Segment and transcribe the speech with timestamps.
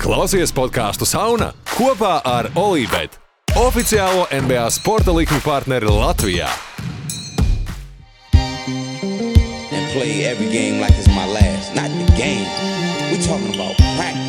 [0.00, 3.18] Klausies podkāstu Sauna kopā ar Olivetu,
[3.60, 6.48] oficiālo NBA sporta likuma partneri Latvijā.
[9.92, 11.74] play every game like it's my last.
[11.74, 12.46] Not the game.
[13.10, 14.19] We talking about practice,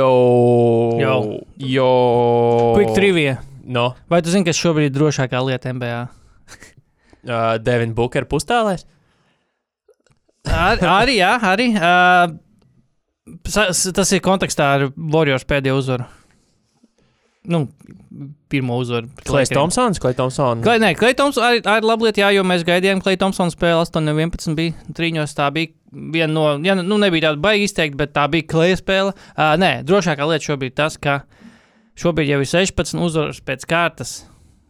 [0.00, 0.10] Jo,
[1.00, 1.14] Jo.
[1.60, 1.90] jo.
[2.78, 3.38] Quick trivia.
[3.70, 5.98] No, Vai tu zini, kas šobrīd ir drošākā lieta NBA?
[7.30, 8.86] uh, Devina Bukera pustālēs.
[10.50, 11.68] Ar, arī, jā, arī.
[11.76, 12.32] Uh,
[13.52, 16.08] tas ir kontekstā ar Warriors pēdējo uzvaru.
[17.50, 17.62] Nu,
[18.52, 19.08] pirmo uzvaru.
[19.24, 19.48] Klais.
[19.52, 20.64] Thompsons, Klais Thompsons.
[20.64, 23.80] Klai, nē, Klai Thompsons arī, arī labi lieta, jā, jo mēs gaidījām, Klai Thompsons spēle
[23.86, 25.36] 8-11 bija trīņos.
[25.38, 29.14] Tā bija viena no, ja, nu, nebija tāda baigi izteikti, bet tā bija Klai spēle.
[29.34, 31.20] Uh, nē, drošākā lieta šobrīd tas, ka
[32.00, 34.14] šobrīd jau ir 16 uzvaras pēc kārtas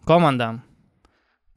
[0.09, 0.63] komandām.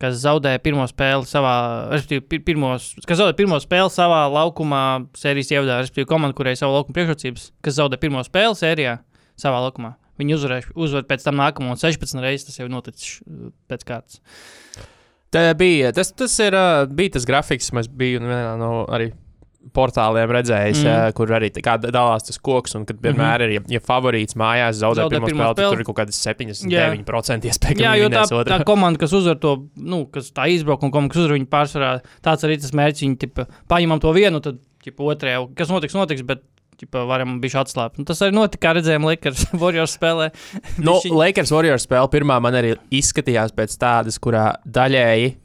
[0.02, 1.53] Kas zaudēja pirmo spēli savā,
[1.94, 4.83] respektīvi, pir- pirmos, kas zaudēja pirmo spēli savā laukumā,
[5.16, 8.98] sērijas ievadā, respektīvi, komanda, kurai ir savu laukuma priekšrocības, kas zaudēja pirmo spēli sērijā
[9.39, 9.94] savā laukumā.
[10.20, 13.16] Viņi uzvarēja, uzvar pēc tam nākamo un 16 reizes tas jau ir noticis
[13.72, 14.20] pēc kārtas.
[15.33, 16.58] Tā bija, tas, tas ir,
[16.94, 19.09] bija tas grafiks, mēs bijām vienā no arī
[19.73, 20.89] portāliem redzējis, Mm.
[20.89, 21.08] mm.
[21.08, 21.50] uh, kur arī
[21.94, 25.55] dalās tas koks, un kad vienmēr ir, ja, ja favorīts mājās zaudē, Zaudē pirmo spēli,
[25.55, 26.89] tad tur ir kaut kādas 7, Jā.
[26.94, 28.52] 9% iespēja, ka Jā, viņi jo tā, otru.
[28.52, 31.92] tā komanda, kas uzvar to, nu, kas tā izbraukuma komanda, kas uzvar viņu pārsvarā,
[32.25, 33.05] tāds arī tas mērķis.
[33.08, 36.44] Viņi tipa, paņemam to vienu, tad tipa, otrajā, kas notiks, notiks, bet
[36.77, 38.00] tipa, varam bišķi atslābt.
[38.02, 40.31] Un tas arī notika, kā redzējām, Lakers Warriors spēlē.
[40.83, 45.38] Nu, Bišķiņ- Lakers Warriors spēle pirmā man arī izskatījās pēc tādas, kurā daļēji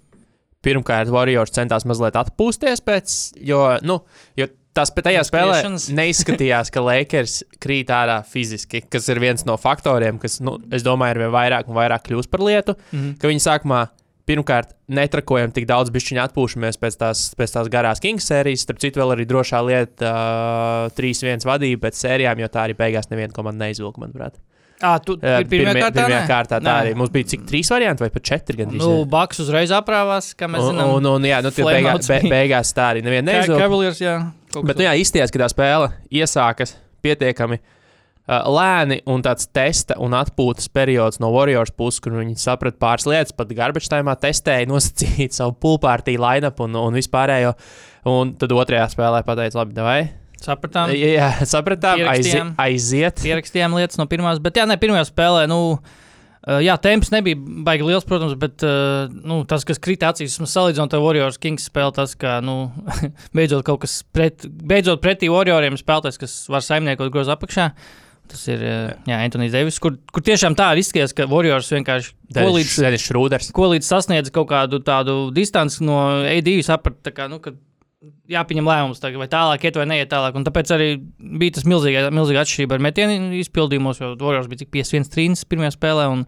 [0.65, 4.01] pirmkārt Warriors centās mazliet atpūsties pēc, jo, nu,
[4.39, 5.61] jo tas pēc tajā spēlē
[6.01, 11.17] neizskatījās, ka Lakers krīt ārā fiziski, kas ir viens no faktoriem, kas, nu, es domāju,
[11.17, 13.17] ir vien vairāk un vairāk kļūst par lietu, Mhm.
[13.23, 13.87] ka viņi sākumā
[14.29, 18.67] pirmkārt netrakojam tik daudz bišķiņu atpūšamies pēc tās, pēc tās garās Kings sērijas.
[18.67, 23.09] Starp citu, vēl arī drošā lieta uh, 3-1 vadība pēc sērijām, jo tā arī beigās
[23.09, 24.37] neviena komanda neizvilka, manuprāt.
[24.79, 26.93] À, tu, Jā, pir- pirmajā kārtā, pirmajā kārtā tā arī.
[26.99, 28.79] Mums bija cik trīs varianti vai pat četri gandrīz.
[28.79, 29.07] Nu, jā.
[29.11, 30.93] Baks uzreiz aprāvās, kā mēs un, zinām.
[30.95, 33.65] un, un, jā, nu, beigā, be, beigās tā arī neviena neizvilka.
[33.65, 34.15] Cavaliers, jā.
[34.55, 40.15] Bet, nu, jā, izties, ka tā spēle iesākas pietiekami uh, lēni un tāds testa un
[40.15, 45.33] atpūtas periods no Warriors puses, kur viņi saprata pāris lietas, pat garbage time testēja, nosacīja
[45.41, 47.57] savu pulpārtīju line-up un, un vispārējo.
[48.09, 50.01] Un tad otrajā spēlē pateica, labi, vai?
[50.39, 51.99] Sapratām, Jā, sapratām.
[51.99, 52.53] Pierakstījām.
[52.63, 53.23] aiziet.
[53.25, 55.47] pierakstījām lietas no pirmās, bet jā, ne pirmajā spēlē.
[55.51, 55.81] Nu,
[56.63, 58.63] jā, temps nebija baigi liels, protams, bet
[59.19, 62.71] nu, tas, kas krita acīs, vismaz salīdzinot ar Warriors Kings spēli, tas, ka nu,
[63.37, 67.73] beidzot kaut kas pret, beidzot pretī Warrioriem spēlētājs, kas var saimniekot grozu apakšā.
[68.29, 68.61] Tas ir
[69.09, 73.47] Antonius Devis, kur, kur tiešām tā ir izskatījās, ka Warriors vienkārši ko līdz, Denis Šrūders.
[73.57, 75.97] ko līdz sasniedz kaut kādu tādu distanci no
[76.29, 77.55] AD, saprata, ka, nu, ka
[78.31, 80.37] jāpieņem lēmums, tagad, vai tālāk iet vai neiet tālāk.
[80.39, 80.89] Un tāpēc arī
[81.41, 85.75] bija tas milzīga, milzīga atšķirība ar metienu izpildījumos, jo Warriors bija tik 5-1 trīnis pirmajā
[85.75, 86.07] spēlē.
[86.15, 86.23] Un,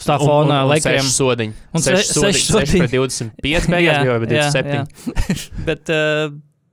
[0.00, 1.02] Uz tā fona Lakeriem.
[1.04, 1.52] seši sodiņi.
[1.76, 2.32] Un seši se- sodiņi.
[2.32, 2.78] seši seši sodiņi.
[2.86, 5.64] pret 25 beigās bija jau 27.
[5.66, 6.30] bet, uh,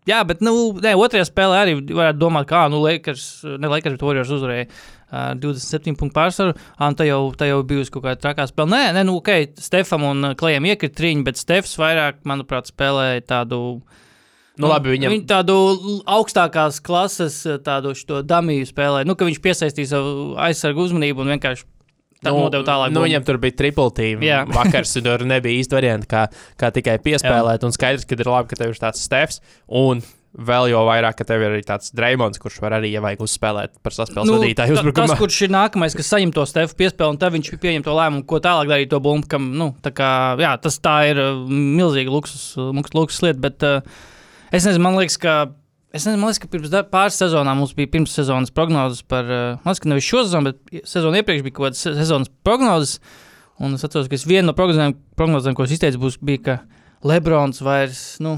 [0.07, 3.25] jā, bet, nu, ne, otrajā spēlē arī varētu domāt, kā, nu, Lakers,
[3.59, 4.69] ne Lakers, bet Warriors uzvarēja.
[5.07, 6.55] Uh, 27 punktu pārsvaru,
[6.87, 8.71] un tā jau, tā jau bijusi kaut kāda trakā spēle.
[8.77, 13.25] Nē, nē, nu, ok, Stefam un uh, Klajam iekrita trīņi, bet Stefs vairāk, manuprāt, spēlēja
[13.33, 13.59] tādu
[14.57, 15.55] Nu, labi, viņam Viņa tādu
[16.09, 17.93] augstākās klases, eh, tādu
[18.25, 19.05] damiju spēlē.
[19.05, 21.65] Nu, ka viņš piesaistīja savu aizsargu uzmanību un vienkārši
[22.23, 22.93] tā nu, nodeva tālāk.
[22.95, 24.25] Nu, viņam tur bija triple team.
[24.25, 24.43] Jā.
[24.57, 27.65] Vakars tur nebija īsti varianti, kā, kā tikai piespēlēt.
[27.67, 29.43] Un skaidrs, ka ir labi, ka tev ir tāds stefs.
[29.67, 30.01] Un
[30.37, 33.79] vēl jau vairāk, ka tev ir arī tāds Dreamons, kurš var arī, ja vajag uzspēlēt
[33.85, 35.07] par saspēles nu, vadītāju uzbrukumā.
[35.13, 38.25] Tas, kurš ir nākamais, kas saņem to stefu piespēli, un tad viņš pieņem to lēmumu,
[38.29, 39.29] ko tālāk darīt to bumbu.
[39.31, 40.11] Kam, nu, tā kā,
[40.41, 42.51] jā, tas tā ir uh, milzīga luksus,
[42.93, 43.97] luksus lieta, bet uh,
[44.51, 45.37] es nezinu, man liekas, ka.
[45.95, 49.55] Es nezinu, man liekas, ka pirms pāris sezonām mums bija pirms sezonas prognozes par, uh,
[49.63, 52.97] man liekas, ka nevis šo sezonu, bet sezonu iepriekš bija kaut kādas se- sezonas prognozes.
[53.57, 56.57] Un es atceros, ka es vienu no prognozēm, prognozēm ko es izteicu, būs, bija, ka
[57.07, 58.35] Lebrons vairs, nu,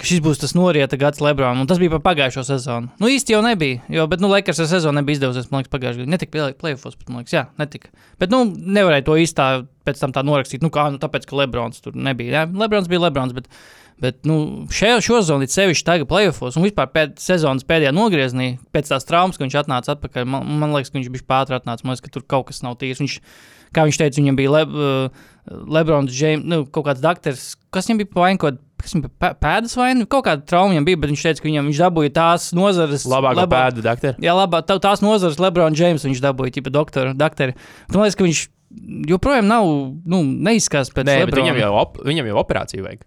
[0.00, 2.88] ka šis būs tas norieta gads Lebronam, un tas bija par pagājušo sezonu.
[3.02, 6.04] Nu, īsti jau nebija, jo, bet, nu, Lakers ar sezonu nebija izdevusies, man liekas, pagājušajā
[6.06, 6.12] gadā.
[6.14, 7.92] Netika playoffs, bet, man liekas, jā, netika.
[8.22, 9.50] Bet, nu, nevarēja to īstā
[9.88, 12.42] pēc tam tā norakstīt, nu, kā, nu, tāpēc, ka Lebrons tur nebija.
[12.42, 13.48] Jā, Lebrons bija Lebrons, bet,
[14.02, 14.98] bet, nu, šajā,
[15.44, 19.56] it sevišķi tagad playoffs, un vispār pēc sezonas pēdējā nogriezienī, pēc tās traumas, ka viņš
[19.62, 22.50] atnāca atpakaļ, man, man liekas, ka viņš bija pātri atnācis, man liekas, ka tur kaut
[22.50, 23.00] kas nav tīrs.
[23.00, 23.16] Viņš,
[23.76, 28.02] kā viņš teica, viņam bija Le, uh, Lebrons, James, nu, kaut kāds doktors, kas viņam
[28.02, 31.12] bija pavainot, kas viņam bija pē- pēdas vai nu, kaut kāda trauma viņam bija, bet
[31.14, 33.06] viņš teica, ka viņam, viņš dabūja tās nozares.
[33.08, 34.20] Labāko Lebron- pēdu, doktor.
[34.20, 37.56] Jā, labā, tā, tās nozares Lebrons James viņš dabūja, tipa doktora, doktori.
[37.94, 38.42] Man liekas, ka viņš
[39.08, 39.64] joprojām nav,
[40.04, 41.46] nu, neizskatās pēc Nē, Lebrona.
[41.46, 43.04] viņam jau, op viņam jau operāciju vajag.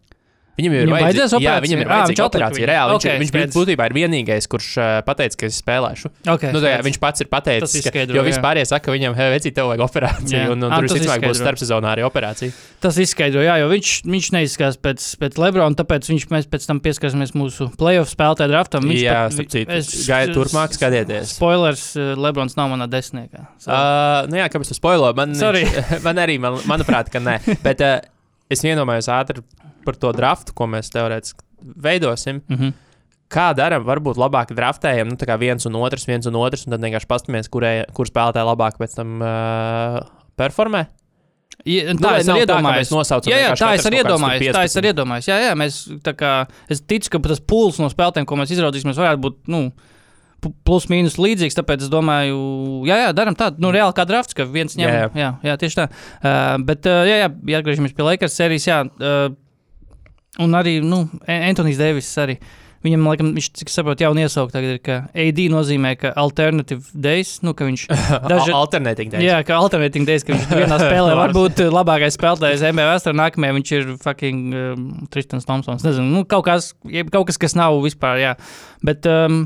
[0.60, 1.64] Viņam jau ir Viņam vajadzēs Jā, operāciju?
[1.66, 2.68] viņam ir vajadzīga atlika operācija.
[2.70, 6.12] Reāli, Ok, viņš, viņš būtībā ir vienīgais, kurš uh, pateica, ka es spēlēšu.
[6.34, 6.86] Okay, Nu, skaidrs.
[6.90, 8.28] viņš pats ir pateicis, ka, izskaidro, jo jā.
[8.28, 10.50] vispār saka, ka viņam, hei, vecīt, tev vajag operāciju, Jā.
[10.52, 12.52] un, un Ā, tur visticamāk būs starpsezonā arī operācija.
[12.84, 16.84] Tas izskaidro, jā, jo viņš, viņš neizskatās pēc, pēc Lebrona, tāpēc viņš, mēs pēc tam
[16.84, 18.84] pieskarsimies mūsu playoff spēlētāju draftam.
[18.90, 19.80] Viņš Jā, starp citu,
[20.12, 21.36] gaida turpmāk, skatieties.
[21.40, 21.88] Spoilers,
[22.20, 23.48] Lebrons nav manā desmitniekā.
[23.64, 25.14] Uh, nu jā, kāpēc tu spoilo?
[25.16, 25.36] Man,
[26.08, 27.40] man arī, man, manuprāt, ka nē.
[27.64, 28.00] Bet uh,
[28.50, 29.44] es iedomājos ātri
[29.86, 31.46] par to draftu, ko mēs teorētiski
[31.84, 32.44] veidosim.
[32.48, 32.78] mm -hmm.
[33.30, 36.72] Kā darām, varbūt labāk draftējam, nu, tā kā viens un otrs, viens un otrs, un
[36.72, 37.50] tad vienkārši paskatāmies,
[37.94, 40.00] kur spēlētāji labāk pēc tam uh,
[40.36, 40.88] performē.
[41.68, 42.92] Ja, tā es arī iedomājos.
[43.28, 44.54] Jā, jā, tā es arī iedomājos.
[44.56, 44.80] Tā es 15.
[44.80, 45.28] arī iedomājos.
[45.28, 46.34] Jā, jā, mēs tā kā
[46.72, 49.72] es ticu, ka tas pūls no spēlēm, ko mēs izraudzīsim, varētu būt, nu,
[50.40, 51.58] plus mīnus līdzīgs.
[51.58, 52.40] Tāpēc es domāju,
[52.90, 54.88] jā, jā, darām tādu, nu, reāli kā drafts, ka viens ņem.
[54.88, 55.90] Jā, Jā, jā, jā tieši tā.
[56.20, 58.80] Uh, bet, uh, jā, jā, ja atgriežamies pie Lakers sērijas, jā.
[59.00, 59.36] Uh,
[60.44, 62.40] un arī, nu, Antonius Deivis arī.
[62.80, 67.34] Viņam, laikam, viņš, cik saprotu, jau iesaukt tagad ir, ka AD nozīmē, ka alternative days,
[67.44, 67.84] nu, ka viņš
[68.32, 68.54] Daži...
[68.56, 69.12] Alternatīvi.
[69.18, 69.26] days.
[69.26, 73.58] Jā, kā alternatīvs dēļ, ka viņš vienā spēlē var būt labākais spēlētājs NBA vēsturē, nākamajā
[73.58, 75.84] viņš ir fucking um, Tristans Thompsons.
[75.84, 76.72] Nezinu, nu, kaut, kas,
[77.12, 78.34] kaut kas, kas nav vispār, jā.
[78.88, 79.44] Bet, um,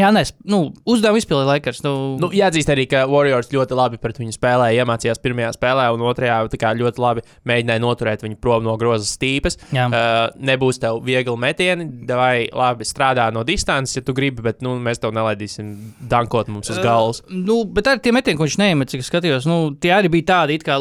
[0.00, 0.60] jā, nē, nu,
[0.90, 1.82] uzdevumu izpildīja Lakers.
[1.84, 4.84] Nu, Nu, jāatzīst arī, ka Warriors ļoti labi pret viņu spēlēja.
[4.84, 9.58] Iemācījās pirmajā spēlē, un otrajā kā ļoti labi mēģināja noturēt viņu prom no grozas stīpes.
[9.74, 9.86] jā.
[9.88, 14.76] Uh, nebūs tev viegli metieni, vai labi strādā no distances, ja tu gribi, bet nu,
[14.82, 15.74] mēs tev nelaidīsim
[16.10, 17.22] dankot mums uz galvas.
[17.26, 20.30] Uh, nu, bet arī tie metieni, ko viņš neiemet, cik skatījos, nu, tie arī bija
[20.34, 20.78] tādi, it kā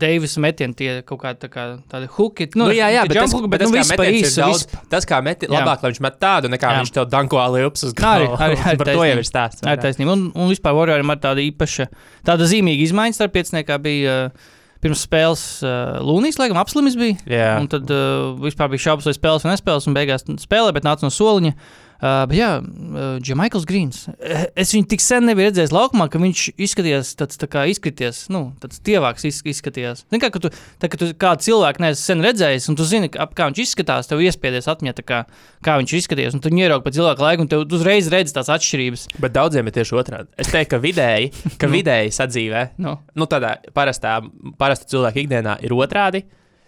[0.00, 2.48] Deivisa metieni, tie kaut kā, tā kā tādi huki.
[2.58, 4.26] Nu, nu, jā, jā, bet tas, jump hook, bet tas nu, kā viss pa metiens
[4.26, 6.80] īsu, daudz, viss- tas kā meti, labāk, lai viņš met tādu, nekā Jā.
[6.82, 8.40] viņš tev danko liups uz galvas.
[8.40, 9.22] arī- arī Par to jau taisnība.
[9.22, 9.62] ir stāsts.
[9.62, 10.16] Tā ir taisnība.
[10.18, 11.88] Un, un vispār Warrioriem ir tāda īpaša,
[12.26, 14.52] tāda zīmīga izmaiņa starp pieciniekā bija uh,
[14.82, 17.16] pirms spēles uh, Lūnijas, laikam, apslimis bija.
[17.30, 17.50] Jā.
[17.62, 21.06] Un tad uh, vispār bija šaubas, vai spēlēs vai nespēlēs, un beigās spēlē, bet nāca
[21.06, 21.54] no soliņa.
[21.56, 24.02] Uh, bet jā, uh, Džemaikls Grīns.
[24.20, 28.26] Eh, Es viņu tik sen nebiju redzējis laukumā, ka viņš izskatījās tāds tā kā izskaties,
[28.32, 30.04] nu, tāds tievāks iz- izskatījās.
[30.10, 30.50] Zini, kā, ka tu,
[30.80, 34.10] tā, ka tu kādu cilvēku neesi sen redzējis, un tu zini, ap kā viņš izskatās,
[34.10, 35.22] tev iespiedies atmiņā, kā,
[35.64, 39.06] kā viņš izskaties, un tu ieraugi pēc ilgāka laika, un tev uzreiz redzi tās atšķirības.
[39.24, 40.28] Bet daudziem ir tieši otrādi.
[40.36, 44.18] Es teiktu, ka vidēji, ka vidēji sadzīvē, Nu, nu, tādā parastā,
[44.60, 46.24] parasta cilvēka ikdienā ir otrādi.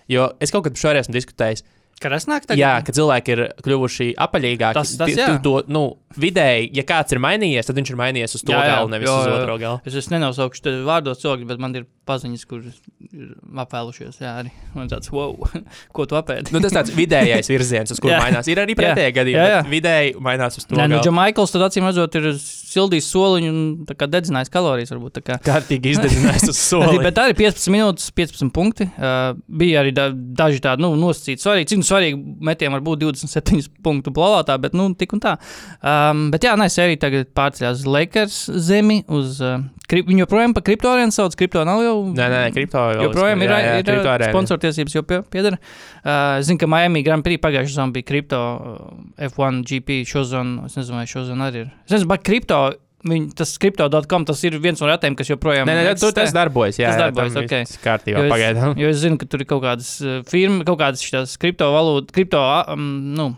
[0.08, 1.62] Jo es kaut kad šoreiz esmu diskutējis,
[2.02, 2.60] Karasnāk tagad...
[2.60, 4.76] jā, ka cilvēki ir kļuvuši apaļīgāki.
[4.78, 5.28] Tas- tas jā.
[5.28, 5.82] tu to, nu,
[6.18, 9.10] vidēji, ja kāds ir mainījies, tad viņš ir mainījies uz to Jā, jā, galu, nevis
[9.10, 9.80] jo, uz otro galu.
[9.88, 12.78] Es, es nenosaukšu vārdos cilvēku, bet man ir paziņas, kuras
[13.12, 13.34] ir
[13.64, 14.19] apēlušies.
[14.22, 15.34] Jā, arī man tāds, wow,
[15.96, 16.55] ko tu apēdi?
[16.55, 18.49] Nu, tas tāds vidējais virziens, uz kuru mainās.
[18.50, 18.81] Ir arī Jā.
[18.82, 19.44] pretējā gadījumā.
[19.44, 19.62] Jā, jā.
[19.72, 20.78] Vidēji mainās uz to.
[20.78, 21.00] Nē, nu.
[21.05, 23.62] Džamaikls tad acīm redzot, ir sildījis soliņu un
[23.99, 24.93] kā dedzinājis kalorijas.
[24.94, 25.38] Varbūt, tā kā.
[25.49, 27.02] Kārtīgi izdedzinājis uz Arī, soli.
[27.05, 28.88] bet arī 15 minūtes, 15 punkti.
[28.99, 31.43] Uh, bija arī da, daži tādi nu, nosacīti.
[31.44, 35.37] Svarīgi, cik nu svarīgi metiem var būt 27 punktu plāvotā, bet nu, tik un tā.
[35.81, 38.38] Um, bet jā, nē, sērija tagad pārceļās uz Lakers
[38.69, 39.00] zemi.
[39.08, 41.37] Uz, uh, krip, viņi joprojām pa kriptorēnu sauc.
[41.38, 42.14] Kripto nav jau.
[42.18, 44.32] Nē, nē, kripto jau joprojām ir, jā, jā, ir arēna.
[44.32, 45.58] sponsortiesības, jau pie- pieder.
[46.05, 48.90] Uh, es zinu, ka Miami Grand Prix pagājušajā sezonā bija kripto uh,
[49.31, 50.67] F1 GP šozona.
[50.70, 51.72] Es nezinu, vai šozona arī ir.
[51.86, 52.60] Es nezinu, vai kripto.
[53.08, 56.81] Viņi, tas kripto.com tas ir viens no retiem, kas joprojām nē, tur tas darbojas.
[56.82, 57.52] Jā, Tas jā, darbojas, tam ok.
[57.62, 58.72] viss Kārtībā, Jo pagaidām.
[58.74, 59.90] Es, jo es zinu, ka tur ir kaut kādas
[60.26, 62.43] firmas, kaut kādas šīs kriptovalūtas, kripto
[62.74, 63.28] um, nu,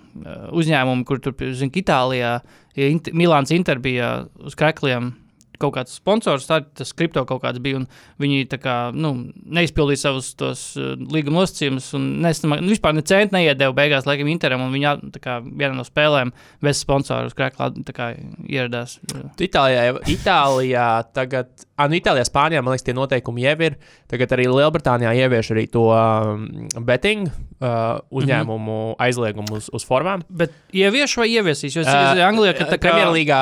[0.57, 2.38] uzņēmumi, kur tur, zinu, Itālijā,
[2.81, 5.12] Int Milāns Inter bija uz krekliem.
[5.61, 7.76] Kaut kāds sponsors, tā, tas kripto kaut kāds bija.
[7.83, 7.87] un
[8.21, 9.12] Viņi kā, nu,
[9.45, 11.93] neizpildīja savus tos uh, līguma nosacījumus.
[11.99, 14.61] un nesama- nu, Vispār ne centu neiedēva beigās, laikam, Interam.
[14.62, 18.11] un Viņi kā vienā no spēlēm bez sponsora uz kreklā tā kā
[18.49, 18.99] ieradās.
[19.38, 23.76] Itālijā, Itālijā tagad, ah, nu, Itālijā, Spānijā, man liekas, tie noteikumi jau ir.
[24.11, 28.95] Tagad arī Lielbritānijā ievieš arī to um, betting uh, uzņēmumu mm -hmm.
[28.99, 30.23] aizliegumu uz, uz formām.
[30.29, 31.76] Bet ievieš vai ieviesīs?
[31.76, 33.40] Jo es Uh, Anglijā, ka tā kā Premjerlīgā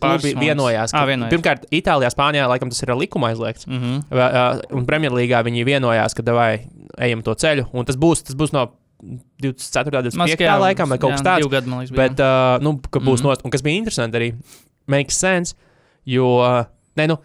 [0.00, 0.92] klubi vienojās.
[0.92, 1.30] Ka- vienojās.
[1.38, 3.66] Pirmkārt, Itālijā, Spānijā laikam tas ir ar likumu aizliegts.
[3.66, 4.02] Mm -hmm.
[4.10, 6.66] Uh, un Premjerlīgā viņi vienojās, ka vai
[6.98, 7.68] ejam to ceļu.
[7.72, 8.68] Un tas būs, tas būs no
[9.42, 9.98] 24.
[9.98, 10.58] un Mas, 25.
[10.60, 11.48] laikam, vai kaut kas tāds.
[11.48, 12.08] Gadu, liekas, bija.
[12.08, 13.24] Bet, uh, nu, ka būs mm.
[13.24, 13.28] -hmm.
[13.28, 14.34] nost, un kas bija interesanti arī,
[14.86, 15.54] makes sense,
[16.04, 16.66] jo, uh,
[16.96, 17.16] nē, nu,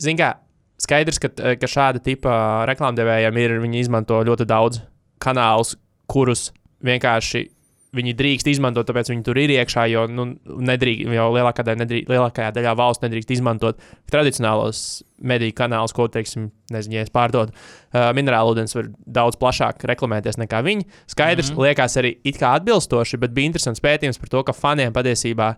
[0.00, 0.34] zin kā,
[0.78, 4.80] skaidrs, ka, ka šāda tipa reklāmdevējiem ir, viņi izmanto ļoti daudz
[5.18, 6.52] kanālus, kurus
[6.84, 7.48] vienkārši
[7.94, 10.26] viņi drīkst izmantot, tāpēc viņi tur ir iekšā, jo, nu,
[10.70, 14.84] nedrīkst, jau lielākā daļa, nedrīkst, lielākajā daļā valsts nedrīkst izmantot tradicionālos
[15.24, 17.54] mediju kanālus, ko, teiksim, nezinu, ja es pārdodu.
[17.94, 20.88] Uh, minerālu ūdens var daudz plašāk reklamēties nekā viņi.
[21.10, 21.68] Skaidrs, mm -hmm.
[21.68, 25.54] liekas arī it kā atbilstoši, bet bija interesants pētījums par to, ka faniem patiesībā,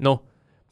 [0.00, 0.18] nu,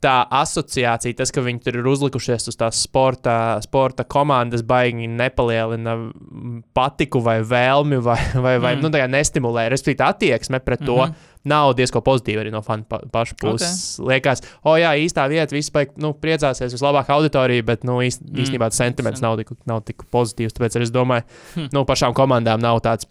[0.00, 5.92] tā asociācija, tas, ka viņi tur ir uzlikušies uz tās sporta, sporta komandas, baigi nepalielina
[5.98, 8.78] mm, patiku vai vēlmi, vai, vai, vai Mm.
[8.78, 8.82] mm.
[8.86, 10.96] nu, tā nestimulē, respektīvi, attieksme pret to.
[10.96, 11.10] Mm.
[11.10, 11.26] -hmm.
[11.44, 13.98] Nav diezgan pozitīva arī no fanu pa, pašu puses.
[13.98, 14.08] Okay.
[14.08, 18.32] Liekas, o jā, īstā vieta, viss baig, nu, priecāsies, vislabākā auditorija, bet nu, īst, Mm,
[18.34, 18.42] mm.
[18.42, 19.28] īstenībā tas sentiments sen.
[19.28, 20.52] nav tik, nav tik pozitīvs.
[20.52, 21.22] Tāpēc es domāju,
[21.54, 21.60] Hm.
[21.60, 21.68] hm.
[21.72, 23.06] nu, pašām komandām nav tāds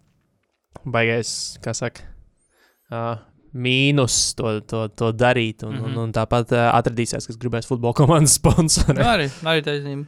[0.86, 2.01] baigais, kā saka.
[2.91, 3.17] Uh,
[3.53, 5.86] Mīnus to, to, to darīt, un, mm Mhm.
[5.86, 5.98] -hmm.
[5.98, 8.98] un, un tāpat uh, atradīsies, kas gribēs futbola komandas sponsorēt.
[9.06, 10.06] arī, arī taisnība.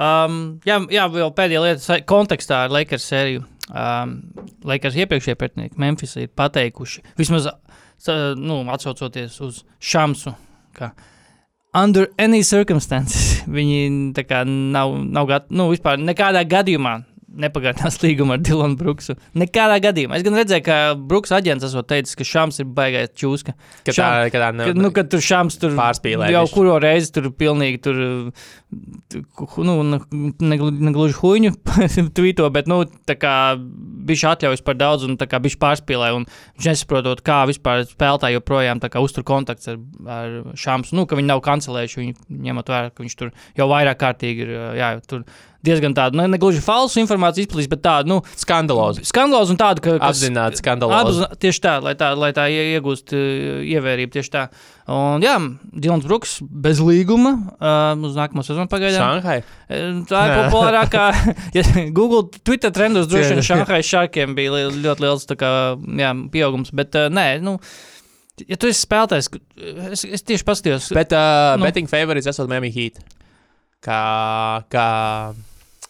[0.00, 3.44] Um, jā, jā, vēl pēdējā lieta kontekstā ar Lakers sēriju.
[3.70, 4.22] Um,
[4.64, 7.46] Lakers iepriekšējie pretinieki Memphis ir pateikuši, vismaz
[7.98, 10.32] sa- nu, atsaucoties uz Šamsu,
[10.72, 10.90] ka
[11.74, 18.40] under any circumstances viņi kā nav, nav gatavi, nu, vispār nekādā gadījumā nepagarinās līgumu ar
[18.42, 19.14] Dilonu Brooksu.
[19.38, 20.18] Nekādā gadījumā.
[20.18, 23.54] Es gan redzēju, ka Brooks aģents esot teicis, ka Šams ir baigais čūska.
[23.86, 27.28] Ka tā, ka tā Ka, nu, kad tur šāms tur Pārspīlē Jau kuru reizi tur
[27.30, 28.00] pilnīgi tur,
[29.12, 29.22] tu-
[29.64, 30.00] nu, ne-
[30.42, 31.52] neglu- negluži huīņu
[32.16, 36.10] tvīto, bet, nu, tā kā bija atļaujas par daudz un tā kā bija pārspīlē.
[36.16, 36.26] Un
[36.58, 39.78] viņš nesaprotot, kā vispār spēlētāji joprojām tā kā uztur kontakts ar,
[40.10, 40.92] ar šāms.
[40.96, 42.16] Nu, ka viņi nav kancelējuši viņu,
[42.48, 45.24] ņemot vērā, ka viņš tur jau vairāk kārtīgi ir, jā, tur
[45.66, 49.02] diezgan tādu, nu, negluži falsu informāciju izplatīts, bet tādu, nu, skandalozi.
[49.08, 49.96] skandalozu un tādu, ka.
[50.08, 51.00] Apzināti skandalozi.
[51.04, 54.14] Apzina, tieši tā, lai tā, lai tā ie- iegūst uh, ievērību.
[54.16, 54.46] Tieši tā.
[54.90, 55.36] Un, jā,
[55.84, 59.20] Dilans Brooks bez līguma uh, uz nākamo sezonu pagaidām.
[59.20, 59.36] Šanhai.
[59.68, 61.04] Eh, Tā ir populārākā.
[61.58, 61.62] ja
[61.94, 65.52] Google, Twitter trendos droši vien Šanhai šākiem bija li- ļoti liels kā,
[66.00, 66.72] jā, pieaugums.
[66.74, 67.58] Bet uh, nē, nu,
[68.48, 69.28] ja tu esi spēlētājs,
[69.92, 70.90] es, es tieši paskatījos.
[70.96, 71.68] Bet uh, nu.
[71.68, 72.98] betting favorites esot Miami Heat.
[73.80, 74.00] Kā,
[74.72, 74.88] kā,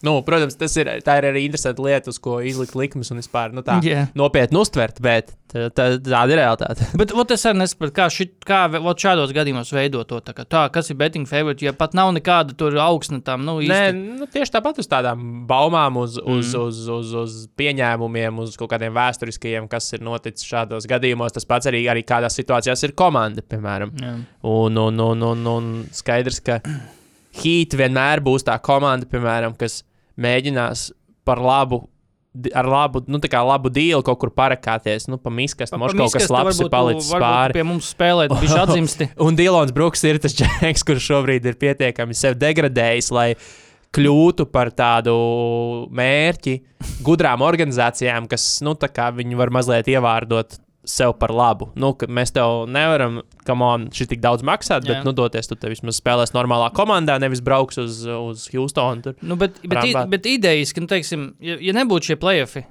[0.06, 3.52] nu, protams, tas ir, tā ir arī interesanta lieta, uz ko izlikt likmes un vispār
[3.52, 4.06] nu, tā Jā.
[4.16, 6.86] nopietni uztvert, bet tā, tā, tāda ir realitāte.
[7.00, 10.20] Bet ot, es arī nesaprotu, kā, šit, kā ot šādos gadījumos veidot to.
[10.24, 13.42] Tā, kā, tā, kas ir betting favorite, ja pat nav nekāda tur augsne tam.
[13.44, 14.04] Nu, Nē, īsti.
[14.22, 16.56] nu, tieši tāpat uz tādām baumām, uz, uz, Mm.
[16.56, 16.62] mm.
[16.70, 21.34] uz, uz, uz pieņēmumiem, uz kaut kādiem vēsturiskajiem, kas ir noticis šādos gadījumos.
[21.36, 23.92] Tas pats arī, arī kādās situācijās ir komanda, piemēram.
[24.00, 24.14] Jā.
[24.48, 26.60] Un, un, un, un, un skaidrs, ka
[27.40, 29.82] Heat vienmēr būs tā komanda, piemēram, kas
[30.20, 30.90] mēģinās
[31.26, 31.84] par labu.
[32.54, 36.60] Ar labu, nu, labu dīlu kaut kur parakāties, nu, pa miskas, tam kaut kas labs
[36.62, 37.56] ir palicis pāri.
[37.56, 39.08] Pie mums spēlēt, viņš atzimsti.
[39.26, 43.32] Un Dilons Brooks ir tas džeks, kurš šobrīd ir pietiekami sev degradējis, lai
[43.98, 45.16] kļūtu par tādu
[45.90, 46.54] mērķi
[47.02, 51.68] gudrām organizācijām, kas, nu, tā kā viņi var mazliet ievārdot sev par labu.
[51.76, 55.04] Nu, ka mēs tev nevaram, kam on, šī tik daudz maksāt, bet, Jā.
[55.04, 59.02] nu, doties, tu vismaz spēlēs normālā komandā, nevis brauks uz, uz Houstonu.
[59.04, 59.14] Tur.
[59.22, 62.64] Nu, bet, bet, i- bet idejiski, nu, teiksim, ja, ja nebūtu šie playoffi,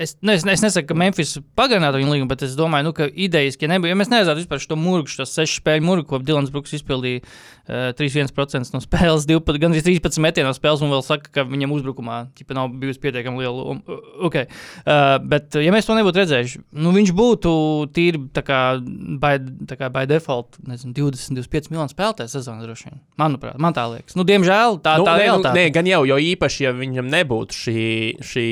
[0.00, 3.06] es, ne, es, es nesaku, ka Memphis pagarinātu viņu līgumu, bet es domāju, nu, ka
[3.08, 6.52] idejiski, ja, nebūtu, ja mēs neaizētu vispār šo murgu, šo sešu spēļu murgu, ko Dilans
[6.54, 11.32] Brooks izpildīja uh, 3,1% no spēles, 12, gandrīz 13 metienu no spēles, un vēl saka,
[11.34, 13.66] ka viņam uzbrukumā ķipa, nav bijusi pietiekami liela.
[13.74, 13.82] Um,
[14.26, 14.48] okay.
[14.86, 17.52] uh, bet, uh, ja mēs to nebūtu redzējuši, nu, viņš būtu
[17.96, 19.34] tīri kā by,
[19.76, 23.00] kā by default, nezinu, 20, 25 miljonu spēlētājs sezonā droši vien.
[23.20, 24.16] Manuprāt, man tā liekas.
[24.16, 25.56] Nu, diemžēl tā, nu, tā nē, nu, realitāte.
[25.58, 27.86] nē, gan jau, jo īpaši, ja viņam nebūtu šī,
[28.24, 28.48] šī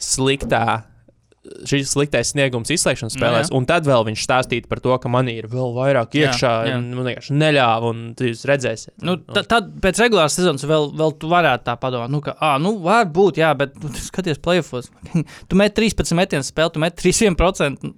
[0.00, 0.89] sliktā.
[1.40, 3.56] Šis sliktais sniegums izslēgšanas spēlēs, jā.
[3.56, 6.74] un tad vēl viņš stāstīja par to, ka man ir vēl vairāk Jā, iekšā, jā.
[6.76, 8.92] un man vienkārši neļāva, un jūs redzēsiet.
[9.08, 12.58] Nu, ta- tad pēc regulāras sezonas vēl, vēl tu varētu tā padomāt, nu, ka, ah,
[12.60, 14.90] nu, var būt, jā, bet nu, skaties, playoffs.
[15.48, 17.88] tu met 13 metienus spēli, tu met 3%.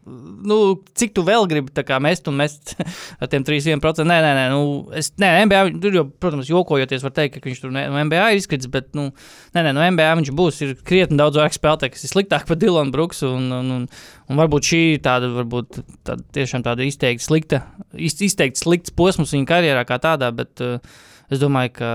[0.47, 0.61] Nu,
[1.03, 2.77] cik tu vēl gribi tā kā mest un mest
[3.23, 3.75] ar tiem 3%?
[4.07, 4.63] Nē, nē, nē, nu,
[4.95, 8.45] es, nē NBA, tur jau, protams, jokojoties, var teikt, ka viņš tur no NBA ir
[8.45, 9.11] izkritis, bet, nu,
[9.59, 12.63] nē, nē, no NBA viņš būs, ir krietni daudz vairāk spēlētāju, kas ir sliktāk par
[12.63, 13.32] Dilanu Brooksu.
[13.35, 13.87] Un, un, un,
[14.29, 17.63] un varbūt šī ir tāda, varbūt tāda, tiešām tāda izteikti slikta,
[17.95, 20.79] iz, izteikti slikts posms viņa karjerā kā tādā, bet uh,
[21.33, 21.93] es domāju, ka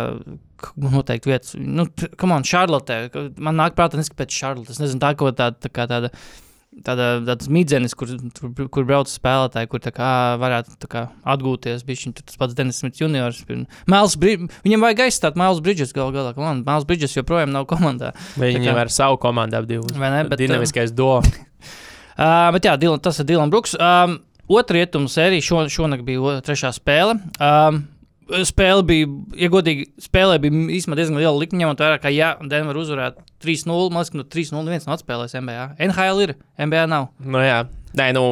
[0.82, 1.86] noteikti vietas, nu,
[2.18, 5.74] kam Šarlotē, ka man nāk prātā, neskatoties pēc Šarlotes, es nezinu, tā kaut tāda, tā
[5.74, 6.47] kā tāda, tāda,
[6.86, 12.58] tāds midzenis, kur, kur, kur brauc spēlētāji, kur kā varētu kā atgūties, bija tas pats
[12.58, 13.42] Denis Smits juniors.
[13.48, 18.14] Viņam vajag aizstāt Mēls Bridges gal galā, man Mēls Bridges joprojām nav komandā.
[18.38, 19.96] Viņam ar savu komandu ap divus.
[19.98, 21.18] Vai ne, bet, Dinamiskais do.
[21.18, 23.78] Uh, bet jā, Dylan, tas ir Dilans Brooks.
[23.80, 27.18] Um, Otra rietumu sērija šo, šonakt bija o- trešā spēle.
[27.36, 27.82] Um,
[28.28, 29.08] Spēle bija,
[29.40, 33.88] ja godīgi, spēlē bija īstenībā diezgan liela likme, ņemot vērā, ka, ja Denver uzvarētu 3-0,
[33.94, 35.66] man liekas, ka no 3-0 neviens nav atspēlējis NBA.
[35.88, 37.10] NHL ir, NBA nav.
[37.24, 37.64] Nu, jā,
[38.00, 38.28] nē, nu.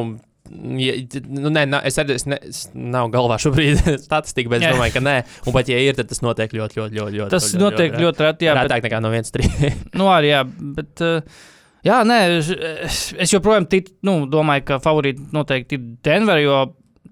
[0.78, 0.92] Ja,
[1.26, 4.94] nu, nē, nā, es arī es ne, es nav galvā šobrīd statistika, bet es domāju,
[4.94, 5.16] ka nē.
[5.42, 7.18] Un pat ja ir, tad tas notiek ļoti, ļoti, ļoti.
[7.18, 8.54] ļoti Tas notiek ļoti reti, jā.
[8.54, 9.72] Bet, Rētāk nekā no 1-3.
[9.98, 10.44] nu, arī, jā,
[10.76, 11.42] bet, uh,
[11.88, 12.52] jā, nē, es,
[12.86, 16.60] es, es joprojām tic, nu, domāju, ka favorīti noteikti ir Denver, jo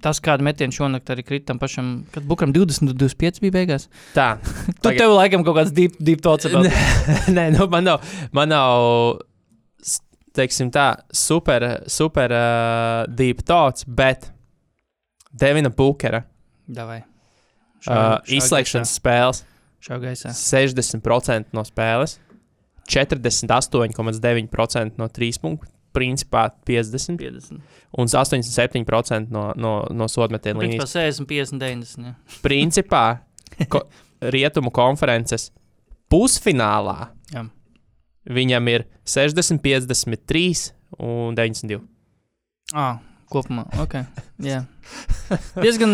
[0.02, 3.84] tas, kāda metiena šonakt arī krita tam pašam, kad Bukram 20, 25 bija beigās.
[4.16, 4.28] Tā.
[4.66, 6.72] Tu Tagad- tev laikam kaut kāds deep, deep thoughts about it.
[7.36, 7.98] Nē, nu, man nav,
[8.34, 8.72] man nav
[10.34, 14.32] teiksim tā, super, super uh, deep thoughts, bet
[15.34, 16.24] Devina Bukera
[16.66, 17.02] Davai.
[17.86, 19.44] uh, izslēgšanas spēles
[19.84, 20.30] Šā gaisā.
[20.32, 22.14] 60% no spēles,
[22.88, 27.60] 48,9% no 3 punktu, principā 50 50.
[27.98, 30.94] un 87% no, no, no Principā līnijas.
[30.96, 32.08] 60, 50, 90.
[32.08, 32.14] Jā.
[32.46, 33.04] Principā
[33.70, 33.84] ko,
[34.34, 35.50] rietumu konferences
[36.12, 37.46] pusfinālā Jā.
[38.30, 41.82] viņam ir 60, 53 un 92.
[42.74, 42.98] Ah,
[43.30, 43.66] kopumā.
[43.82, 43.98] Ok.
[44.44, 44.64] Jā.
[45.58, 45.92] Diezgan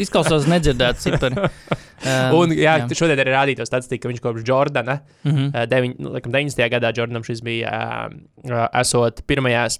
[0.00, 1.48] izklausās nedzirdēt cipari.
[2.02, 2.86] Um, Un, jā, jā.
[2.98, 5.66] šodien arī rādītos statistika, ka viņš kopš Jordana, Mm -hmm.
[5.70, 6.70] deviņ, nu, laikam 90.
[6.70, 7.70] gadā Jordanam šis bija,
[8.10, 8.16] uh,
[8.50, 9.78] uh, esot pirmajās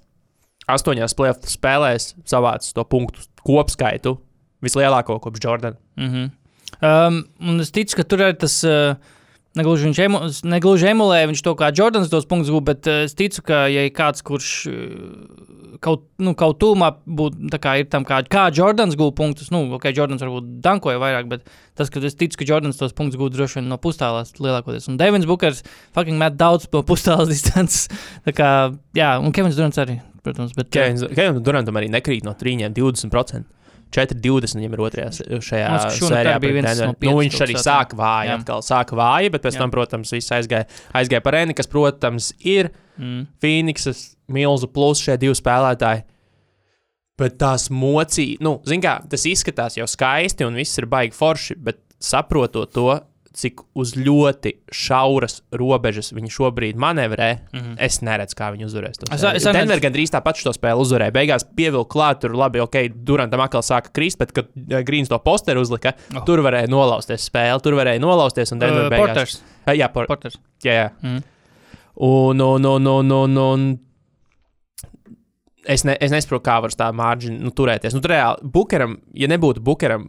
[0.68, 4.18] astoņās playoff spēlēs, savācis to punktu kopskaitu
[4.62, 5.76] vislielāko kopš Jordana.
[5.96, 6.30] Mm -hmm.
[7.08, 8.64] um, un es ticu, ka tur ir tas.
[8.64, 8.96] Uh,
[9.58, 13.42] Negluži emu, negluži emulē, viņš to kā Jordans tos punktus gūs, bet uh, es ticu,
[13.44, 18.06] ka, ja ir kāds, kurš uh, kaut, nu, kaut tūmā būtu, tā kā ir tam,
[18.08, 21.44] kā, kā Jordans gūs punktus, nu, ok, Jordans varbūt dankoja vairāk, bet
[21.76, 24.88] tas, ka es ticu, ka Jordans tos punktus gūs droši vien no pustālās lielākoties.
[24.88, 25.60] Un Devins Bukers
[25.92, 27.90] fucking met daudz no pustālās distances.
[28.24, 28.50] Tā kā,
[28.96, 30.72] jā, un Kevins Durants arī, protams, bet.
[30.72, 33.44] Kevins Kevins Durantam arī nekrīt no trījiem 20%.
[33.92, 36.36] 4,20 viņam ir otrajā šajā sērijā.
[36.88, 38.38] no nu, viņš arī sāka vāji, Jā.
[38.40, 39.64] atkal sāka vāji, bet pēc Jā.
[39.64, 43.26] tam, protams, viss aizgāja, aizgāja par ēni, kas, protams, ir Mm.
[43.40, 46.04] Phoenixas milzu plus šie divi spēlētāji.
[47.20, 51.56] Bet tās mocīja, nu, zin kā, tas izskatās jau skaisti un viss ir baigi forši,
[51.60, 52.88] bet saprotot to,
[53.32, 57.58] cik uz ļoti šauras robežas viņi šobrīd manevrē, mm.
[57.60, 57.76] -hmm.
[57.78, 58.98] es neredzu, kā viņi uzvarēs.
[59.00, 59.86] to Es- es Denver neredzu.
[59.86, 61.12] gandrīz tāpat šo spēli uzvarēja.
[61.12, 65.18] Beigās pievilka klāt, tur labi, ok, Durantam atkal sāka krist, bet, kad eh, Grīns to
[65.18, 66.24] posteru uzlika, Oh.
[66.24, 69.06] tur varēja nolausties spēli, tur varēja nolausties un Denver Uh, beigās.
[69.06, 69.42] Porters.
[69.66, 70.36] Eh, Jā, por Porters.
[70.64, 70.90] jā, jā.
[71.02, 71.22] Mm.
[71.96, 73.78] Un, un, un, un, un, un
[75.66, 77.94] es, ne, es nesaprotu, kā var tā mārciņa nu, turēties.
[77.94, 80.08] Nu, tur reāli, Bukeram, ja nebūtu Bukeram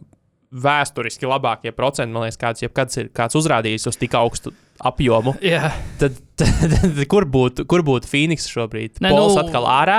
[0.54, 4.52] vēsturiski labākie procenti, man liekas, kāds, kāds ir kāds uzrādījis uz tik augstu
[4.84, 9.00] apjomu, Jā, tad, tad, tad kur būtu kur būt Phoenix šobrīd?
[9.04, 9.98] Ne, Pols nu, atkal ārā.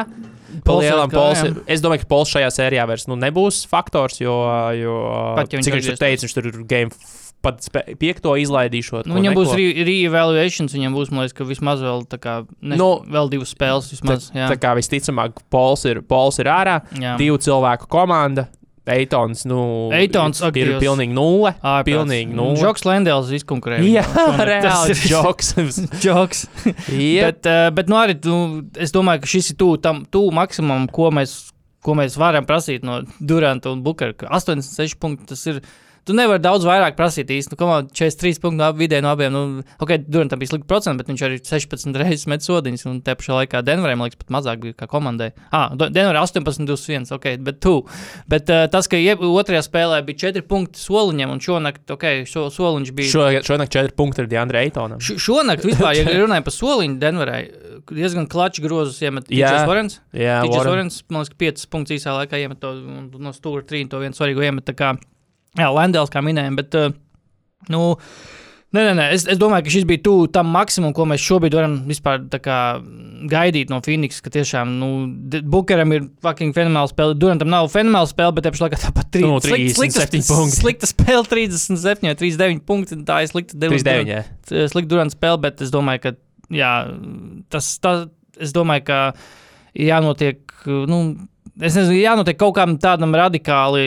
[0.64, 1.52] Pols Palielam, atkal, Pols, jā.
[1.76, 4.36] es domāju, ka Pols šajā sērijā vairs nu, nebūs faktors, jo,
[4.80, 4.96] jo
[5.36, 6.96] Pat ja cik viņš tur teica, viņš tur ir game
[7.46, 7.60] pat
[8.02, 9.06] piekto izlaidīšot.
[9.06, 9.58] nu, viņam būs neko.
[9.60, 13.52] re- re-evaluations, viņam būs, man liekas, ka vismaz vēl, tā kā, ne, Nu, vēl divas
[13.54, 13.92] spēles.
[13.94, 16.80] Vismaz, jā, Tā kā visticamāk, Pols ir, Pols ir ārā.
[16.98, 17.18] jā.
[17.22, 18.48] divu cilvēku komanda.
[18.86, 20.82] Eitons, nu, Eitons, ir Dievs.
[20.84, 21.56] pilnīgi nulle.
[21.58, 21.88] Ārprāts.
[21.88, 22.60] Pilnīgi nulle.
[22.62, 23.82] Žoks Lendēls izkonkurēja.
[23.96, 24.04] Jā,
[24.46, 25.54] reāli ir joks.
[26.04, 26.44] Joks.
[26.94, 28.38] Jā, Bet, uh, bet nu, arī nu,
[28.78, 31.34] es domāju, ka šis ir tuvu tam tuvu maksimumam, ko mēs,
[31.86, 34.14] ko mēs varam prasīt no Duranta un Bukera.
[34.14, 35.64] ka 86 punkti tas ir.
[36.06, 37.56] Tu nevari daudz vairāk prasīt īstenībā.
[37.56, 39.34] Nu, komā, 43 punkti no vidēji no abiem.
[39.34, 42.86] Nu, ok, Durantam bija slikti procenti, bet viņš arī 16 reizes met sodiņus.
[42.92, 45.32] Un te pašā laikā Denveram, liekas, pat mazāk bija kā komandai.
[45.50, 47.74] Ah, Denverā 18, 21, ok, bet tu.
[48.30, 52.46] Bet uh, tas, ka jeb, otrajā spēlē bija 4 punkti soliņam, un šonakt, ok, šo,
[52.54, 53.14] soliņš bija.
[53.16, 55.02] Šo, šonakt četri punkti ir Diandra Eitonam.
[55.02, 57.42] Š šonakt, vispār, ja runājam par soliņu Denverai,
[57.90, 59.50] diezgan klačs grozus iemet Jā.
[59.50, 60.00] Tīčers Varens.
[60.14, 60.72] Jā, Tīčers Warren.
[60.76, 62.74] Varens, man liekas, 5 punktus īsā laikā iemet to
[63.18, 64.76] no stūra 3, to vienu svarīgu iemet.
[65.58, 66.96] Jā, Landēls, kā minējām, bet, uh,
[67.74, 67.96] nu,
[68.76, 69.04] Nē, nē, nē.
[69.16, 72.56] Es, es domāju, ka šis bija tuvu tam maksimumam, ko mēs šobrīd varam vispār kā,
[73.32, 74.18] gaidīt no Phoenix.
[74.26, 74.90] Ka tiešām, nu,
[75.54, 77.16] Bukeram ir fucking fenomenāla spēle.
[77.22, 80.58] Durantam nav fenomenāla spēle, bet te pašā laikā tāpat tri- Nu, slikt- 37 punkti.
[80.58, 83.00] Slikta spēle, 37, 39 punkti.
[83.08, 83.56] Tā ir slikta.
[83.64, 84.12] 39.
[84.12, 84.26] jā.
[84.74, 86.16] slikta Durants spēle, bet es domāju, ka
[86.52, 86.74] jā,
[87.54, 88.10] tas, tas
[88.42, 89.00] es domāju, ka
[89.80, 90.42] jānotiek.
[90.90, 91.00] Nu,
[91.56, 93.84] Es nezinu, jānotiek kaut kādam tādam radikāli,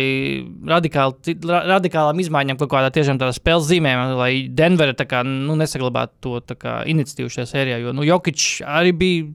[0.71, 6.57] radikāli, radikālam izmaiņām, kaut kādā tiešām tādā spēles zīmējumā, lai Denvera kā, nu, nesaglabātu to
[6.57, 7.83] kā, iniciatīvu šajā sērijā.
[7.83, 9.27] Jo nu, Jokic arī bija.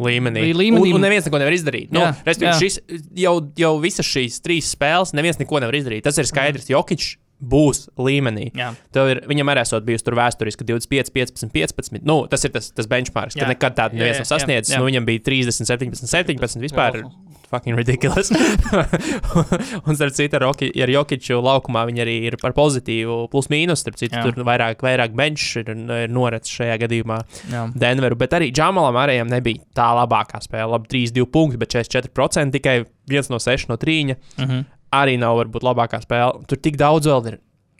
[0.00, 0.46] Līmenī.
[0.56, 0.94] Līmenī.
[0.94, 1.90] Un, un neviens neko nevar izdarīt.
[1.92, 2.54] Nu, Jā, respektīvi, jā.
[2.62, 6.06] šis, jau, jau visas šīs trīs spēles neviens neko nevar izdarīt.
[6.06, 6.70] Tas ir skaidrs.
[6.72, 7.04] Jokic
[7.44, 8.48] būs līmenī.
[8.54, 12.06] Ir, viņam arī esot bijusi tur vēsturiski 25, 15, 15.
[12.06, 13.44] Nu, tas ir tas, tas benchmarks, Jā.
[13.44, 14.76] ka nekad tādu neviens nav sasniedzis.
[14.78, 16.62] Nu, viņam bija 30, 17, 17.
[16.64, 17.10] Vispār Jā.
[17.54, 18.30] Fucking ridiculous.
[19.86, 23.82] un, starp citu, ar, Roki, ar Jokiču laukumā viņi arī ir par pozitīvu plus mīnus.
[23.84, 24.24] Starp citu, Jā.
[24.26, 27.18] tur vairāk, vairāk bench ir, ir norets šajā gadījumā
[27.52, 27.66] Jā.
[27.84, 28.18] Denveru.
[28.20, 30.72] Bet arī Džamalam arī nebija tā labākā spēle.
[30.74, 34.16] Labi, 3-2 punkti, bet 44% tikai viens no 6 no 3.
[34.40, 34.64] Mhm.
[34.94, 36.44] Arī nav varbūt labākā spēle.
[36.50, 37.38] Tur tik daudz vēl ir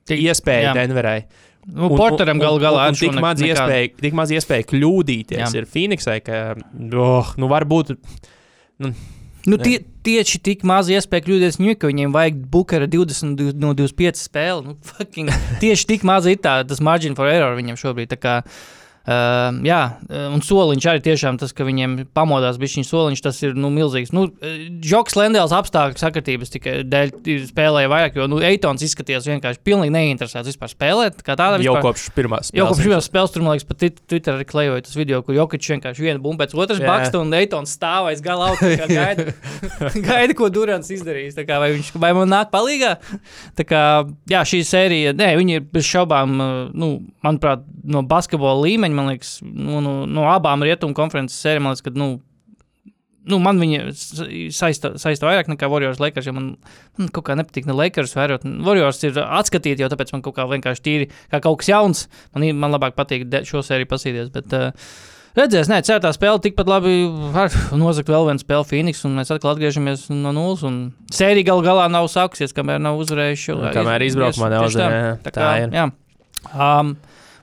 [0.09, 0.79] Tik- iespēja jā.
[0.83, 1.19] Denverai.
[1.65, 5.41] Nu, Porteram gal galā ir tik, maz iespēja, tik maz iespēja kļūdīties.
[5.41, 5.49] Jā.
[5.57, 6.41] Ir Phoenixai, ka,
[7.01, 7.95] oh, nu, varbūt
[8.83, 8.91] Nu,
[9.61, 14.17] tie, tieši tik maz iespēja kļūdīties, nu, ka viņiem vajag Bukara 20 du- no 25
[14.17, 14.65] spēli.
[14.65, 15.29] Nu, fucking,
[15.61, 18.09] tieši tik maz ir tā, tas margin for error viņam šobrīd.
[18.09, 22.89] tā kā, Uh, jā, uh, un soliņš arī tiešām tas, ka viņiem pamodās bija šis
[22.89, 24.15] soliņš, tas ir nu, milzīgs.
[24.17, 24.27] Nu,
[24.81, 27.13] Džoks Lendēls apstākļu sakritības tikai dēļ
[27.51, 31.21] spēlēja vairāk, jo nu, Eitons izskatījās vienkārši pilnīgi neinteresēts vispār spēlēt.
[31.25, 31.85] Tādā jau vispār.
[31.89, 34.97] kopš pirmās Jau kopš spēles pirmās spēles tur, man liekas, pat Twitter arī klejoja tas
[34.97, 38.73] video, kur Jokic vienkārši viena bumba pēc otras baksta un Eitons stāv aiz gala augšā.
[38.81, 39.35] kā Gaida,
[40.09, 41.37] gaida, ko Durants izdarīs.
[41.45, 42.95] Kā, vai, viņš, vai man nāk palīgā?
[43.59, 43.83] Tā kā,
[44.31, 46.91] jā, šī sērija, nē, viņi ir bez šaubām, uh, nu,
[47.25, 51.87] manuprāt, no basketbola līmeņa, man liekas, no, no, no abām rietumu konferences sērijām, man liekas,
[51.89, 52.15] ka, nu,
[53.25, 53.87] Nu, man viņa
[54.53, 56.27] saista, saista vairāk nekā Warriors Lakers.
[56.37, 56.51] Man,
[57.01, 58.45] man kaut kā nepatīk ne Lakers vērot.
[58.67, 62.03] Warriors ir atskatīti, jo tāpēc man kaut kā vienkārši tīri kā kaut kas jauns.
[62.37, 64.29] Man, man labāk patīk šo sēriju pasīties.
[64.35, 64.93] Bet, uh,
[65.35, 69.51] Redzēs, nē, cerā spēle tikpat labi var nozagt vēl vienu spēli Phoenix, un mēs atkal
[69.51, 70.63] atgriežamies no nulles.
[70.63, 70.77] un
[71.11, 73.57] Sērija gal galā nav sākusies, kamēr nav uzvarējuši.
[73.75, 75.33] Kamēr izbraukumā Tieši neuzvar, tā.
[75.35, 75.75] Tā ir.
[75.75, 75.89] jā.
[76.55, 76.95] Um,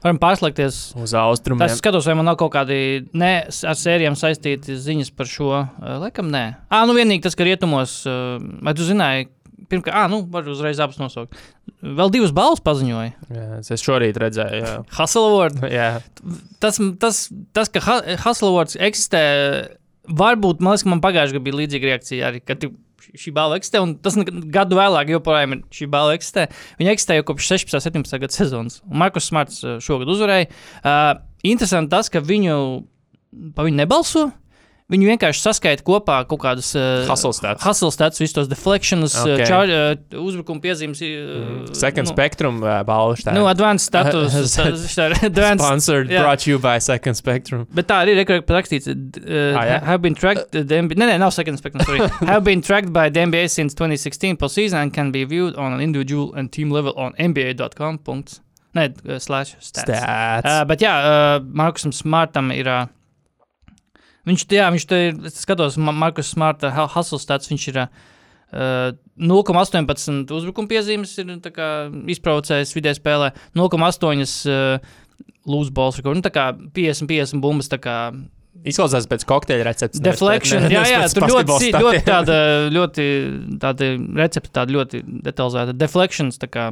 [0.04, 1.68] varam pārslēgties Uz austrumiem.
[1.68, 2.78] Es skatos, vai man nav kaut kādi
[3.18, 5.52] ne ar sērijām saistīti ziņas par šo.
[5.62, 6.46] Uh, laikam, nē.
[6.70, 9.30] Ah, nu vienīgi tas, ka rietumos, uh, vai tu zināji,
[9.72, 11.38] pirmkārt, ah, nu, var uzreiz abas nosaukt.
[11.82, 13.12] Vēl divas balvas paziņoja.
[13.32, 14.74] Jā, es šorīt redzēju.
[15.78, 15.92] Jā,
[16.62, 17.24] Tas, tas,
[17.56, 17.82] tas, ka
[18.22, 19.22] Hasselvārds eksistē,
[20.06, 22.44] varbūt, man liekas, ka man pagājušajā gadā bija līdzīga reakcija arī,
[23.02, 24.18] šī balva eksistē, un tas
[24.54, 26.48] gadu vēlāk joprojām ir šī balva eksistē.
[26.82, 27.78] Viņa eksistē jau kopš 16.
[27.78, 28.22] un 17.
[28.24, 28.82] gada sezonas.
[28.86, 30.50] Markus Smarts uh, šogad uzvarēja.
[30.82, 31.14] Uh,
[31.48, 32.56] interesanti tas, ka viņu,
[33.58, 34.30] pa viņu nebalso.
[34.92, 37.64] Viņu vienkārši saskaita kopā kaut kādas uh, Hustle stats.
[37.64, 39.38] hustle stats, visus tos deflections, okay.
[39.38, 39.42] Ok.
[39.42, 41.00] uh, čar, uh, uzbrukuma piezīmes.
[41.00, 42.82] Uh, Second nu, Spectrum uh,
[43.16, 43.36] šitā.
[43.38, 44.36] Nu, advanced status.
[45.24, 46.22] advanced, Sponsored, jā.
[46.26, 47.66] brought you by Second Spectrum.
[47.72, 48.92] Bet tā arī ir rakstīts.
[48.92, 49.82] Uh, Ah, jā?
[49.84, 50.56] have been tracked.
[50.56, 51.84] Uh, the NBA, nē, nē, nav second spectrum.
[51.86, 52.08] Sorry.
[52.32, 55.82] have been tracked by the NBA since 2016 postseason and can be viewed on an
[55.82, 58.00] individual and team level on NBA.com.
[58.76, 59.88] Nē, slash stats.
[59.88, 60.48] Stats.
[60.48, 62.68] Uh, bet jā, uh, Markusam Smartam ir.
[62.68, 62.88] Uh,
[64.28, 67.82] viņš, jā, viņš te ir, es skatos, Ma- Markus Smarta hu- hustle stats, viņš ir.
[68.52, 71.68] Uh, 0,18 uzbrukuma piezīmes ir kā,
[72.12, 74.92] izprovocējis vidē spēlē, 0,8 uh,
[75.74, 76.20] balls, record.
[76.20, 77.70] nu, tā kā 50-50 bumbas.
[77.72, 77.96] tā kā
[78.68, 79.64] Izklausās pēc kokteļa
[79.96, 82.36] nevis Deflection, pēc- jā, jā, tur ļoti, ļoti tāda,
[82.76, 83.06] ļoti
[83.64, 83.88] tāda
[84.20, 85.74] recepte, tāda ļoti detalizēta.
[85.82, 86.66] Deflections, tā kā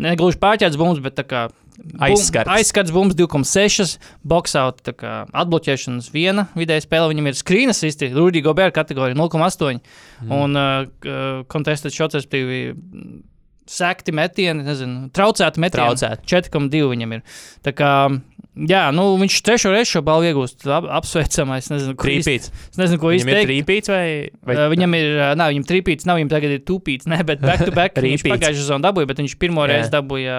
[0.00, 1.42] negluži pārķēdes bumbas, bet tā kā
[1.82, 2.50] bum- Aizskarts.
[2.50, 7.10] Aizskarts bumbas 2,6, boxout, tā kā atbloķēšanas viena vidēja spēle.
[7.14, 9.80] Viņam ir screen assisti, Rudija Gobera kategorija 0,8
[10.22, 10.32] Mhm.
[10.32, 13.22] un uh, contested shots, respektīvi, mm,
[13.70, 15.94] sekti metieni, nezinu, traucēti metieni.
[15.94, 16.26] Traucēti.
[16.26, 17.22] 4,2 viņam ir.
[17.62, 18.20] Tā kā,
[18.54, 20.64] jā, nu, viņš trešo reizi šo balvu iegūst.
[20.70, 21.68] Ap, apsveicamais.
[21.72, 22.50] Nezinu, ko Trīpīts.
[22.72, 23.50] Es nezinu, ko Viņam ir izteikt.
[23.50, 24.04] trīpīts vai?
[24.46, 24.56] vai...
[24.74, 25.08] Viņam ir,
[25.38, 27.98] nav, viņam trīpīts, nav, viņam tagad ir tūpīts, ne, bet back to back.
[28.06, 30.38] viņš pagājušajā sezonā dabūja, bet viņš pirmo reizi dabūja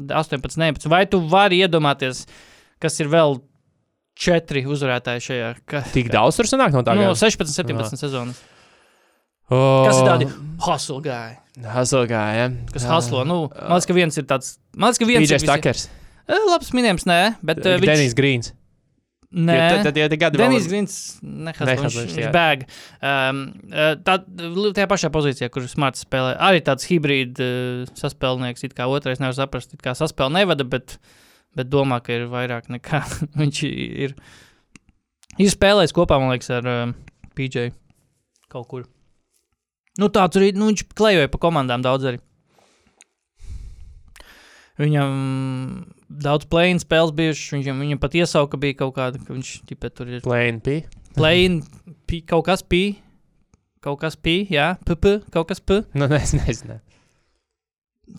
[0.00, 0.88] uh, 18, 19.
[0.92, 2.24] Vai tu vari iedomāties,
[2.82, 3.38] kas ir vēl
[4.14, 5.52] četri uzvarētāji šajā?
[5.68, 6.94] Ka, Tik daudz tur sanāk no tā?
[6.96, 7.18] no gada?
[7.18, 8.38] 16, 17 sezonas.
[9.52, 9.84] Oh.
[9.84, 10.28] Kas ir tādi
[10.64, 11.34] hustle guy?
[11.74, 12.46] Hustle guy, ja?
[12.72, 13.26] Kas hustle?
[13.28, 14.54] Nu, man liekas, ka viens ir tāds.
[14.72, 15.82] Man liekas, ka viens DJs ir visi- Takers.
[15.90, 17.90] Eh, Labs minējums, nē, bet uh, viņš.
[17.90, 18.52] Denis Grīns.
[19.34, 20.94] Nē, Jo Tad, tad jau te gadi Denis vēl- Grīns
[22.22, 22.28] jā.
[22.34, 22.60] bēg.
[23.02, 23.40] Um,
[24.06, 29.18] tā, tajā pašā pozīcijā, kur Smarts spēlē, arī tāds hibrīd uh, saspēlnieks, it kā otrais
[29.18, 30.96] nevar saprast, it kā saspēle nevada, bet,
[31.58, 33.02] bet domā, ka ir vairāk nekā
[33.42, 34.14] viņš ir.
[35.42, 36.94] Ir spēlējis kopā, man liekas, ar um,
[37.34, 37.72] PJ
[38.54, 38.86] kaut kur.
[39.98, 42.22] Nu, tāds arī, nu, viņš klejoja pa komandām daudz arī.
[44.78, 45.10] Viņam
[46.22, 50.10] daudz plēņu spēles bijušas, viņam, viņam pat iesauka bija kaut kāda, ka viņš ķipē, tur
[50.12, 50.82] ir Plain P.
[51.16, 51.62] plēņu,
[52.30, 52.82] kaut kas pī,
[53.84, 55.82] kaut kas pī, jā, pp, kaut kas p.
[55.98, 56.78] Nu, es nezinu.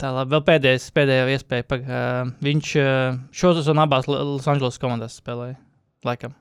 [0.02, 1.66] Tā labi, vēl pēdējais, pēdējā iespēja.
[1.70, 5.60] Pag, uh, viņš uh, šo sezonu abās L- Losandželosas komandās spēlēja.
[6.06, 6.34] Laikam.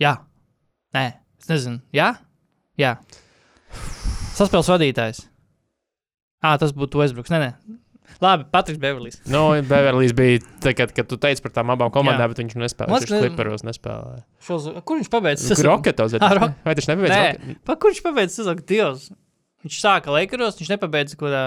[0.00, 0.14] Jā.
[0.96, 1.02] Nē,
[1.42, 1.82] es nezinu.
[1.92, 2.14] Jā?
[2.80, 2.94] Jā.
[4.38, 5.26] Saspēles vadītājs.
[6.40, 7.28] Ah, tas būtu Westbrooks.
[7.34, 7.76] Nē, nē.
[8.20, 9.20] Labi, Patriks Beverlijs.
[9.32, 12.34] Nu, Beverlijs bija, tā, kad, kad tu teici par tām abām komandām, Jā.
[12.34, 12.92] bet viņš nespēlēja.
[13.00, 14.22] Viņš liekas, kliperos nespēlēja.
[14.44, 15.54] Šos, kur viņš pabeidza?
[15.56, 16.16] Kur Roketos?
[16.20, 17.14] Ah, Ro- Vai viņš nepabeidz?
[17.16, 18.66] Nē, pa, kur viņš pabeidza sezonu?
[18.68, 19.06] Dievs.
[19.64, 21.46] Viņš sāka Lakeros, viņš nepabeidza kaut kādā.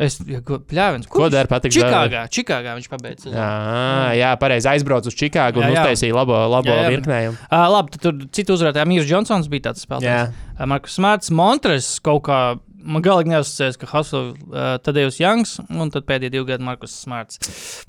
[0.00, 1.04] Es pļāvins.
[1.12, 3.26] Ko dara Patriks Čikāgā, Čikāgā viņš pabeidza.
[3.26, 3.36] sezonu.
[3.36, 5.82] Jā, jā pareizi aizbraucu uz Čikāgu un Jā, jā.
[5.82, 6.92] uztaisīja labo, labo Jā, jā.
[6.94, 7.36] virknējumu.
[7.44, 10.32] Uh, labi, tad tur citu uzvarētāju Mīrs Džonsons bija tāds spēlētājs.
[10.56, 12.38] Uh, Markus Smarts, Montres kaut kā.
[12.82, 17.38] Man galīgi neuzticējās, ka Haslovs, uh, Tadejs Janks un tad pēdējie divi gadi Markus Smarts.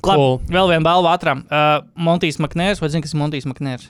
[0.06, 0.38] Cool.
[0.40, 1.44] Labi, vēl viena balva ātrām.
[1.50, 3.90] Uh, Montijs Maknērs, vai zini, kas ir Montijs Maknērs?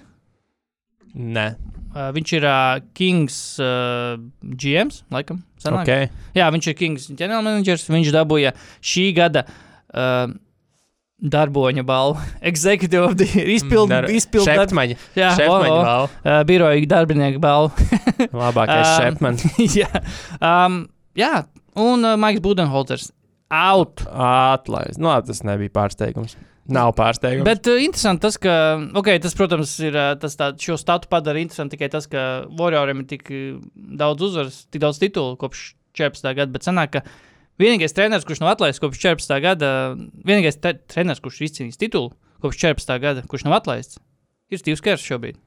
[1.13, 1.53] nē,
[1.93, 5.43] Uh, viņš ir uh, Kings uh, GMs, laikam.
[5.61, 5.85] Sanāk?
[5.85, 6.15] ok.
[6.33, 7.83] Jā, viņš ir Kings ģenerālmenedžers.
[7.93, 9.43] Viņš dabūja šī gada
[9.93, 10.31] uh,
[11.21, 12.17] darboņa balvu.
[12.51, 13.51] Executive of the Year.
[13.59, 14.97] Izpildu, izpildu darbu.
[15.13, 15.93] Jā, o, balva.
[16.25, 17.77] uh, biroja darbinieku balvu.
[18.41, 19.45] Labākais Um, Šeptmaņs.
[19.83, 19.91] jā.
[20.41, 20.81] Um,
[21.19, 21.34] jā,
[21.80, 23.12] un uh, Maiks Budenholzers.
[23.54, 24.02] Out.
[24.10, 24.97] Atlaist.
[24.97, 26.38] Nu, labi, tas nebija pārsteigums.
[26.73, 27.45] Nav pārsteigums.
[27.45, 28.54] Bet uh, interesanti tas, ka,
[28.99, 33.04] ok, tas, protams, ir uh, tas tā, šo statu padara interesanti tikai tas, ka Warrioriem
[33.04, 33.60] ir tik uh,
[33.99, 36.30] daudz uzvaras, tik daudz titulu kopš 14.
[36.39, 37.04] gada, bet sanāk, ka
[37.62, 39.36] vienīgais treneris, kurš nav atlaists kopš 14.
[39.43, 39.73] gada,
[40.26, 42.95] vienīgais treneris, kurš izcīnījis titulu kopš 14.
[43.04, 43.99] gada, kurš nav atlaists,
[44.49, 45.38] ir Steve's Kers šobrīd.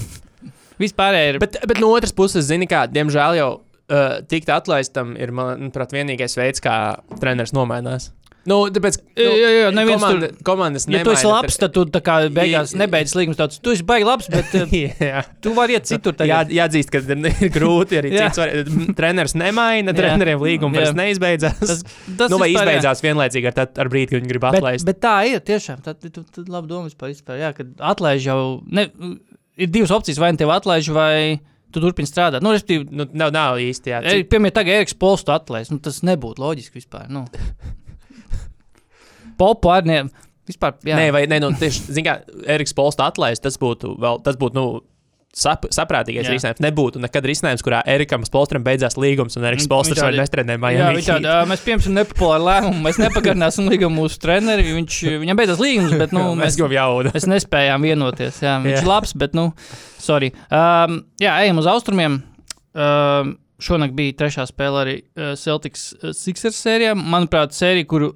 [0.80, 1.40] Vispārējais ir.
[1.42, 3.50] Bet, bet no otras puses, zini, kā, diemžēl jau
[3.90, 6.78] uh, tikt atlaistam ir, manuprāt, vienīgais veids, kā
[7.20, 8.12] treneris nomainās.
[8.48, 11.58] Nu, tāpēc, nu, Jā, jā, jā, neviens komanda, tur- komandas Ja tu esi nemaina, labs,
[11.60, 12.78] tad tu tā kā beigās Jā.
[12.80, 13.36] nebeidz līgumus.
[13.36, 14.72] Tāds, tu esi baigi labs, bet uh,
[15.10, 15.20] jā.
[15.44, 16.14] tu vari iet citur.
[16.16, 16.54] Jā, Tagad.
[16.56, 18.30] jāatzīst, ka ir grūti arī Jā.
[18.32, 18.40] cits.
[18.40, 19.98] Var, treneris nemaina, Jā.
[20.00, 20.86] treneriem līguma Jā.
[20.86, 21.60] vairs neizbeidzās.
[21.60, 21.84] Tas,
[22.16, 22.62] tas nu, vai jā.
[22.64, 24.88] izbeidzās vienlaicīgi ar, tad- ar brīdi, kad viņi grib Bet, atlaist.
[24.88, 25.84] bet tā ir tiešām.
[25.84, 27.42] Tad tu, tu labi domā par vispār.
[27.44, 28.40] Jā, kad atlaiž jau.
[28.72, 28.88] Ne,
[29.60, 31.12] ir divas opcijas, vai nu tevi atlaiž, vai
[31.72, 32.44] tu turpini strādāt.
[32.44, 34.00] Nu, respektīvi, Nu, nav, nav īsti jā.
[34.02, 35.72] e, piemēram, tagad Eriks Polstu atlaist.
[35.74, 37.08] Nu, tas nebūtu loģiski vispār.
[37.12, 37.26] Nu.
[39.40, 40.00] Popu arī ne.
[40.50, 40.96] Vispār, jā.
[40.98, 42.16] Nē, vai nē, nu, tieši, zin kā,
[42.50, 44.64] Eriks Polsta atlaist, tas būtu vēl, tas būtu, nu,
[45.36, 46.32] sap, saprātīgais Jā.
[46.34, 46.60] risinājums.
[46.64, 50.18] Nebūtu nekad risinājums, kurā Erikam Polstram beidzās līgums un Eriks Viņš- Polstrs viņš vairs
[50.56, 50.96] Jā, Miami.
[50.98, 52.82] viņš tāda, mēs pieņemsim nepopulāru lēmumu.
[52.86, 54.64] Mēs nepagarināsim līgumu mūsu treneri.
[54.74, 57.12] Viņš, viņam beidzās līgums, bet nu, mēs mēs, jaudu.
[57.14, 58.40] mēs nespējām vienoties.
[58.42, 58.86] Jā, viņš Jā.
[58.90, 59.52] labs, bet, nu,
[59.98, 60.32] sorry.
[60.50, 62.22] Um, jā, ejam uz austrumiem.
[62.74, 64.94] Um, šonakt bija trešā spēle arī
[65.36, 66.94] Celtics Sixers sērijā.
[66.96, 68.14] Manuprāt, sērija, kuru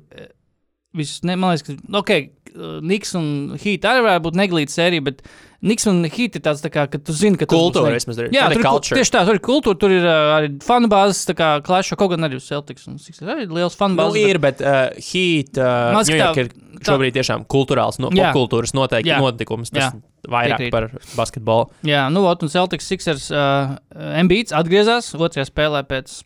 [0.94, 2.12] viss, ne, man liekas, ka, ok,
[2.54, 3.26] uh, Niks un
[3.60, 5.22] Heat arī varētu būt neglīta sērija, bet
[5.64, 8.28] Niks un Heat ir tāds, tā kā, ka tu zini, ka Kultūra vismaz ir.
[8.34, 11.48] Jā, tur ir, tieši tā, tur ir kultūra, tur ir arī fanu bāzes, tā kā
[11.64, 13.30] klāša kaut gan arī uz Celtics un Sixers.
[13.32, 14.28] Arī liels fanu Nu, bāzes.
[14.28, 16.52] ir, bet uh, Heat, uh, tā- ir
[16.84, 19.22] šobrīd tiešām kultūrāls, no, popkultūras noteikti Jā.
[19.24, 19.72] notikums.
[19.72, 20.02] Tas Jā.
[20.28, 20.70] vairāk Piekrītu.
[20.76, 21.70] par basketbolu.
[21.88, 23.78] Jā, nu, ot, un Celtics Sixers uh,
[24.20, 26.20] MBīts atgriezās otrajā spēlē pēc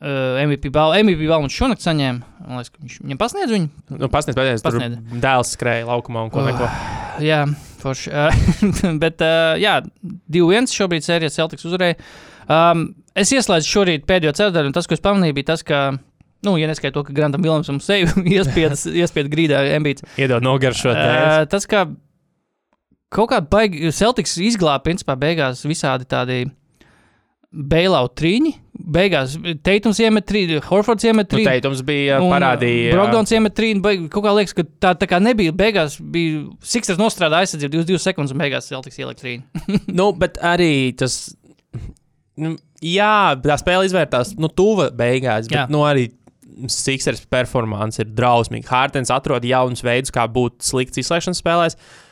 [0.00, 0.98] uh, MVP balvu.
[1.04, 2.32] MVP balvu viņš šonakt saņēma.
[2.48, 3.68] Man liekas, ka viņš viņam pasniedz viņu.
[3.94, 4.98] Nu, Pasniedz, pasniedz, Pasniedz.
[5.22, 6.48] dēls skrēja laukumā un ko Oh.
[6.50, 6.68] neko.
[7.24, 7.42] Jā,
[7.82, 8.10] forši.
[8.10, 9.78] Uh, bet, uh, jā,
[10.34, 11.96] 2-1 šobrīd sērijā Celtics uzvarēja.
[12.44, 15.78] Um, es ieslēdzu šorīt pēdējo ceturdaļu, un tas, ko es pamanīju, bija tas, ka,
[16.44, 20.04] nu, ja neskaidro to, ka Grantam Vilmsam seju iespieda grīdā MBīts.
[20.20, 20.92] Iedod nogaršot.
[20.98, 21.86] Uh, tas, kā
[23.14, 26.40] kaut kādā baigi, Celtics izglāba, principā, beigās visādi tādi
[27.54, 28.52] bailout trīņi.
[28.94, 31.46] Beigās Teitums iemet trīni, Horfords iemet Nu, trīni.
[31.46, 32.90] teitums bija un parādīja.
[32.96, 33.80] Brogdons iemet trīni.
[34.10, 35.54] Kaut kā liekas, ka tā, tā kā nebija.
[35.54, 39.44] Beigās bija Sixers nostrādāja aizsardzību 22 sekundes, un beigās Celtics ielikt trīni.
[39.98, 41.36] Nu, bet arī tas.
[42.36, 45.66] Nu, jā, tā spēle izvērtās nu, tuva beigās, bet Jā.
[45.70, 46.08] nu, arī
[46.70, 48.68] Sixers performance ir drausmīga.
[48.70, 51.74] Hārtens atrod jaunus veidus, kā būt slikts izslēgšanas spēlēs.
[51.78, 52.03] Tas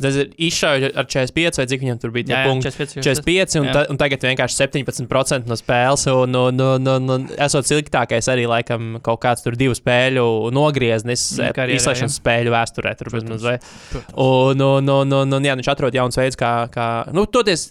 [0.00, 2.70] ir izšauja ar 45, vai cik viņam tur bija Jā, jā, punkti.
[2.72, 3.72] 45, 45, un, jā.
[3.76, 6.06] ta, un tagad vienkārši 17% no spēles.
[6.12, 11.26] Un, un, un, un, un esot sliktākais arī laikam kaut kāds tur divu spēļu nogrieznis
[11.36, 12.94] Mm, karjerā, izslēgšanas spēļu vēsturē.
[12.96, 13.30] Tur, Protams.
[13.36, 14.02] vismaz, vai?
[14.24, 16.86] Un, un, un, un, un jā, viņš atrod jauns veids, kā, kā
[17.16, 17.68] nu, toties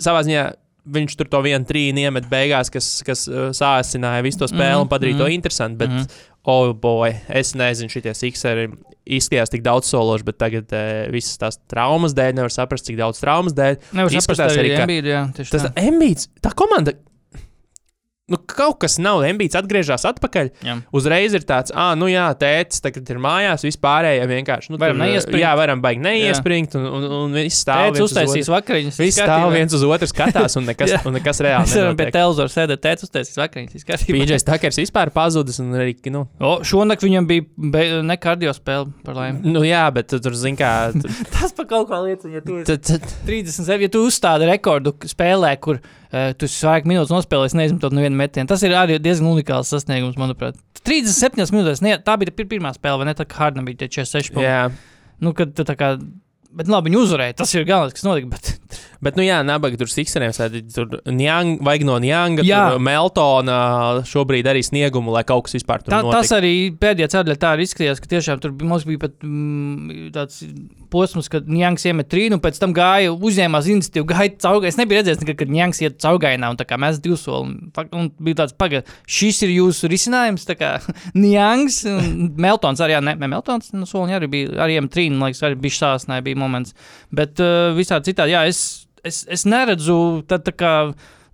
[0.00, 0.46] savā ziņā.
[0.94, 4.82] Viņš tur to vienu trīni iemet beigās, kas, kas uh, sāsināja visu to spēli Mhm,
[4.84, 5.32] un padarīja to mhm.
[5.38, 5.78] interesantu.
[5.80, 6.10] Bet, Mhm.
[6.44, 8.66] oh, boy, es nezinu, šitie sikseri
[9.06, 13.20] izskatījās tik daudz sološi, bet tagad uh, visas tās traumas dēļ nevar saprast, cik daudz
[13.20, 13.76] traumas dēļ.
[13.92, 15.72] Nevar saprast Izskatās arī arī, ka- Embiid, jā, Tas tā.
[15.84, 16.94] Embīts, tā komanda.
[18.24, 19.18] Nu, kaut kas nav.
[19.28, 20.46] Embīts atgriežas atpakaļ.
[20.64, 20.74] Jā.
[20.96, 24.70] Uzreiz ir tāds, ah, nu jā, tētis tagad ir mājās, vispārējie vienkārši.
[24.72, 25.42] Nu, Varam tur, neiespringt.
[25.42, 27.90] Jā, varam baigi neiespringt, un, un, un viss stāv.
[27.92, 29.00] Uz uztaisīs vakariņas.
[29.02, 32.52] Viss stāv viens uz otru, skatās, un nekas, un nekas reāli Mēs varam pie televizora
[32.54, 33.84] sēdēt, tēvs uztaisīs vakariņas.
[34.08, 37.44] PJs Takers vispār pazudis, un arī, nu, O, šonakt viņam bija
[37.76, 39.52] be, ne kardio spēle par laimi.
[39.52, 40.72] nu jā, bet tu tur, zin kā,
[41.36, 44.96] Tas par kaut kā liecina, ja tu esi tu- tu- 37, ja tu uzstādi rekordu
[45.12, 45.82] spēlē, kur
[46.38, 48.48] tu esi vairāk minūtes nospēlējis, neizmantot nevienu metienu.
[48.50, 50.58] Tas ir arī diezgan unikāls sasniegums, manuprāt.
[50.84, 53.16] 37 minūtes, ne, tā bija pir pirmā spēle, vai ne?
[53.18, 54.46] Tā kā Hardam bija tie 46 punkti.
[54.46, 54.68] Jā.
[55.24, 55.94] Nu, kad tu tā kā,
[56.58, 57.38] bet labi, viņi uzvarēja.
[57.42, 58.32] Tas ir galvenais, kas notika.
[58.34, 60.62] Bet, Bet, nu, jā, nabaga tur sikseriem sēdi.
[60.72, 62.62] Tur Njang, vajag no Njanga, Jā.
[62.72, 63.58] tur Meltona
[64.08, 66.22] šobrīd arī sniegumu, lai kaut kas vispār tur tā, notiktu.
[66.22, 70.40] tas arī pēdējā ceturtajā tā arī izskatījās, ka tiešām tur mums bija pat mm, tāds
[70.94, 74.72] posms, kad Njāns iemet trīnu, pēc tam gāja, uzņēmās iniciatīvu, gāja caurgājā.
[74.72, 77.58] Es nebiju redzējis, nekad, kad Njāns iet caurgājā, un tā kā mēs divi soli.
[77.74, 80.48] Un, un bija tāds, pagaidi, šis ir jūsu risinājums.
[80.48, 80.72] Tā kā
[81.26, 85.32] Njāns un Meltons arī, jā, ne, Meltons, nu, soliņā arī bija, arī iemet trīnu, man
[85.32, 86.76] liekas, arī bija sāsnē, bija moments.
[87.12, 88.62] Bet uh, visādi citādi, jā, es,
[89.04, 89.98] es, es neredzu
[90.30, 90.72] tā, tā kā.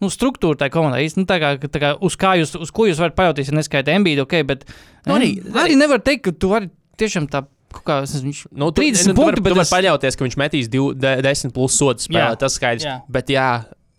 [0.01, 2.87] Nu, struktūra tai komandai īstenībā, nu, tā kā, tā kā uz, kā jūs, uz ko
[2.88, 4.62] jūs varat pajautīt, ja neskaitāt MBD, ok, bet
[5.05, 7.42] Nu, arī- arī, nevar teikt, ka tu vari tiešām tā,
[7.85, 10.25] kā, es viņš Nu, tu, 30 nu, tu punkti, bet tu vari es- paļauties, ka
[10.25, 12.31] viņš metīs div, de, 10 plus sodu spēlē.
[12.33, 12.38] Jā.
[12.40, 12.87] Tas skaidrs.
[12.88, 12.94] Jā.
[13.12, 13.44] Bet, jā,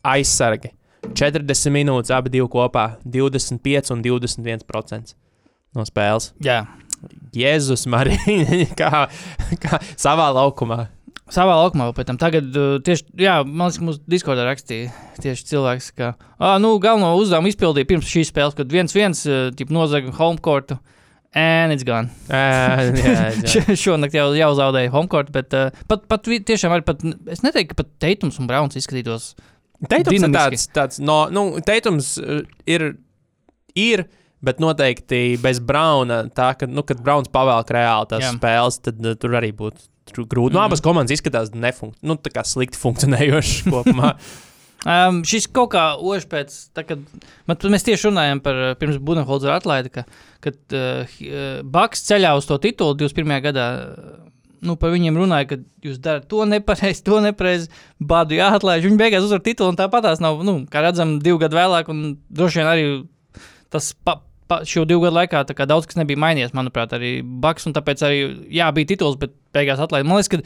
[0.03, 0.71] aizsargi.
[1.13, 5.13] 40 minūtes, abi divi kopā- 25 un 21%
[5.77, 6.31] no spēles.
[6.41, 6.63] Jā.
[7.33, 9.05] Jēzus, Marija, kā,
[9.61, 10.87] kā savā laukumā.
[11.31, 12.17] Savā laukumā vēl pēc tam.
[12.19, 14.89] Tagad, uh, tieši, jā, man liekas, mums Discordā rakstīja
[15.23, 16.09] tieši cilvēks, ka,
[16.43, 20.75] ah, nu, galveno uzdevumu izpildīja pirms šīs spēles, kad viens viens, uh, nozaga homecourtu,
[21.31, 22.11] and it's gone.
[22.27, 23.29] Jā, jā.
[23.47, 27.71] Š- Šonakt jau, jau zaudēja homecourt, bet uh, pat, pat tiešām arī, pat, es neteiktu,
[27.71, 29.31] ka pat Teitums un Brauns izskatītos.
[29.87, 30.73] Teitums ir Dinamiski.
[30.75, 32.89] tāds, tāds no, nu, teitums uh, ir,
[33.79, 34.03] ir,
[34.43, 38.35] bet noteikti bez Brauna, tā, ka, nu, kad Brauns pavēlk reāli tās Jā.
[38.35, 40.53] spēles, tad uh, tur arī būtu tru- grūti.
[40.55, 40.67] Nu, Mhm.
[40.69, 44.15] abas komandas izskatās nefunk, nu, slikti funkcionējošas kopumā.
[44.81, 46.97] Um, šis kaut kā ožs pēc, tā, kad
[47.45, 50.05] man, mēs tieši runājām par uh, pirms Budenholzera atlaidi, ka,
[50.41, 53.41] kad uh, Baks ceļā uz to titulu 21.
[53.45, 53.67] gadā.
[54.61, 57.69] Nu, par viņiem runāja, ka jūs darat to nepareizi, to nepareizi.
[58.01, 58.83] Bādu jāatlaiž.
[58.85, 60.41] Viņi beigās uzvar titulu, un tāpat tās nav.
[60.45, 62.83] Nu, kā redzam, divu gadu vēlāk, un droši vien arī
[63.73, 64.19] tas pa,
[64.67, 66.55] šo divu gadu laikā daudz kas nebija mainījies.
[66.57, 68.21] Manuprāt, arī Baks, tāpēc arī
[68.53, 70.07] jā, bija tituls, bet beigās atlaid.
[70.07, 70.43] Man liekas, ka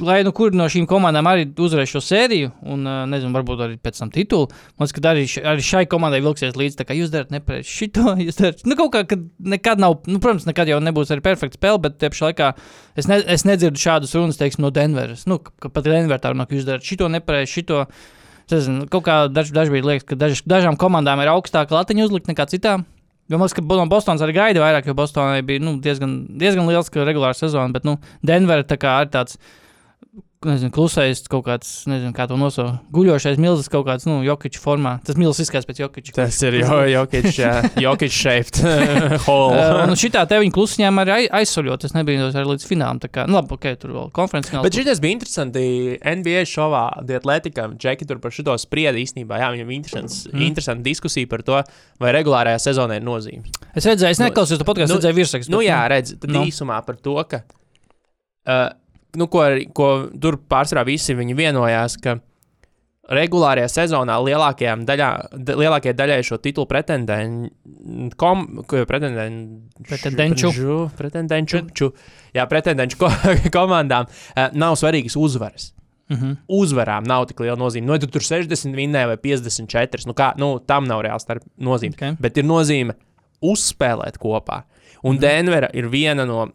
[0.00, 4.00] lai nu kur no šīm komandām arī uzvarēs šo sēriju, un nezinu, varbūt arī pēc
[4.00, 4.48] tam titulu.
[4.76, 6.78] Man liekas, ka arī, arī šai komandai vilksies līdzi.
[6.80, 8.62] Tā kā jūs darat nepareizi šito, jūs darat.
[8.68, 11.98] Nu, kaut kā, kad nekad nav, nu, protams, nekad jau nebūs arī perfekta spēle, bet
[12.00, 12.52] tie pašā laikā
[13.00, 15.26] es, ne, es nedzirdu šādas runas, teiksim, no Denveras.
[15.30, 17.84] Nu, ka pat Denverā tā runā, ka jūs darat šito nepareizi, šito.
[18.50, 22.32] Es Nezinu, kaut kā daž, dažkārt liekas, ka daž, dažām komandām ir augstāka latiņa uzlikt
[22.32, 22.82] nekā citām.
[23.30, 26.66] Jo man liekas, ka no Bostonas arī gaida vairāk, jo Bostonai bija nu, diezgan, diezgan
[26.66, 27.94] liels regulārs sezona, bet nu,
[28.26, 29.38] Denvera tā kā ir tāds
[30.48, 32.78] nezinu, klusais kaut kāds, nezinu, kā to nosaukt.
[32.96, 34.94] Guļošais milzis kaut kāds, nu, jokiča formā.
[35.04, 36.14] Tas milzis izskatās pēc jokiča.
[36.16, 37.50] Tas ir jo, Jokic, jā,
[37.84, 38.56] Jokic shaped
[39.26, 39.58] hole.
[39.60, 41.84] Uh, un šitā te viņa klusiņām arī ai- aizsoļot.
[41.84, 43.02] Tas nebija arī līdz finālam.
[43.04, 44.64] Tā kā, nu, labi, ok, tur vēl konferences fināls.
[44.70, 45.66] Bet šis bija interesanti.
[46.00, 49.42] NBA šovā Dietlētikā Džeki tur par šo sprieda īstenībā.
[49.44, 50.46] Jā, viņam interesants, Mm.
[50.48, 51.60] interesanta diskusija par to,
[52.00, 53.44] vai regulārajā sezonā ir nozīme.
[53.76, 55.52] Es redzēju, es Nu, neklausījos to podkāstu, nu, es redzēju virsrakstu.
[55.52, 56.40] Nu, bet, jā, redz, tad Nu.
[56.40, 56.48] nu.
[56.48, 57.42] īsumā par to, ka.
[58.48, 58.70] Uh,
[59.16, 59.44] nu, ko,
[59.74, 59.88] ko
[60.20, 62.18] tur pārsvarā visi viņi vienojās, ka
[63.10, 67.50] regulārajā sezonā lielākajām daļā, da, lielākajai daļai šo titulu pretendentu,
[68.20, 71.90] kom, ko- pretendentu, pretendenču, ču,
[72.36, 73.10] jā, pretendenču ko,
[73.56, 75.72] komandām uh, nav svarīgas uzvaras.
[76.10, 76.36] Uh -huh.
[76.48, 77.86] Uzvarām nav tik liela nozīme.
[77.86, 81.26] Nu, ja tu tur 60 vinnēji vai 54, nu, kā, nu tam nav reāls
[81.58, 81.94] nozīme.
[81.94, 82.16] Okay.
[82.20, 82.94] Bet ir nozīme
[83.40, 84.62] uzspēlēt kopā.
[85.02, 85.20] Un mm.
[85.20, 86.48] Denvera ir viena no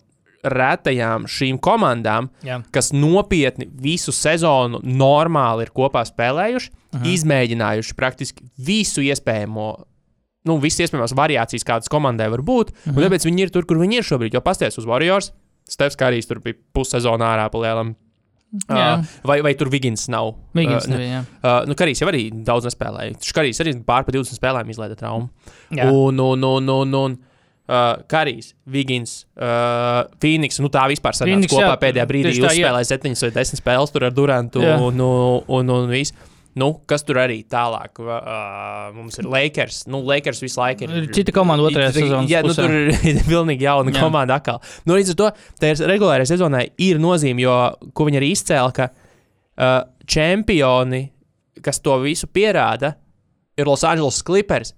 [0.46, 2.60] retajām šīm komandām, Jā.
[2.72, 7.10] kas nopietni visu sezonu normāli ir kopā spēlējuši, -huh.
[7.14, 9.68] izmēģinājuši praktiski visu iespējamo.
[10.46, 12.72] Nu, visas iespējamās variācijas, kādas komandai var būt.
[12.92, 14.34] Un tāpēc viņi ir tur, kur viņi ir šobrīd.
[14.38, 15.32] Jo pasties uz Warriors,
[15.68, 17.96] Stefs Kārijs tur bija pussezonā ārā pa lielam.
[18.70, 20.36] Uh, vai, vai tur Vigins nav?
[20.56, 21.22] Mīgins Uh, ne- nebija, jā.
[21.42, 23.18] Uh, nu, Karīs jau arī daudz nespēlēja.
[23.26, 25.30] Škarīs arī pār pa 20 spēlēm izlaida traumu.
[25.76, 25.90] Jā.
[25.92, 27.18] Un, un, un, un, un
[27.68, 32.32] uh, Karīs, Vigins, uh, Phoenix, nu tā vispār sanāca Phoenix, kopā jā, pēdējā brīdī.
[32.38, 32.70] tā, jā.
[32.70, 34.78] Uzspēlēja 7 vai 10 spēles tur ar Durantu Jā.
[34.82, 36.14] un, un, un, un visu.
[36.56, 38.00] Nu, kas tur arī tālāk?
[38.00, 39.82] Uh, mums ir Lakers.
[39.92, 41.10] Nu, Lakers visu laiku ir.
[41.12, 42.64] Cita komanda otrajā sezonas Jā, nu, pusē.
[42.64, 44.00] tur ir pilnīgi jauna Jā.
[44.00, 44.62] komanda atkal.
[44.88, 45.28] Nu, līdz ar to
[45.60, 47.58] tai ir regulārai sezonai ir nozīme, jo,
[47.92, 51.02] ko viņi arī izcēla, ka uh, čempioni,
[51.66, 52.94] kas to visu pierāda,
[53.60, 54.72] ir Los Angeles Clippers.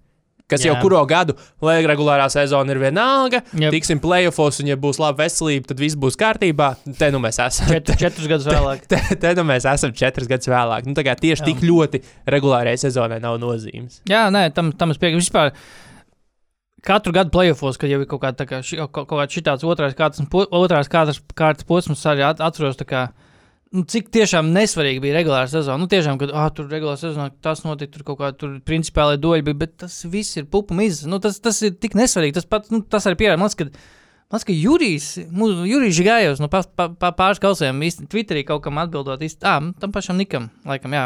[0.48, 0.72] Kas Jā.
[0.72, 3.74] jau kuru gadu, lai regulārā sezona ir vienalga, yep.
[3.76, 6.70] tiksim playoffs, un ja būs laba veselība, tad viss būs kārtībā.
[6.96, 7.68] Te nu mēs esam.
[7.74, 8.86] Čet, četrus gadus vēlāk.
[8.88, 10.88] Te, te nu mēs esam četras gadus vēlāk.
[10.88, 11.50] Nu, tā kā tieši Jā.
[11.50, 14.00] tik ļoti regulārajai sezonai nav nozīmes.
[14.08, 15.26] Jā, nē, tam, tam es piekrītu.
[15.26, 15.52] Vispār
[16.88, 20.00] katru gadu playoffs, kad jau ir kaut kāda tā kā, kaut, kaut kāds šitāds otrais
[20.00, 23.08] kārtas, otrās kārtas, kārtas posms, arī at, atceros, tā kā,
[23.76, 25.80] nu, cik tiešām nesvarīgi bija regulāra sezona.
[25.82, 29.46] Nu, tiešām, kad ah, tur regulārā sezonā tas notika, tur kaut kāda tur principiāli doļa
[29.48, 31.06] bija, bet tas viss ir pupu mizas.
[31.10, 32.38] Nu, tas, tas ir tik nesvarīgi.
[32.40, 33.42] Tas, pat, nu, tas arī pierāda.
[33.42, 37.80] Man liekas, ka Jurijs, mū- Jurijs Gājos no pa, pa, pa, pāris kausiem
[38.12, 41.06] Twitterī kaut kam atbildot, iz, à, tam pašam Nikam, laikam, jā,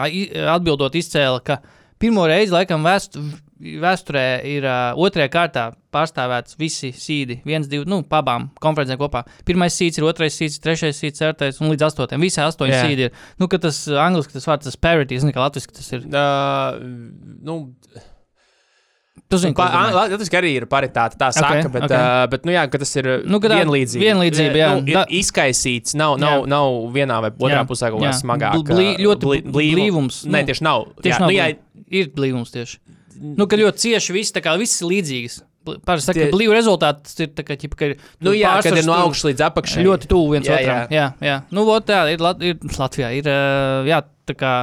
[0.55, 1.59] atbildot izcēla, ka
[2.01, 3.19] pirmo reizi, laikam, vēst,
[3.61, 9.23] vēsturē ir uh, otrajā kārtā pārstāvēts visi sīdi, viens, divi, nu, pabām konferencēm kopā.
[9.45, 12.23] Pirmais sīds ir otrais sīds, trešais sīds, ceturtais un līdz astotajam.
[12.25, 12.85] Visi astoņi Jā.
[12.87, 13.11] sīdi ir.
[13.39, 16.07] Nu, ka tas angliski tas vārds, tas parity, es nezinu, kā latviski tas ir.
[16.07, 16.79] Uh,
[17.45, 17.59] nu,
[19.31, 19.93] Tu zini, domāju.
[19.95, 21.91] Latvijas arī ir paritāte, tā saka, Ok, bet, ok.
[21.95, 24.01] uh, bet nu, jā, ka tas ir Nu, ka vienlīdzība.
[24.03, 24.69] vienlīdzība, jā.
[24.75, 26.47] Nu, Da- izkaisīts, nav, nav, Jā.
[26.51, 28.63] nav vienā vai otrā Jā, pusē kaut smagāks.
[28.63, 30.87] Bl- blī- ļoti blīvums, Nē, nu, tieši nav.
[30.99, 32.77] Tieši jā, nav nu, jā, blī- ir blīvums tieši.
[33.19, 35.41] Nu, ka ļoti cieši viss, kā viss ir līdzīgs.
[35.85, 37.89] Parasti saka, ka blīvu rezultāts ir tā kā, ķipa, ka
[38.25, 39.83] nu, jā kad ir no augšas līdz apakšai.
[39.85, 40.95] Ļoti tuvu viens Jā, otram.
[40.95, 41.35] Jā, jā.
[41.53, 43.11] Nu, vot, tā ir, Lat ir Latvijā.
[43.19, 43.29] Ir,
[43.89, 44.53] jā, tā kā.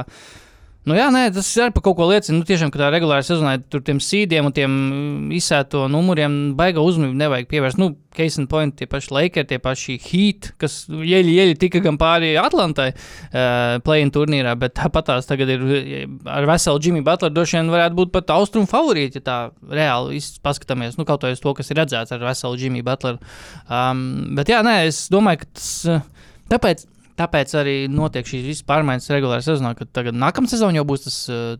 [0.89, 2.39] Nu, jā, nē, tas arī par kaut ko liecina.
[2.39, 6.81] Nu, tiešām, ka tā regulāri sezonā tur tiem sīdiem un tiem mm, izsēto numuriem baiga
[6.81, 7.77] uzmanību nevajag pievērst.
[7.77, 11.99] Nu, case in point, tie paši Lakers, tie paši Heat, kas jeļi, jeļi tika gan
[12.01, 17.31] pāri Atlantai uh, play-in turnīrā, bet tāpat tās tagad ir eh, ar veselu Jimmy Butler
[17.35, 20.97] droši vien varētu būt pat austrumu favorīti, ja tā reāli paskatāmies.
[20.97, 23.21] Nu, kaut kā uz to, kas ir redzēts ar veselu Jimmy Butler.
[23.69, 25.69] Um, bet jā, nē, es domāju, ka tas.
[25.93, 26.07] eh,
[26.49, 26.87] Tāpēc,
[27.19, 31.17] tāpēc arī notiek šīs visas pārmaiņas regulārā sezonā, kad tagad nākamā sezona jau būs tas
[31.31, 31.53] uh,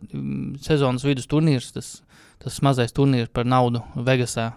[0.65, 1.89] sezonas vidus turnīrs, tas,
[2.43, 4.53] tas mazais turnīrs par naudu Vegasā.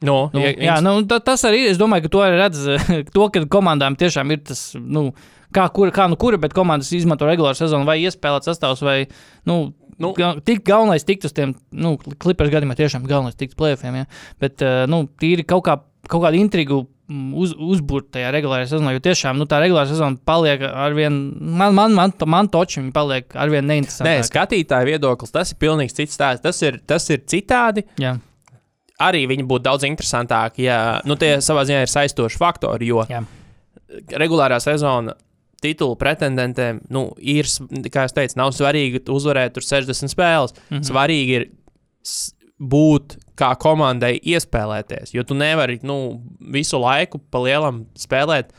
[0.00, 1.72] Nu, Nu, ja- jā, nu, ta, tas arī ir.
[1.72, 2.60] Es domāju, ka to arī redz,
[3.14, 5.08] to, ka komandām tiešām ir tas, nu,
[5.54, 9.04] kā, kur, kā nu kura, bet komandas izmanto regulāru sezonu vai iespēlēt sastāvus, vai,
[9.48, 10.12] nu, Nu.
[10.46, 14.06] tik galvenais tikt uz tiem, nu, klipers gadījumā tiešām galvenais tikt plēfiem, ja?
[14.38, 15.74] bet, uh, nu, tīri kaut, kā,
[16.06, 20.62] kaut kādu intrigu uz, uzbūrt tajā regulārajā sezonā, jo tiešām, nu, tā regulārā sezona paliek
[20.68, 24.28] arvien, man, man, man, man toči, viņi paliek arvien Nē, neinteresantāki.
[24.28, 26.44] skatītāja viedoklis, tas ir pilnīgi cits stāsts.
[26.44, 27.86] Tas ir, tas ir citādi.
[28.00, 28.16] Jā,
[28.98, 32.88] Arī viņi būtu daudz interesantāki, ja nu, tie savā ziņā ir saistoši faktori.
[32.90, 33.20] Jo Jā.
[34.18, 35.14] regulārā sezona
[35.62, 37.46] titulu pretendentiem nu, ir,
[37.94, 40.54] kā jau teicu, nav svarīgi uzvarēt tur 60 spēles.
[40.54, 40.76] Mm.
[40.76, 40.88] -hmm.
[40.90, 41.46] Svarīgi ir
[42.58, 48.50] būt kā komandai iespēlēties, jo tu nevari nu, visu laiku pa lielam spēlēt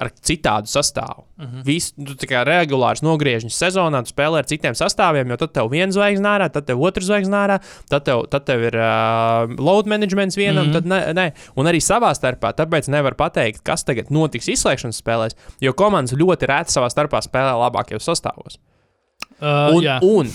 [0.00, 1.26] ar citādu sastāvu.
[1.36, 1.56] Mm Mhm.
[1.56, 1.64] -hmm.
[1.66, 5.68] Visu, tu tā kā regulārs nogriežņš sezonā, tu spēlē ar citiem sastāviem, jo tad tev
[5.70, 7.58] viens zvaigznes nārā, tad tev otrs zvaigznes nārā,
[7.90, 10.76] tad tev, tad tev ir uh, load managements vienam, mm Mhm.
[10.78, 10.88] -hmm.
[10.90, 11.32] tad ne, ne.
[11.56, 16.46] Un arī savā starpā, tāpēc nevar pateikt, kas tagad notiks izslēgšanas spēlēs, jo komandas ļoti
[16.48, 18.56] reti savā starpā spēlē labākajos sastāvos.
[19.40, 19.98] Uh, Un, jā.
[20.02, 20.28] un,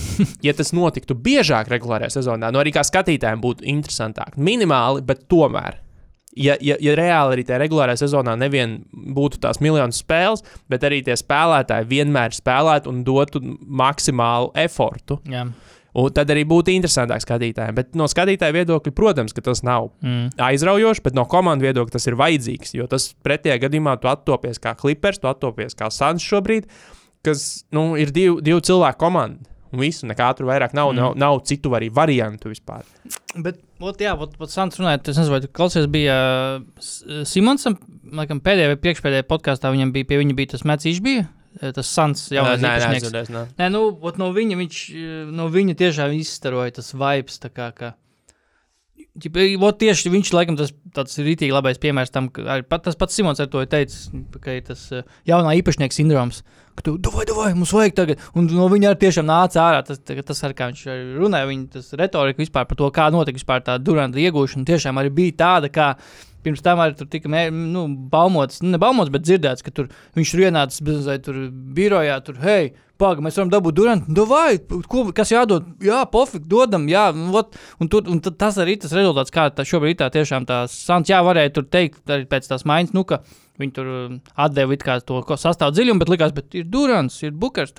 [0.45, 4.35] ja tas notiktu biežāk regulārajā sezonā, nu arī kā skatītājiem būtu interesantāk.
[4.37, 5.81] Minimāli, bet tomēr.
[6.37, 10.99] Ja, ja, ja reāli arī tajā regulārajā sezonā nevien būtu tās miljonus spēles, bet arī
[11.01, 15.47] tie spēlētāji vienmēr spēlētu un dotu maksimālu efortu, jā.
[15.97, 17.79] un tad arī būtu interesantāk skatītājiem.
[17.79, 20.29] Bet no skatītāja viedokļa, protams, ka tas nav Mm.
[20.51, 22.75] aizraujoši, bet no komandas viedokļa tas ir vajadzīgs.
[22.77, 26.69] Jo tas pretējā gadījumā tu attopies kā klipers, tu attopies kā sans šobrīd,
[27.25, 29.47] kas nu, ir divu, divu cilvēku komanda.
[29.67, 30.99] Un visu, nekā tur vairāk nav, mm.
[30.99, 32.85] nav, nav citu arī variantu vispār.
[33.35, 36.15] Bet, ot, jā, ot, Sants runājot, es nezinu, vai tu klausies, bija
[36.61, 37.75] uh, Simonsam,
[38.15, 41.27] laikam, pēdējā vai priekšpēdējā podkāstā viņam bija, pie viņa bija tas Mēcis bija,
[41.59, 45.75] eh, tas Sants, Jā, jaunais nē, nē, nu, ot, no viņa viņš, eh, no viņa
[45.83, 47.95] tiešām izstaroja tas vibes, tā kā, ka,
[49.17, 53.15] Ķipa, ot, tieši viņš, laikam, tas tāds rītīgi labais piemērs tam, ka pat, tas pats
[53.17, 54.11] Simons ar to ir teicis,
[54.43, 56.43] ka ir tas eh, jaunā īpašnieka sindroms,
[56.77, 59.99] ka tu, vai, vai, mums vajag tagad, un no viņa arī tiešām nāca ārā, tas,
[59.99, 60.85] tas ar kā viņš
[61.17, 65.37] runāja, viņa retorika vispār par to, kā notika vispār tā Duranta iegūšana, tiešām arī bija
[65.41, 65.95] tāda, kā
[66.45, 70.33] pirms tam arī tur tika nu, baumots, nu, ne baumots, bet dzirdēts, ka tur viņš
[70.33, 74.13] tur ienācis bezmazliet tur birojā, tur, hei, Pagaidām, mēs varam dabūt durantu.
[74.13, 74.57] Nu, vai,
[74.89, 75.67] ko, kas jādod?
[75.85, 77.03] Jā, pofīgi, dodam, jā.
[77.13, 80.63] Ot, un, tur, un tas arī tas rezultāts, kā tā šobrīd ir tā tiešām tā
[80.71, 83.21] sants, jā, varēja tur teikt arī pēc tās maiņas, nu, ka
[83.61, 87.73] viņi tur um, atdeva to sastāvu dziļumu, bet likās, bet ir durants, ir bukers,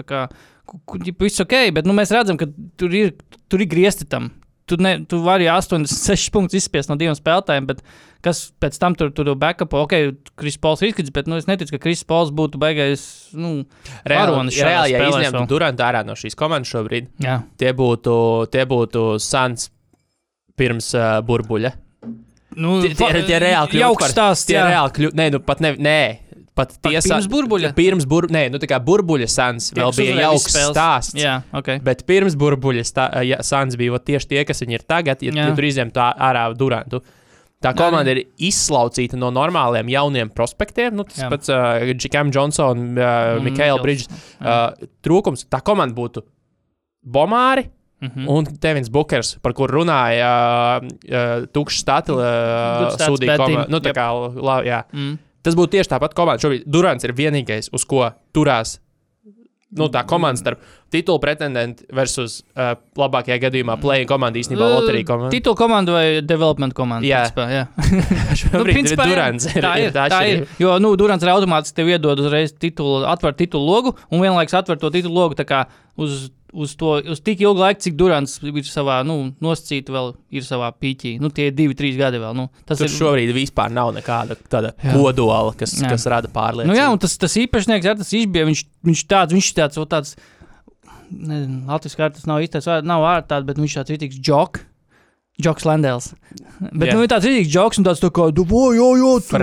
[1.18, 2.50] viss ok, bet, nu, mēs redzam, ka
[2.80, 3.14] tur ir,
[3.48, 4.32] tur ir griesti tam.
[4.68, 7.80] Tu, ne, tu vari 86 punktus izspiest no diviem spēlētājiem, bet
[8.24, 9.94] kas pēc tam tur tur backup, ok,
[10.36, 13.06] Kris Pols ir izkrits, bet nu, es neticu, ka Kris Pols būtu beigais,
[13.38, 13.62] nu,
[14.04, 15.46] Reāli, reāli ja izņemtu.
[15.48, 17.40] Durantu ārā no šīs komandas šobrīd, jā.
[17.60, 18.14] tie būtu,
[18.52, 19.70] tie būtu Sans
[20.58, 21.72] pirms uh, burbuļa.
[22.57, 24.64] Nu, Tie, tie, tie reāli kļūst jauks par- stāsts, Tie jā.
[24.70, 26.01] reāli kļūst, nē, nu pat ne, nē.
[26.59, 27.68] Pat tiesa, pirms burbuļa?
[27.76, 30.72] Pirms bur, nē, nu tā kā burbuļa sans vēl kas bija jauks spēles.
[30.74, 31.14] stāsts.
[31.14, 31.68] Jā, ok.
[31.86, 35.44] Bet pirms burbuļa stā, ja, sans bija tieši tie, kas viņi ir tagad, ja, Jā.
[35.46, 37.03] ja tur izņemtu ā- ārā Durantu.
[37.62, 40.94] Tā komanda ir izslaucīta no normāliem jauniem prospektiem.
[40.94, 41.26] Nu, tas Jā.
[41.26, 41.30] Jā.
[41.30, 43.82] pats uh, Džekam Johnsons, uh, Mikaela Mikls.
[43.82, 44.09] Bridges.
[44.40, 46.22] Uh, trūkums tā komanda būtu
[47.07, 47.68] Bomāri.
[48.01, 48.28] Mhm.
[48.30, 50.28] Un Devins Bukers, par kuru runāja
[50.78, 53.64] uh, uh, Tukšs Statila uh, komanda.
[53.66, 53.72] team.
[53.74, 54.05] Nu, kā,
[54.38, 54.82] la, jā.
[54.94, 55.16] Mm.
[55.42, 56.42] Tas būtu tieši tāpat komanda.
[56.42, 58.78] Šobrīd Durants ir vienīgais, uz ko turās.
[59.68, 65.32] Nu, tā komanda starp titulu pretendentu versus uh, labākajā gadījumā play komanda īstenībā loterija komanda.
[65.34, 67.05] Titula komanda vai development komanda?
[67.05, 67.26] Jā.
[67.26, 67.66] principā, jā.
[68.40, 69.05] Šobrīd principā.
[69.11, 69.92] Durants ir, tā ir.
[69.92, 70.40] tā Tā ir.
[70.40, 70.57] atšķirība.
[70.64, 74.80] Jo, nu, Durants ir automātiski tev iedod uzreiz titulu, atver titulu logu, un vienlaikus atver
[74.80, 75.36] to titulu logu
[75.99, 80.46] uz, uz, to, uz tik ilgu laiku, cik Durants ir savā, nu, nosacīta vēl ir
[80.46, 81.16] savā pīķī.
[81.22, 82.36] Nu, tie ir divi, trīs gadi vēl.
[82.36, 84.94] Nu, tas Tur ir šobrīd vispār nav nekāda tāda Jā.
[84.96, 85.92] kodola, kas, Jā.
[85.92, 86.72] kas rada pārliecību.
[86.72, 89.86] Nu, jā, un tas, tas īpašnieks, jā, tas izbija, viņš, viņš tāds, viņš tāds, o,
[89.88, 90.16] tāds,
[91.11, 94.64] nezinu, Latvijas kārtas nav īstais, nav vārds tāds, bet viņš tāds rītīgs joks.
[95.39, 96.12] Joks Landēls.
[96.59, 96.95] Bet Jā.
[96.97, 99.39] nu, ir tāds rītīgs joks un tāds tā kā, o, jo, jo, tur.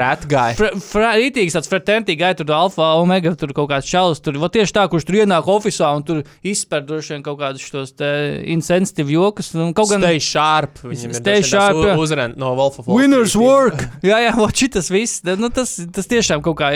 [0.60, 4.76] Fra, rītīgs tāds fraternity gāja tur alfa, omega, tur kaut kāds čalis, tur va, tieši
[4.76, 9.52] tā, kurš tur ienāk oficiālā un tur izspēr droši vien kaut kādus šos insensitīvus jokus.
[9.56, 10.84] un Kaut gan Stay sharp.
[11.16, 11.96] Stay sharp, jā.
[12.02, 13.86] uzrunāt no Wolf of Wall Winners work!
[14.10, 15.24] jā, jā, vat šitas viss.
[15.39, 16.74] Nu, tas, tas tiešām kaut kā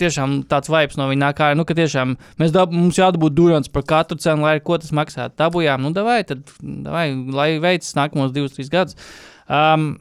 [0.00, 1.58] tiešām tāds vibes no viņa nāk ārā.
[1.58, 5.36] Nu, ka tiešām mēs dab, mums jādabūt durants par katru cenu, lai ko tas maksātu.
[5.38, 8.98] Dabūjām, nu, davai, tad, davai, lai veids nākamos divus, trīs gadus.
[9.50, 9.92] Um,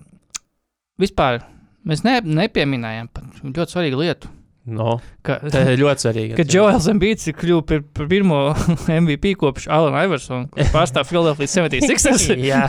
[1.02, 1.42] vispār
[1.88, 3.12] mēs ne, nepieminējām
[3.52, 4.37] ļoti svarīgu lietu.
[4.68, 6.34] No, Ka, tā ir ļoti svarīgi.
[6.40, 8.40] Kad JoelsEmbīts ir kļuvis par, par pirmo
[9.02, 12.28] MVP kopš Alana Iversona, kurš pārstāv Philadelphia 76ers.
[12.44, 12.66] Jā,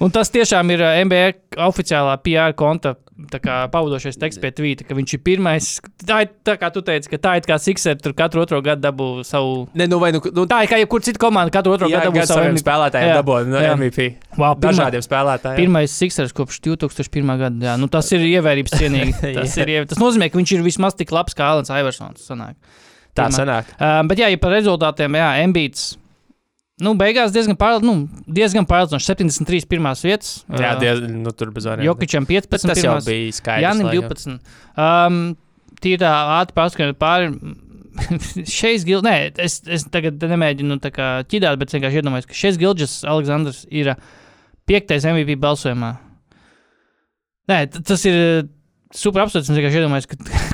[0.00, 1.26] Un tas tiešām ir NBA
[1.68, 2.96] oficiālā PR konta
[3.42, 5.68] kā pavadošais teksts pie tvīta, ka viņš ir pirmais.
[6.06, 8.84] Tā ir tā kā tu teici, ka tā ir kā Sixer, tur katru otro gadu
[8.84, 9.64] dabū savu.
[9.74, 12.12] ne, nu vai nu, nu Tā ir kā jebkura cita komanda, katru otro jā, gadu
[12.14, 12.62] dabū savu MVP.
[12.62, 13.72] spēlētājiem Jā, dabūja no jā.
[13.74, 14.06] MVP.
[14.38, 15.58] Wow, pirmā, Dažādiem spēlētājiem.
[15.58, 17.34] pirmais Sixers kopš 2001.
[17.42, 17.58] gada.
[17.66, 19.34] Jā, nu tas ir ievērības cienīgi.
[19.34, 22.26] Tas, ir, tas nozīmē, ka viņš ir vismaz tik labs kā Alans Iversons.
[22.28, 22.54] sanāk.
[23.18, 23.70] Tā sanāk.
[23.80, 25.96] Um, bet, jā, ja par rezultātiem, jā, Embīts.
[26.78, 29.08] Nu, beigās diezgan, pār, nu, diezgan pārliecinoši.
[29.10, 30.44] 73 pirmās vietas.
[30.46, 31.88] Jā, uh, diez, nu, tur bez variantiem.
[31.90, 32.68] Jokičam Bet 15.
[32.70, 33.08] tas jau pirmās.
[33.08, 33.64] bija skaidrs.
[33.66, 34.12] Jānim laikam.
[34.14, 34.52] 12.
[34.78, 35.18] Um,
[35.82, 37.32] Tīri tā ātri paskatīt pāri.
[38.58, 42.58] Šeit gilds, nē, es, es tagad nemēģinu tā kā ķidāt, bet vienkārši iedomājos, ka šeit
[42.60, 43.90] gilds Aleksandrs ir
[44.70, 45.96] piektais MVP balsojumā.
[47.50, 48.46] Nē, tas ir
[48.94, 49.50] super apsveicams.
[49.50, 50.08] Es vienkārši iedomājos,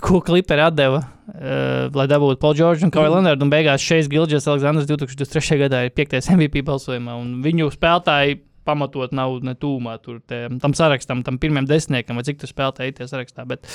[0.04, 3.14] ko kliperi atdeva, uh, lai dabūtu Paul George un Kawhi Mm.
[3.16, 3.44] Leonard.
[3.44, 5.60] Un beigās šeit gilds Aleksandrs 2023.
[5.66, 7.16] gadā ir piektais MVP balsojumā.
[7.44, 12.40] Viņu spēlētāji pamatot nav ne tūmā tur, te, tam sarakstam, tam pirmajam desmitniekam, vai cik
[12.40, 13.44] tur spēlētāji ir sarakstā.
[13.48, 13.68] Bet,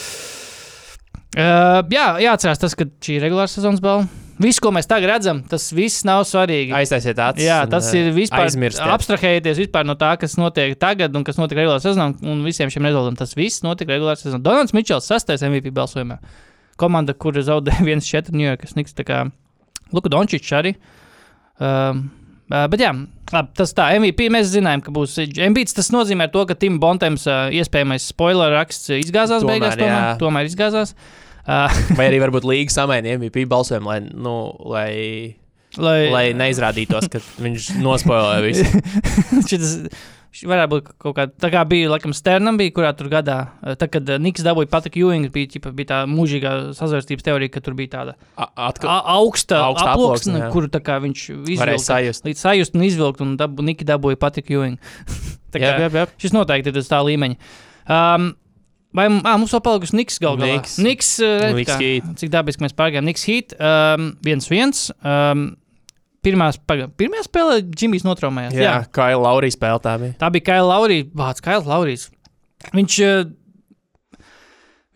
[1.38, 4.10] uh, jā, jāatcerās tas, ka šī ir regulāra sezonas balva.
[4.40, 6.72] Viss, ko mēs tagad redzam, tas viss nav svarīgi.
[6.78, 7.44] Aiztaisiet acis.
[7.44, 8.46] Jā, tas ā, ir vispār.
[8.48, 8.86] aizmirstiet.
[8.94, 12.88] Abstrahējieties vispār no tā, kas notiek tagad un kas notika regulārā sezonā, un visiem šiem
[12.88, 13.18] rezultātiem.
[13.20, 14.40] Tas viss notika regulārā sezonā.
[14.46, 16.22] Donalds Mičels, sastais MVP balsojumā.
[16.80, 19.26] Komanda, kur zaudēja 1-4 New York, Snigs, tā kā
[19.92, 20.78] Luka Dončičs arī.
[21.60, 22.08] Um,
[22.50, 22.90] Uh, bet, jā,
[23.30, 25.70] labi, tas tā, MVP mēs zinājām, ka būs MVP.
[25.78, 29.76] Tas nozīmē to, ka Tim Bontems uh, iespējamais spoiler raksts izgāzās Tomēr, beigās.
[29.78, 30.16] Tomēr, jā.
[30.18, 30.96] tomēr izgāzās.
[30.96, 31.29] Uh,
[31.98, 34.36] Vai arī varbūt līga samaina MVP balsojumu, lai, nu,
[34.70, 34.92] lai,
[35.80, 39.90] lai, lai neizrādītos, ka viņš nospoilēja visu.
[40.30, 41.34] Varētu būt kaut kāda.
[41.42, 44.70] Tā kā bija, laikam, Sternam, bija, kurā tur gadā, eh, tad, kad eh, Niks dabūja
[44.70, 48.92] Patriku Ewingu, bija, ķipa, bija tā mūžīgā sazvērstības teorija, ka tur bija tāda A- Atkal
[48.94, 51.80] a- augsta, Augsta aploksne, kuru viņš izvilka.
[51.82, 52.28] sajust.
[52.30, 54.78] Līdz sajust un izvilkt, un dabu, Niki dabūja Patriku Ewingu.
[55.52, 56.06] Tā Jā, jā, jā.
[56.22, 57.36] Šis noteikti ir uz tā līmeņa.
[57.90, 58.30] Um,
[58.96, 60.42] Vai ā, mums vēl palikusi Niks galā?
[60.42, 60.78] Niks.
[60.82, 62.08] Niks, uh, Niks Heat.
[62.18, 63.06] cik dabiski mēs pārgājām.
[63.06, 64.80] Niks Heat, um, 1-1.
[65.06, 65.44] Um,
[66.26, 66.48] pirmā,
[66.98, 68.58] pirmā spēlē Džimijs notraumējās.
[68.58, 70.18] Jā, kā jau Laurija spēlē tā bija.
[70.22, 71.06] Tā bija Kaila Laurija.
[71.22, 72.08] Vārds Kails Laurijs.
[72.74, 72.98] Viņš,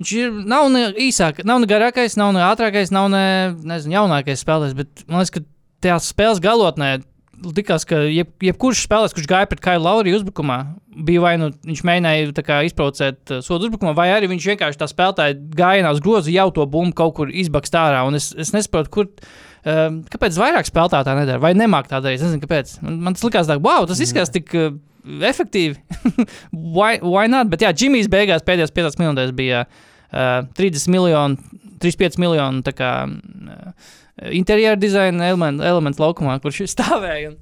[0.02, 3.26] viņš ir, nav ne īsākais, nav ne garākais, nav ne ātrākais, nav ne
[3.62, 4.78] nezinu, jaunākais spēlētājs.
[4.82, 5.46] Bet man liekas, ka
[5.86, 6.96] tajā spēles galotnē
[7.52, 10.58] likās, ka jeb, jebkurš spēlētājs, kurš gāja pret Kailu Lauriju uzbrukumā,
[11.08, 14.88] bija vai nu viņš mēģināja kā izprovocēt uh, sodu uzbrukumā, vai arī viņš vienkārši tā
[14.90, 18.04] spēlētāja gājienā uz grozu jau to bumbu kaut kur izbakst ārā.
[18.08, 19.10] Un es, es nesaprotu, kur.
[19.64, 21.40] Um, kāpēc vairāk spēlētāji tā nedara?
[21.40, 22.20] Vai nemāk tā darīt?
[22.20, 22.74] Es nezinu, kāpēc.
[22.84, 24.74] Man, man tas likās, tā, wow, tas izskatās tik uh,
[25.30, 25.80] efektīvi.
[26.76, 27.48] why, why not?
[27.52, 32.94] Bet jā, Džimijs beigās pēdējās 5 minūtēs bija uh, 30 miljoni, 35 miljoni kā.
[33.08, 33.92] Uh,
[34.32, 37.40] Interjera dizaina elements, elements laukumā, kurš stāvēja un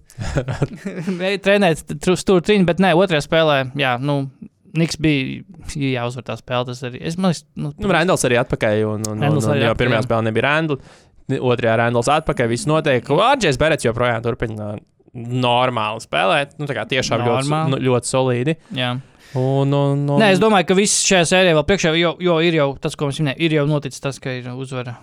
[1.46, 1.82] trenēja
[2.18, 4.24] stūri trīni, bet nē, otrajā spēlē, jā, nu,
[4.72, 5.42] Niks bija
[5.76, 6.70] jāuzvar tā spēle.
[6.70, 7.02] Tas arī.
[7.04, 10.00] Es domāju, nu, Nu, Randalls arī atpakaļ, un, un, un, Randalls un jau atpakaļ, pirmajā
[10.00, 10.06] jā.
[10.06, 10.94] spēlē nebija Randalls.
[11.32, 13.12] Otrajā Randalls atpakaļ, viss notiek.
[13.26, 14.70] Arģēns Berets joprojām turpina
[15.12, 16.56] normāli spēlēt.
[16.60, 18.56] Nu, tā kā tiešām ļoti, nu, ļoti solīdi.
[18.80, 18.94] jā.
[19.38, 22.58] Un, un, un, Nē, es domāju, ka viss šajā sērijā vēl priekšā, jo, jo ir
[22.58, 24.98] jau tas, ko mēs minējām, ir jau noticis tas, ka ir uzvara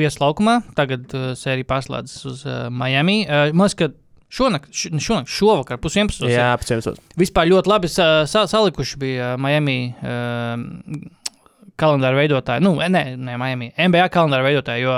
[0.00, 0.60] viesu laukumā.
[0.78, 3.18] Tagad uh, sērija pārslēdzas uz uh, Miami.
[3.28, 3.90] Uh, ka
[4.32, 6.30] šonakt, šonakt, šovakar, pus 11.
[6.32, 9.80] Jā, tam Vispār ļoti labi sa, sa, salikuši bija uh, Miami.
[10.00, 11.08] Uh,
[11.80, 14.96] Kalendāra veidotāji, nu, ne, ne Miami, NBA kalendāra veidotāji, jo,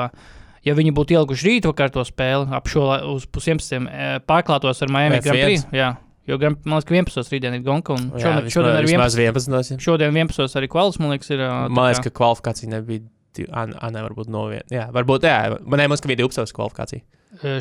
[0.67, 3.87] ja viņi būtu ielikuši rītvakar to spēli ap šo la- uz pusdesmitiem,
[4.27, 5.29] pārklātos ar Miami F1.
[5.29, 5.69] Grand Prix.
[5.79, 5.93] Jā,
[6.29, 7.33] jo, Grand- man liekas, ka 11.
[7.35, 9.35] rītdien ir Gonka, un Jā, šodien, šodien arī 11.
[9.37, 9.81] vismaz 11.
[9.83, 10.57] Šodien 11.
[10.61, 11.43] arī kvalis, man liekas, ir.
[11.49, 13.03] Man liekas, ka kvalifikācija nebija.
[13.39, 14.69] nē, varbūt no vienas.
[14.71, 17.03] Jā, varbūt, jā, man liekas, ka bija 12 kvalifikācija.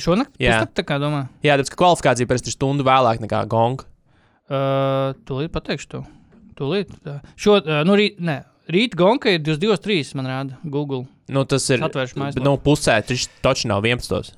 [0.04, 0.36] Šonakt?
[0.42, 0.66] Jā.
[0.68, 1.30] Tā kā domā.
[1.46, 3.88] Jā, tāpēc, ka kvalifikācija parasti ir stundu vēlāk nekā gonga.
[4.52, 6.02] Uh, tūlīt pateikšu to.
[6.60, 6.90] Tūlīt.
[7.06, 7.22] tā.
[7.40, 10.12] Šo, uh, nu, rīt, ne, rīt Gonka ir 22.3.
[10.20, 11.06] man rāda Google.
[11.32, 11.80] Nu, tas ir.
[11.88, 12.42] Atvēršu mājaslapu.
[12.42, 14.34] Bet, nu, pusē tas taču nav 11.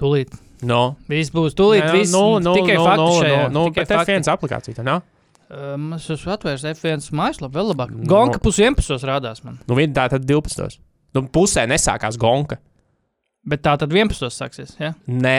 [0.00, 0.32] Tūlīt.
[0.66, 0.80] No.
[1.10, 1.84] Viss būs tūlīt.
[1.84, 3.42] Nē, viss, nu, nu, tikai nu, fakti nu, šajā.
[3.44, 4.16] nu, nu, tikai bet fakti.
[4.16, 5.04] F1 aplikācija, tā nav?
[5.46, 7.92] Um, es esmu atvērs F1 mājaslapu vēl labāk.
[8.10, 8.96] Gonka pus 11.
[9.06, 9.60] rādās man.
[9.68, 10.80] Nu, tā tad 12.
[11.16, 12.58] Nu, pusē nesākās gonka.
[13.46, 14.26] Bet tā tad 11.
[14.34, 14.74] sāksies.
[14.82, 14.94] Ja?
[15.06, 15.38] Nē,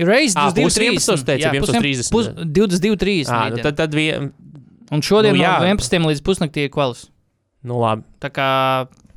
[0.00, 0.92] Ir reizes Ā, pus 22.30.
[1.12, 1.24] 11.
[1.28, 2.12] teici, Jā, 11.30.
[2.12, 3.32] pus 22.30.
[3.32, 4.30] à, nu, tad, tad vien,
[4.92, 5.56] Un šodien nu, no jā.
[5.64, 6.06] 11.
[6.10, 7.06] līdz pusnaktī ir kvalis.
[7.64, 8.04] nu, labi.
[8.20, 8.48] Tā kā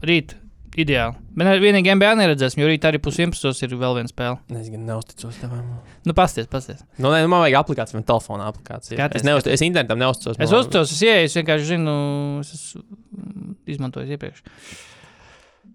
[0.05, 0.35] rīt
[0.75, 1.17] ideāli.
[1.35, 3.63] Bet ne- vienīgi NBA neredzēsim, jo rīt arī pus 11.
[3.67, 4.37] ir vēl viena spēle.
[4.55, 5.57] Es gan neusticos tam.
[6.07, 6.79] Nu, pasties, pasties.
[6.97, 8.95] Nu, nē, nu, man vajag aplikāciju, man telefona aplikācija.
[8.95, 10.39] Skaties, es, neust, es internetam neusticos.
[10.39, 11.95] Es uzticos, es ieeju, es vienkārši zinu,
[12.39, 14.45] es esmu mm, izmantojis iepriekš.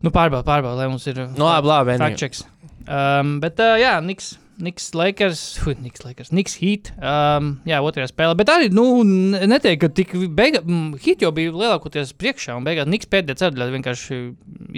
[0.00, 2.16] Nu, pārbaud, pārbaud, lai mums ir Nu, labi, labi.
[2.16, 2.40] checks.
[2.88, 4.38] Um, bet, uh, jā, Niks.
[4.60, 6.90] Niks Lakers, hui, Niks Lakers, Niks Heat.
[7.00, 8.36] Um, jā, otrajā spēlē.
[8.38, 10.66] Bet arī, nu, n- neteiktu, ka tik beigās,
[11.04, 14.20] Heat jau bija lielākoties priekšā, un beigās Niks pēdējā ceturtajā vienkārši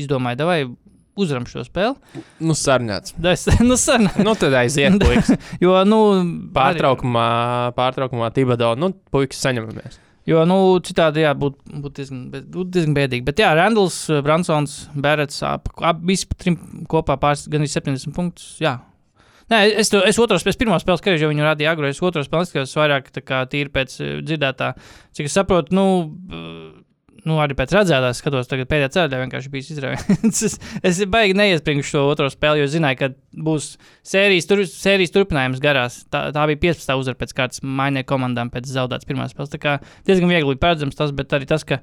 [0.04, 0.60] izdomāja, vai
[1.18, 2.22] uzvaram šo spēli.
[2.40, 3.12] Nu, sarunāts.
[3.34, 5.34] Es, nu, sen, Nu, tad aiziet, puikas.
[5.60, 5.98] jo, nu,
[6.56, 7.26] Pārtraukumā,
[7.76, 9.98] pārtraukumā Tibado, nu, puikas saņemamies.
[10.30, 10.56] Jo, nu,
[10.86, 13.24] citādi, jā, būtu būt diezgan, būt diezgan bēdīgi.
[13.26, 16.54] Bet, jā, Randalls, Bransons, Bērets, ap, ap, pa trim
[16.86, 18.52] kopā pāris, gan 70 punktus.
[18.62, 18.76] Jā.
[19.52, 21.90] Nē, es, to, es otru spēli, pirmā spēles skaidrs, jo viņu radīja agro.
[21.90, 24.72] Es otru spēli skatījos vairāk kā tīri pēc eh, dzirdētā.
[25.18, 25.84] Cik es saprotu, nu,
[26.32, 30.40] eh, nu arī pēc redzētās skatos, tagad pēdējā ceļā vienkārši bija izrādīts.
[30.48, 30.56] es,
[30.88, 33.10] es baigi neiespringšu šo otro spēli, jo zināju, ka
[33.50, 33.74] būs
[34.14, 36.00] sērijas, tur, sērijas turpinājums garās.
[36.08, 36.96] Tā, tā bija 15.
[37.02, 39.52] uzvara pēc kārtas mainē komandām pēc zaudētas pirmās spēles.
[39.52, 39.78] Tā kā
[40.08, 41.82] diezgan viegli paredzams tas, bet arī tas, ka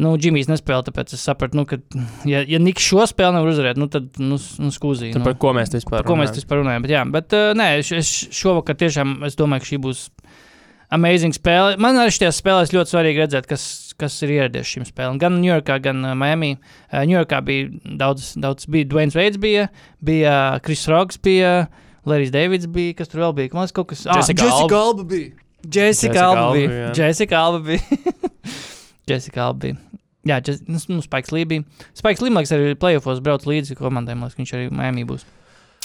[0.00, 1.78] nu, Džimijs nespēlē, tāpēc es sapratu, nu, ka,
[2.28, 5.12] ja, ja Niks šo spēli nevar uzvarēt, nu, tad nu, nu, skūzī.
[5.14, 5.22] Nu.
[5.26, 6.40] par ko mēs vispār Par ko mēs runājam?
[6.40, 6.86] vispār runājam?
[6.86, 10.02] Bet, jā, bet uh, nē, es, es šovakar tiešām es domāju, ka šī būs
[10.94, 11.78] amazing spēle.
[11.82, 13.68] Man arī šajās spēlēs ļoti svarīgi redzēt, kas,
[14.00, 15.20] kas ir ieradies šīm spēlēm.
[15.22, 16.56] Gan Ņujorkā, gan uh, Miami.
[16.90, 19.68] Uh, Ņujorkā bija daudz, daudz bija Dwayne Veids, bija,
[20.04, 20.36] bija
[20.66, 21.54] Kris Rogs, bija
[22.04, 23.54] Lerijs Deivids, bija, kas tur vēl bija.
[23.54, 24.82] Man liekas, kaut kas Jessica Alba.
[24.82, 25.32] Alba bija.
[25.64, 26.70] Jessica Alba bija.
[26.82, 26.94] jā.
[27.00, 28.30] Jessica Alba bija.
[29.10, 29.76] Jessica Alba bija.
[30.24, 31.02] Jā, Jess, nu, nu.
[31.04, 34.14] Spikes Lee, man liekas, arī playoffs brauc līdzi komandai.
[34.16, 35.26] Man liekas, viņš arī Miami būs.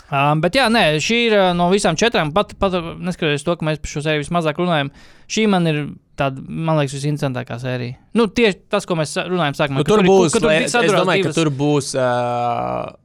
[0.10, 2.32] Um, bet, jā, nē, šī ir uh, no visām četrām.
[2.34, 4.90] Pat, pat neskatoties to, ka mēs par šo sēriju vismazāk runājam,
[5.30, 5.82] šī man ir
[6.18, 8.00] tāda, man liekas, visinteresantākā sērija.
[8.18, 9.84] Nu, tieši tas, ko mēs runājam sākumā.
[9.84, 11.92] Nu, ka tur ir- būs, ka tur lai- bija es domāju, ka divas- tur būs
[12.00, 12.96] uh,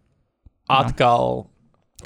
[0.71, 1.45] atkal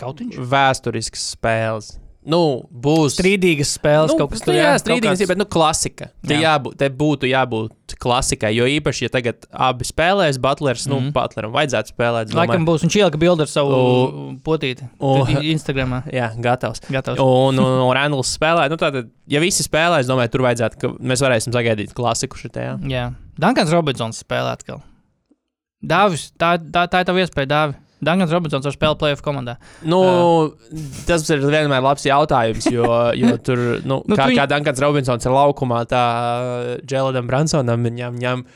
[0.00, 0.40] Kautiņš?
[0.50, 1.92] vēsturisks spēles.
[2.28, 6.08] Nu, būs Strīdīgas spēles, nu, kaut kas tur jā, kaut strīdīgas, kāds- bet nu, klasika.
[6.26, 6.40] Te, Jā.
[6.58, 10.94] jābūt, te būtu jābūt klasikai, jo īpaši, ja tagad abi spēlēs, Butlers, mm -hmm.
[10.94, 11.12] nu, Mhm.
[11.16, 12.34] Butleram vajadzētu spēlēt.
[12.36, 14.84] Laikam būs un čīlka bilde ar savu U- potīti.
[15.00, 16.02] U- Tur i- Instagramā.
[16.12, 16.80] Jā, gatavs.
[16.90, 17.18] Gatavs.
[17.18, 18.68] Un, un, un Randalls spēlē.
[18.68, 22.78] Nu, tātad, ja visi spēlē, es domāju, tur vajadzētu, ka mēs varēsim sagaidīt klasiku šitajā.
[22.90, 24.82] Jā, Dankans Robinsons spēlē atkal.
[25.84, 27.74] Dāvis, tā, tā, tā ir tava iespēja, Dāvi.
[28.04, 29.56] Dankans Robinsons var spēlēt playoff komandā.
[29.82, 29.98] Nu,
[31.08, 32.86] tas ir vienmēr labs jautājums, jo,
[33.18, 36.04] jo tur, nu, Nu, kā, tu viņ- kā Dankans Robinsons ir laukumā, tā
[36.86, 38.46] Dželadam Bransonam viņam ņem.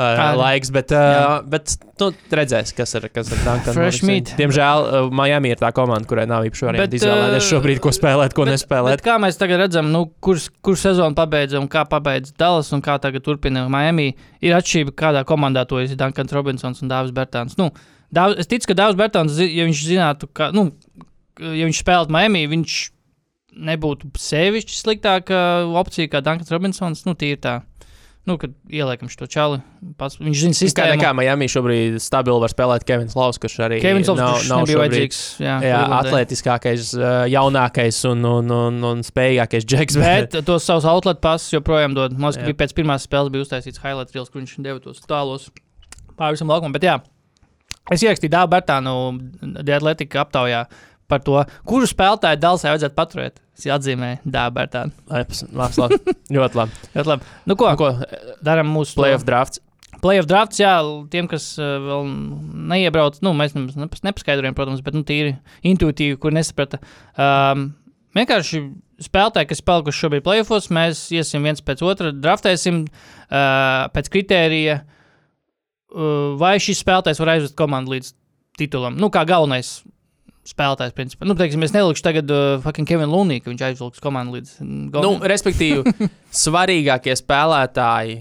[0.00, 4.06] Uh, Kā- laiks, bet, uh, bet nu, redzēs, kas ir, Morrison.
[4.08, 4.30] meat.
[4.38, 8.32] Diemžēl uh, Miami ir tā komanda, kurai nav īpaši varianti izvēlēties uh, šobrīd, ko spēlēt,
[8.32, 8.94] ko bet, nespēlēt.
[8.96, 12.80] Bet kā mēs tagad redzam, nu, kurš kur sezonu pabeidza un kā pabeidza Dallas un
[12.86, 17.58] kā tagad turpina Miami, ir atšķirība, kādā komandā to ir Dankans Robinsons un Dāvis Bertāns.
[17.60, 17.68] Nu,
[18.14, 20.68] Dāv, es ticu, ka Dāvis Bertāns, zi- ja viņš zinātu, ka, nu,
[21.38, 22.78] ja viņš spēlētu Miami, viņš
[23.70, 25.40] nebūtu sevišķi sliktāka
[25.78, 27.04] opcija kā Dankans Robinsons.
[27.06, 27.60] Nu, tīri tā.
[28.28, 29.56] Nu, kad ieliekam šo čali,
[29.98, 31.00] pats, viņš zina Kā, sistēmu.
[31.00, 34.76] kā Miami šobrīd stabili var spēlēt Kevins Laus, kurš arī Kevins nav, nav, nav nebija
[34.76, 35.20] šobrīd vajadzīgs.
[35.40, 39.96] Jā, jā, atletiskākais, uh, jaunākais un, un, un, un spējīgākais džeks.
[40.02, 42.12] Bet tos savus outlet pasus joprojām dod.
[42.20, 45.48] Man liekas, ka pēc pirmās spēles bija uztaisīts highlight reels, kur viņš deva tos tālos
[46.20, 46.76] pāri visam laukumam.
[46.76, 46.98] Bet jā,
[47.90, 48.94] es ierakstīju Dāvu Bertānu
[49.60, 50.64] The Athletic aptaujā
[51.10, 51.38] par to,
[51.68, 53.40] kuru spēlētāju Dalsai vajadzētu paturēt.
[53.58, 54.94] Es atzīmēju Dārbērtānu.
[55.10, 55.98] Labs, labs, labi.
[56.32, 56.78] Ļoti labi.
[56.96, 57.32] Ļoti labi.
[57.50, 57.90] Nu, ko, Nu, ko,
[58.46, 59.62] darām mūsu playoff drafts.
[60.00, 60.78] Playoff drafts, jā,
[61.12, 62.06] tiem, kas uh, vēl
[62.70, 65.34] neiebrauc, nu, mēs nepaskaidrojam, protams, bet nu, tīri
[65.66, 66.78] intuitīvi, kur nesaprata.
[67.20, 67.66] Um,
[68.16, 68.62] vienkārši
[69.04, 74.99] spēlētāji, kas palikuši šobrīd playoffs, mēs iesim viens pēc otra, draftēsim uh, pēc kritērija, uh,
[76.40, 78.12] vai šis spēlētājs var aizvest komandu līdz
[78.60, 78.96] titulam.
[79.00, 79.80] Nu, kā galvenais
[80.50, 81.26] spēlētājs, principā.
[81.28, 84.86] Nu, teiksim, es nelikšu tagad uh, fucking Kevinu Luniju, ka viņš aizvilks komandu līdz mm,
[84.88, 85.94] Nu, Golden- respektīvi,
[86.42, 88.16] svarīgākie spēlētāji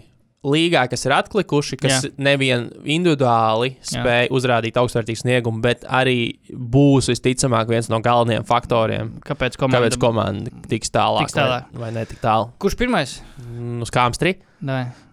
[0.48, 2.12] līgā, kas ir atlikuši, kas Jā.
[2.24, 9.58] nevien individuāli spēj uzrādīt augstvērtīgu sniegumu, bet arī būs visticamāk viens no galvenajiem faktoriem, Kāpēc
[9.60, 9.82] komanda?
[9.82, 11.68] kāpēc komanda tiks tālāk, Tiks tālāk.
[11.74, 12.52] Vai, vai ne tik tālu.
[12.64, 13.18] Kurš pirmais?
[13.44, 14.40] Mm, Uz kāmas trīs,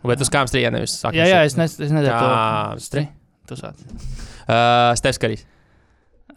[0.07, 1.18] bet uz kāmas trīs, ja nevis sakām.
[1.18, 2.31] Jā, jā, es, nes, es nedēļu to.
[2.31, 3.11] Kāmas trīs.
[3.47, 3.83] Tu sāc.
[4.47, 5.43] Uh, Stefs Karijs.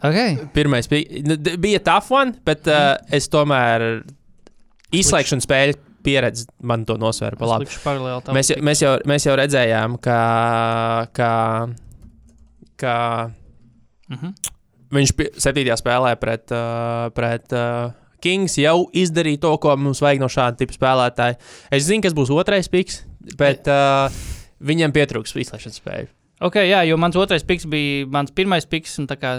[0.00, 0.38] Okay.
[0.54, 4.02] Pirmais bija, nu, bija tough one, bet uh, es tomēr
[4.96, 7.66] izslēgšanas spēļu pieredzi man to nosvēra pa labi.
[8.36, 10.18] Mēs, mēs, jau, mēs jau redzējām, ka,
[11.16, 11.32] ka,
[12.80, 12.94] ka
[14.10, 14.32] Mhm.
[14.90, 20.18] viņš pi- septītajā spēlē pret, uh, pret uh, Kings jau izdarīja to, ko mums vajag
[20.20, 21.38] no šāda tipa spēlētāja.
[21.72, 23.04] Es zinu, kas būs otrais piks,
[23.38, 24.10] bet uh,
[24.60, 26.08] viņam pietrūks izslēgšanas spēju.
[26.40, 29.32] Ok, jā, jo mans otrais piks bija mans pirmais piks, un tā kā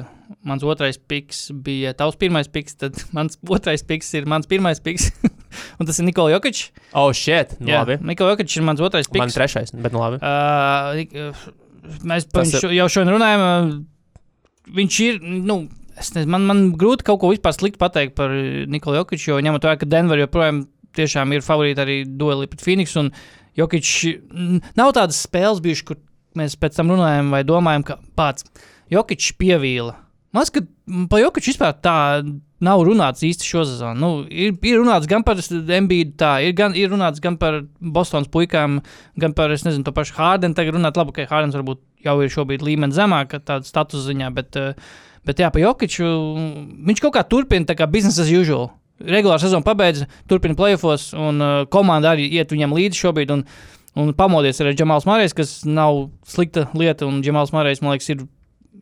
[0.45, 5.07] mans otrais piks bija tavs pirmais piks, tad mans otrais piks ir mans pirmais piks.
[5.81, 6.67] un tas ir Nikola Jokic.
[6.93, 7.55] Oh, shit!
[7.59, 7.97] Nu, labi.
[8.05, 9.37] Nikola Jokic ir mans otrais Man piks.
[9.39, 10.19] trešais, bet nu labi.
[10.21, 13.47] Uh, uh, mēs par viņu šo- jau šodien runājam.
[13.47, 13.79] uh,
[14.77, 15.17] Viņš ir.
[15.25, 15.55] Nu,
[15.97, 18.29] nezinu, man, man grūti kaut ko vispār slikti pateikt par
[18.69, 20.61] Nikolu Jokiču, jo ņemot vērā, ka Denver joprojām
[20.95, 22.93] tiešām ir favorīti arī duelī pret Phoenix.
[22.95, 25.97] N- nav tādas spēles bijušas, kur
[26.39, 28.47] mēs pēc tam runājam vai domājam, ka pats
[28.91, 29.97] Jokičs pievīla.
[30.31, 30.63] Liekas, ka
[31.11, 31.97] par Jokiču vispār tā
[32.63, 33.99] nav runāts īsti šo sezonu.
[33.99, 38.29] Nu, ir, ir runāts gan par MBD, tā ir, gan, ir runāts gan par Bostonas
[38.31, 38.79] puikām,
[39.19, 40.55] gan par, es nezinu, to pašu Hārdenu.
[40.57, 44.59] Tagad runāt, labi, ka Hārdens varbūt jau ir šobrīd līmenis zemāk, tāda status ziņā, bet,
[44.61, 44.77] eh,
[45.27, 46.07] bet jā, pa Jokiču
[46.87, 48.71] viņš kaut kā turpina tā kā business as usual.
[49.01, 53.31] Regulāra sezona pabeidza, turpina playoffs, un uh, komanda arī iet viņam līdzi šobrīd.
[53.33, 53.47] Un,
[53.99, 58.25] un pamodies arī Džamāls Mārējs, kas nav slikta lieta, un Džamāls Mārējs, man liekas, ir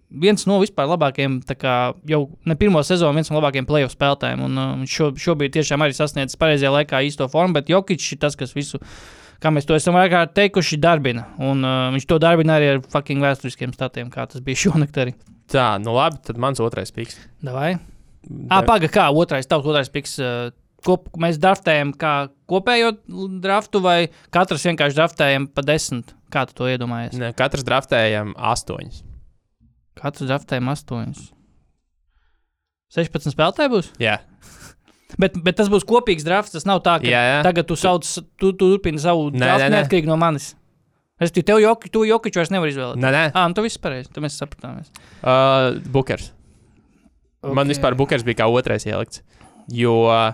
[0.10, 1.76] viens no vispār labākajiem, kā
[2.10, 4.44] jau ne pirmo sezonu, viens no labākajiem playoff spēlētājiem.
[4.46, 8.38] Un uh, šo, šobrīd tiešām arī sasniedz pareizajā laikā īsto formu, bet Jokic ir tas,
[8.40, 8.82] kas visu,
[9.44, 11.28] kā mēs to esam vairāk teikuši, darbina.
[11.38, 15.16] Un uh, viņš to darbina arī ar fucking vēsturiskiem statiem, kā tas bija šonakt arī.
[15.50, 17.18] Tā, nu labi, tad mans otrais piks.
[17.46, 17.78] Davai.
[18.52, 20.18] Ah, paga, kā otrais, tavs otrais piks.
[20.22, 20.50] Uh,
[20.86, 22.14] Kop, mēs draftējam kā
[22.50, 22.94] kopējo
[23.44, 23.98] draftu, vai
[24.34, 26.14] katrs vienkārši draftējam pa desmit?
[26.32, 27.18] Kā tu to iedomājies?
[27.20, 29.04] Ne, katrs draftējam astoņus.
[30.00, 31.28] Katrs draftējam astoņus.
[32.96, 33.92] 16 spēlētāji būs?
[34.02, 34.22] Jā,
[35.18, 36.54] Bet, bet tas būs kopīgs drafts.
[36.54, 37.38] Tas nav tā, ka jā, jā.
[37.46, 39.78] tagad tu sauc, tu, tu turpini savu Nē, draftu nē, nē.
[39.80, 40.52] neatkarīgi no manis.
[41.20, 43.00] Es tev jau joku, jokiču vairs nevaru izvēlēt.
[43.02, 43.24] Nē, nē.
[43.34, 44.92] Ah, nu tu viss pareizi, tu mēs sapratāmies.
[45.20, 46.30] Uh, Bukers.
[47.42, 47.56] Okay.
[47.58, 49.24] Man vispār Bukers bija kā otrais ielikts.
[49.74, 50.30] Jo, uh,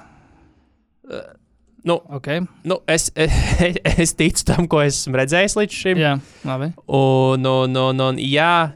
[1.85, 2.27] nu, Ok,
[2.63, 6.01] nu es, es, es ticu tam, ko esmu redzējis līdz šim.
[6.01, 6.15] jā,
[6.47, 6.71] labi.
[6.87, 8.71] Un, un, un, un jā,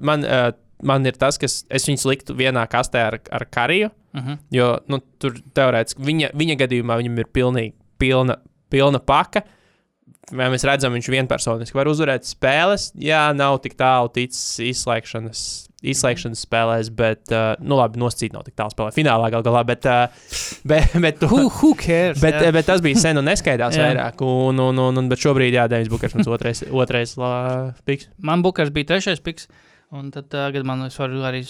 [0.00, 0.50] man, uh,
[0.82, 3.90] man ir tas, kas es viņus liktu vienā kastē ar, ar kariju.
[4.14, 4.38] Uh -huh.
[4.54, 8.36] Jo nu, tur teorētiski viņa, viņa gadījumā viņam ir pilnīgi pilna,
[8.70, 9.42] pilna paka.
[10.32, 12.88] Vai mēs redzam, viņš vienpersoniski var uzvarēt spēles.
[13.00, 15.42] Jā, nav tik tālu ticis izslēgšanas,
[15.84, 18.94] izslēgšanas spēlēs, bet, uh, nu, labi, noscīt nav tik tālu spēlē.
[18.96, 20.06] Finālā gal galā, bet, uh,
[20.70, 22.22] bet, bet, to, Who, who cares?
[22.22, 22.54] bet, jā.
[22.56, 24.24] bet tas bija sen un neskaidrs vairāk.
[24.24, 27.36] Un, un, un, un, bet šobrīd, jā, Denis Bukers, mans otrais, otrais lā,
[27.84, 28.08] piks.
[28.24, 29.50] Man Bukars bija trešais piks.
[29.94, 31.44] Un tad tagad man varu arī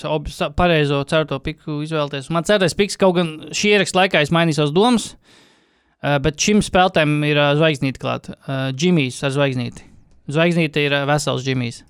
[0.58, 2.26] pareizo ceturto piku izvēlēties.
[2.34, 5.43] Man ceturtais piks, kaut gan šī ieraksta laikā es mainīju savas domas, uh,
[6.24, 8.36] bet šim spēlētājam ir uh, zvaigznīte klāta.
[8.44, 9.86] Uh, Džimijs ar zvaigznīti.
[10.34, 11.82] Zvaigznīte ir uh, vesels Džimijs.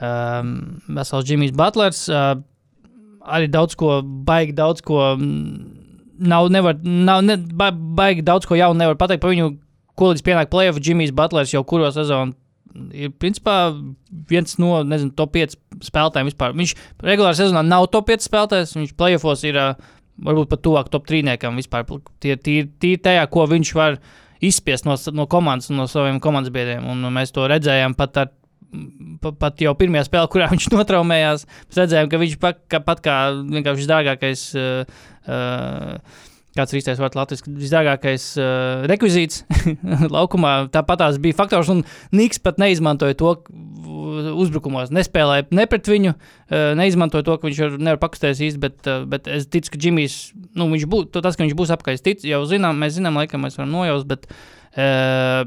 [0.00, 2.06] Um, vesels Džimijs Butlers.
[2.08, 2.38] Uh,
[3.26, 5.02] arī daudz ko, baigi daudz ko.
[5.16, 5.74] mm,
[6.16, 9.50] Nav, nevar, nav ne, ba, baigi daudz ko jaunu nevar pateikt par viņu,
[10.00, 10.80] ko līdz pienāk plēsoņa.
[10.80, 12.32] Džimijs Butlers jau kuro sezonu
[12.96, 13.56] ir principā
[14.30, 15.56] viens no nezinu, top 5
[15.86, 16.54] spēlētājiem vispār.
[16.56, 16.74] Viņš
[17.04, 21.22] regulārā sezonā nav top 5 spēlētājs, viņš plēsofos ir uh, varbūt pat tuvāk top 3
[21.58, 21.84] vispār.
[22.20, 22.36] Tie
[22.94, 23.98] ir tajā, ko viņš var
[24.44, 26.84] izspiest no, no komandas un no saviem komandas biedriem.
[26.92, 28.32] Un mēs to redzējām pat ar.
[29.22, 31.46] pa- Pat jau pirmajā spēlē, kurā viņš notraumējās,
[31.76, 34.84] redzējām, ka viņš pat kā, pat kā vienkārši visdārgākais, uh,
[35.30, 39.44] uh, kāds ir īstais vārds latviešu, visdārgākais uh, rekvizīts
[40.16, 40.54] laukumā.
[40.74, 41.84] Tāpat tās bija faktors, un
[42.16, 43.34] Niks pat neizmantoja to
[44.36, 48.80] uzbrukumos nespēlēja ne pret viņu, uh, neizmantoja to, ka viņš var, nevar pakustēties īsti, bet,
[48.88, 50.16] uh, bet es ticu, ka Džimijs,
[50.56, 53.74] nu, viņš būs, tas, ka viņš būs tic, jau zinām, mēs zinām, laikam mēs varam
[53.74, 55.46] nojaust, bet uh,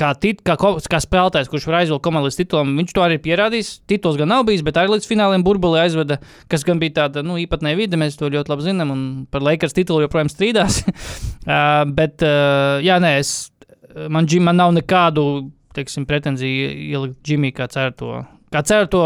[0.00, 3.22] kā, tit, kā, kā spēlētājs, kurš var aizvilkt komandu līdz titulam, viņš to arī ir
[3.26, 3.70] pierādījis.
[3.90, 6.20] Tituls gan nav bijis, bet arī līdz fināliem burbuli aizveda,
[6.50, 8.00] kas gan bija tāda nu, īpatnēja vide.
[8.00, 10.82] Mēs to ļoti labi zinām, un par Lakers titulu joprojām strīdās.
[10.88, 13.34] uh, bet, uh, jā, nē, es,
[14.08, 15.26] man, Jim, man nav nekādu
[15.76, 18.20] teiksim, pretenziju ielikt Džimijā kā certo.
[18.50, 19.04] Kā certo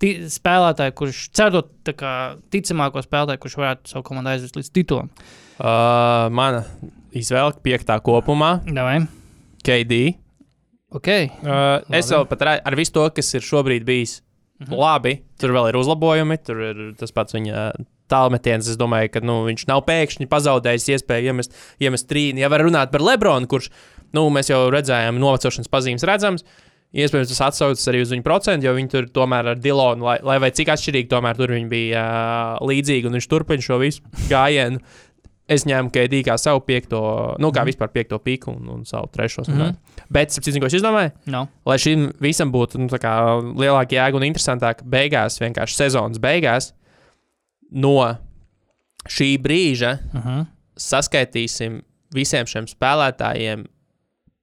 [0.00, 2.14] spēlētāju, kurš certo tā kā
[2.52, 5.12] ticamāko spēlētāju, kurš varētu savu komandu aizvest līdz titulam.
[5.60, 6.64] Uh, mana
[7.12, 9.02] izvēle piektā kopumā Davai.-
[9.66, 10.00] KD.
[10.90, 11.30] Okay.
[11.44, 12.16] Uh, es Labi.
[12.16, 14.18] vēl pat ar visu to, kas ir šobrīd bijis
[14.60, 14.76] Mhm.
[14.76, 17.70] labi, tur vēl ir uzlabojumi, tur ir tas pats viņa
[18.10, 18.68] tālmetiens.
[18.68, 22.42] Es domāju, ka nu, viņš nav pēkšņi pazaudējis iespēju iemest, iemest trīni.
[22.44, 23.70] Ja var runāt par Lebronu, kurš,
[24.12, 26.44] nu, mēs jau redzējām, novecošanas pazīmes redzams.
[26.92, 30.40] Iespējams, tas atsaucas arī uz viņu procentu, jo viņi tur tomēr ar Dilonu, lai, lai
[30.42, 34.82] vai cik atšķirīgi, tomēr tur viņi bija uh, līdzīgi un viņš turpina šo visu gājienu.
[35.50, 37.00] Es ņēmu KD kā savu piekto,
[37.42, 39.42] nu, kā vispār piekto piku un, un savu trešo.
[39.48, 39.56] Mm.
[39.58, 39.74] -hmm.
[40.10, 41.10] Bet, sapratu, ko es izdomāju?
[41.26, 41.46] No.
[41.66, 42.86] lai šim visam būtu nu,
[43.58, 46.72] lielāka jēga un interesantāka, beigās, vienkārši sezonas beigās,
[47.70, 48.16] no
[49.08, 50.46] šī brīža Uh -huh.
[50.76, 51.82] saskaitīsim
[52.14, 53.64] visiem šiem spēlētājiem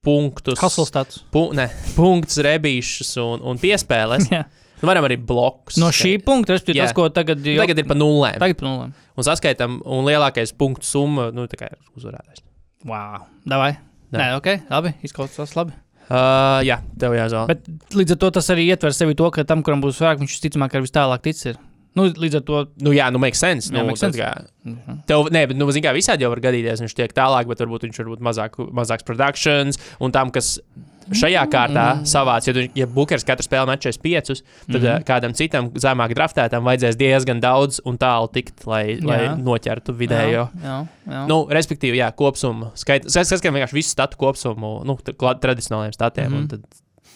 [0.02, 1.24] punktus, Haslstats.
[1.32, 4.30] pu, ne, punktus, rebīšus un, un piespēles.
[4.32, 4.46] Jā.
[4.78, 5.80] Nu, varam arī blokus.
[5.82, 6.86] No šī punkta, respektīvi, Jā.
[6.90, 8.38] tas, ko tagad, jo, Tagad ir pa nulēm.
[8.44, 8.94] tagad pa nulēm.
[9.18, 12.44] Un saskaitām, un lielākais punktu summa nu, tā kā ir uzvarētājs.
[12.86, 13.26] Wow.
[13.50, 13.72] Davai.
[14.14, 14.20] Jā.
[14.22, 15.74] Nē, ok, labi, izklausās labi.
[16.08, 17.48] Uh, jā, tev jāzvanā.
[17.50, 17.66] Bet
[17.98, 20.78] līdz ar to tas arī ietver sevi to, ka tam, kuram būs vairāk, viņš visticamāk
[20.78, 21.58] arī vis tālāk tic.
[21.98, 22.12] Ir.
[22.14, 22.66] Nu, līdz ar to.
[22.86, 23.72] Nu, jā, nu, make sense.
[23.72, 24.20] Jā, Nu, make tad sense.
[24.22, 25.00] Kā, Mhm.
[25.08, 27.88] Tev, nē, bet, nu, zin, kā visādi jau var gadīties, viņš tiek tālāk, bet varbūt
[27.88, 29.78] viņš būt mazāk, mazāks produkcijas.
[30.04, 30.60] Un tam, kas
[31.08, 32.04] šajā kārtā Mm.
[32.04, 35.06] savāc, ja, ja Bookers katru spēli met 45, tad mm.
[35.08, 39.38] kādam citam zemāk draftētam vajadzēs diezgan daudz un tālu tikt, lai, lai Jā.
[39.40, 40.50] noķertu vidējo.
[40.52, 41.28] Jā, jā, jā.
[41.28, 42.74] Nu, respektīvi, jā, kopsumma.
[42.76, 46.28] Skaidrs, es skatos vienkārši visu statu kopsumu, nu, tradicionāliem statiem.
[46.28, 46.48] Mm.
[46.48, 46.64] -hmm.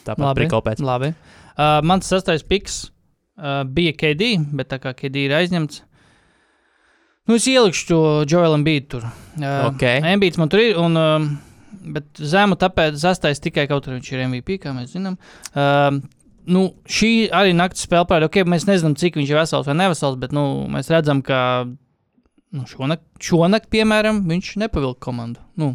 [0.06, 0.40] Tāpat labi.
[0.40, 0.80] prikalpēc.
[0.80, 1.14] labi.
[1.58, 2.91] Uh, mans sastais piks
[3.38, 5.82] uh, bija KD, bet tā kā KD ir aizņemts.
[7.30, 9.08] Nu, es ielikšu to Joelam Bītu tur.
[9.38, 9.86] Uh, Ok.
[10.10, 10.78] Embīts man tur ir.
[10.80, 11.32] Un, um,
[11.82, 15.16] Bet zemu tāpēc sastais tikai kaut kur viņš ir MVP, kā mēs zinām.
[15.56, 16.02] Um,
[16.46, 20.18] nu, šī arī naktas spēle parāda, ok, mēs nezinām, cik viņš ir vesels vai nevesels,
[20.20, 21.40] bet nu, mēs redzam, ka
[22.52, 25.42] nu, šonakt, šonakt, piemēram, viņš nepavilka komandu.
[25.58, 25.72] Nu,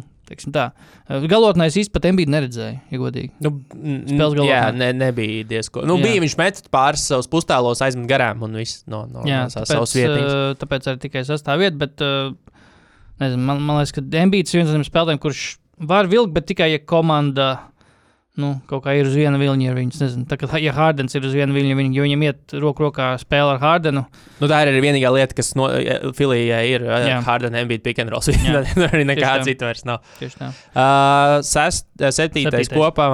[1.30, 3.30] Galotnē es īsti pat Embītu neredzēju, ja godīgi.
[3.44, 4.48] Nu, Spēles galvā.
[4.50, 5.84] jā, ne, nebija diezko.
[5.88, 6.04] Nu, Jā.
[6.08, 9.72] bija viņš met pāris savus pustālos aizmet garām un viss no, no, Jā, no savas
[9.72, 10.32] tāpēc, vietas.
[10.34, 12.34] uh, tāpēc arī tikai sastāvvieta, bet uh,
[13.22, 15.44] nezinu, man, man liekas, ka Embīts ir viens no tiem spēlētājiem, kurš
[15.88, 17.48] var vilkt, bet tikai ja komanda.
[18.38, 19.90] Nu, kaut kā ir uz viena viļņa ar viņu.
[19.96, 22.84] es Nezinu, tā kā ja Hārdens ir uz viena viļņa, viņa, jo viņam iet roku
[22.86, 24.04] rokā spēle ar Hārdenu.
[24.38, 25.66] Nu, tā ir arī vienīgā lieta, kas no
[26.14, 27.18] Filijai ir Jā.
[27.26, 28.22] Harden MBA pick and roll.
[28.22, 28.62] Jā.
[28.74, 30.04] Tur arī nekā cita vairs nav.
[30.20, 30.52] Tieši tā.
[30.70, 32.74] Uh, sest, uh, septītais Septītais.
[32.78, 33.08] kopā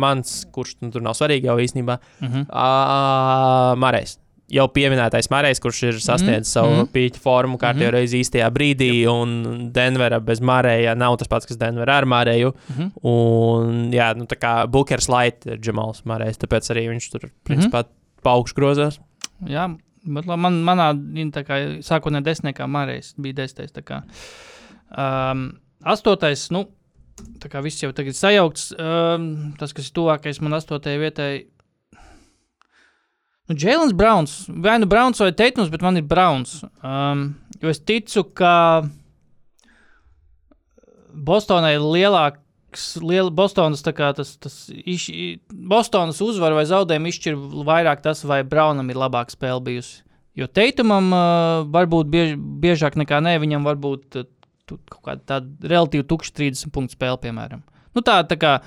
[0.00, 2.46] mans, kurš nu, tur nav svarīgi jau īstenībā, Uh -huh.
[2.48, 4.16] uh, Marais.
[4.50, 6.54] Jau pieminētais Marais, kurš ir sasniedzis mm.
[6.56, 6.88] savu mm.
[6.94, 7.94] pīķu formu kārtībā Mhm.
[7.94, 12.04] reizi īstajā brīdī, un Denvera bez Marēja nav tas pats, kas Denvera ar.
[12.04, 12.90] Uh -huh.
[13.02, 17.84] Un, jā, nu, tā kā Bookers Light ir Džemals Marais, tāpēc arī viņš tur, principā,
[18.22, 18.98] paugšu grozās.
[19.46, 19.68] Jā,
[20.04, 20.92] bet la- man, manā
[21.32, 23.72] tā kā sākotnēji desmitniekā Marijas bija desmitais.
[23.72, 24.02] tā kā.
[25.30, 26.66] Um, astotais, nu,
[27.38, 31.44] tā kā viss jau tagad sajaukts, um, tas, kas ir tuvākais man astotajai vietai.
[33.50, 36.60] Nu, Jēlins Browns, vai nu Browns vai Teitons, bet man ir Browns.
[36.86, 38.52] Um, jo es ticu, ka
[41.10, 42.92] Bostonai ir lielāks.
[43.02, 45.08] Liela Bostonas, kā tas, tas iš,
[45.50, 50.04] Bostonas uzvara vai zaudējuma izšķir vairāk tas, vai Braunam ir labāka spēle bijusi.
[50.38, 54.28] Jo Teitumam uh, varbūt biež, biežāk nekā nē, viņam varbūt uh,
[54.70, 57.66] kaut kāda relatīvi tukša 30 punktu spēle, piemēram.
[57.98, 58.60] Nu, tā, tā kā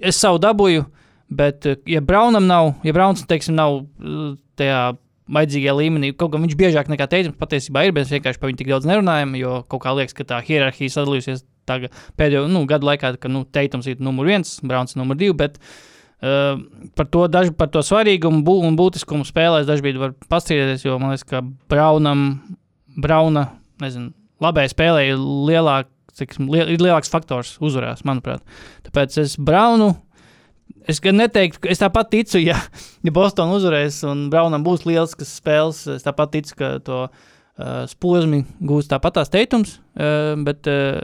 [0.00, 0.88] es savu dabūju,
[1.30, 4.82] bet, uh, ja Braunam nav, ja Brauns, teiksim, nav uh, tajā
[5.30, 8.60] vajadzīgajā līmenī, kaut gan viņš biežāk nekā Teitums patiesībā ir, bet mēs vienkārši par viņu
[8.60, 12.88] tik daudz nerunājam, jo kaut kā liekas, ka tā hierarhija sadalījusies tagad pēdējo nu, gadu
[12.88, 16.58] laikā, ka nu, Teitums ir numur viens, Brauns ir numur divi, bet uh,
[16.98, 21.14] par, to, daž, par to svarīgumu bū, un būtiskumu spēlēs dažkārt var pastrīdēties, jo man
[21.14, 22.26] liekas, ka Braunam,
[22.98, 23.46] Brauna,
[23.82, 24.10] nezinu,
[24.42, 28.42] labai spēlē ir lielāk, ciksim, liel, ir lielāks faktors uzvarās, manuprāt.
[28.88, 29.94] Tāpēc es Braunu.
[30.90, 32.56] Es gan neteiktu, ka es tāpat ticu, ja,
[33.06, 35.84] ja Bostonā uzvarēs un Braunam būs liels spēles.
[35.94, 39.78] Es tāpat ticu, ka to uh, posmu gūs tāpat tās teikums.
[39.94, 40.98] Uh, bet uh,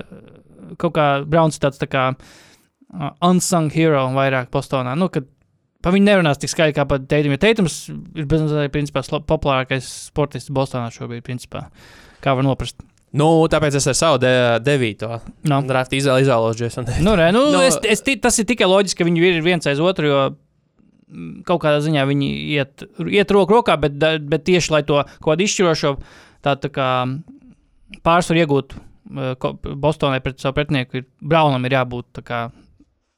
[0.80, 4.97] kaut kā Brauns ir tāds tā kā uh, unsung hero vairāk Bostonā.
[4.99, 5.30] Nu, kad
[5.87, 7.37] Pa viņi nerunās tik skaļi kā pat Teitams.
[7.37, 7.74] Jo Teitams
[8.59, 11.68] ir principā, populārākais sportists Bostonā šobrīd, principā.
[12.24, 12.80] Kā var noprast.
[13.17, 14.31] Nu, tāpēc es ar savu de,
[14.67, 15.61] devīto No.
[15.65, 16.97] draftu izvēlu izvēlos Jasonu.
[17.05, 19.67] Nu, re, nu, Nu, nu, es, es, tas ir tikai loģiski, ka viņi ir viens
[19.71, 20.25] aiz otru, jo
[21.47, 23.97] kaut kādā ziņā viņi iet, iet roku rokā, bet,
[24.27, 25.95] bet tieši lai to kaut kādu izšķirošo
[26.45, 26.91] tā, tā kā
[28.03, 29.49] pārsvaru iegūtu eh,
[29.79, 32.49] Bostonai pret savu pretinieku, ir Braunam ir jābūt kā.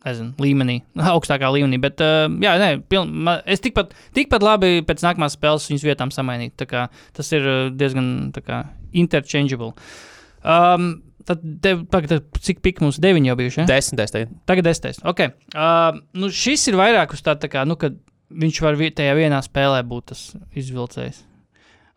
[0.06, 0.76] Nezinu, līmenī,
[1.12, 1.76] augstākā līmenī.
[1.82, 6.54] Bet, uh, jā, nē, piln, es tikpat, tikpat labi pēc nākamās spēles viņus vietām samainītu.
[6.62, 6.84] Tā kā
[7.18, 8.60] Tas ir uh, diezgan kā,
[8.92, 9.74] interchangeable.
[10.42, 10.90] Um,
[11.28, 13.62] tad, tev, tagad, cik pik mums deviņi jau bijuši?
[13.62, 13.68] Ja?
[13.74, 14.14] Desmitais.
[14.48, 14.68] tagad.
[14.68, 15.02] Desmitais.
[15.04, 15.34] Okay.
[15.54, 19.40] Uh, nu šis ir vairāk uz tā, tā kā, nu, kad viņš var tajā vienā
[19.44, 20.24] spēlē būt tas
[20.56, 21.22] izvilcējs.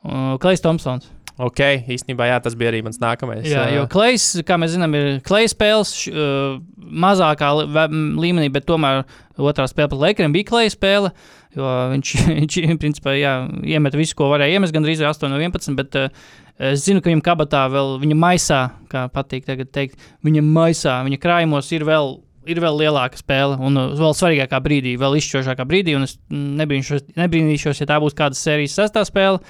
[0.01, 1.09] Uh, Klais Thompsons.
[1.41, 3.45] Ok, īstenībā jā, tas bija arī mans nākamais.
[3.47, 9.05] Jā, ā, jo Klais, kā mēs zinām, ir Klais spēles uh, mazākā līmenī, bet tomēr
[9.39, 11.13] otrā spēle pret Lakeriem bija Klais spēle.
[11.55, 13.33] Jo viņš, viņš principā, jā,
[13.73, 15.77] iemet visu, ko varēja iemest, gandrīz 8 no 11.
[15.79, 16.29] Bet, uh,
[16.61, 18.59] Es zinu, ka viņam kabatā vēl, viņa maisā,
[18.91, 22.13] kā patīk teikt, viņa maisā, viņa krājumos ir vēl,
[22.51, 25.97] ir vēl lielāka spēle, un uh, vēl svarīgākā brīdī, vēl izšķirošākā brīdī.
[26.05, 29.41] Es nebrīnīšos, nebrīnīšos, ja tā būs kāda sērijas sestā spēle,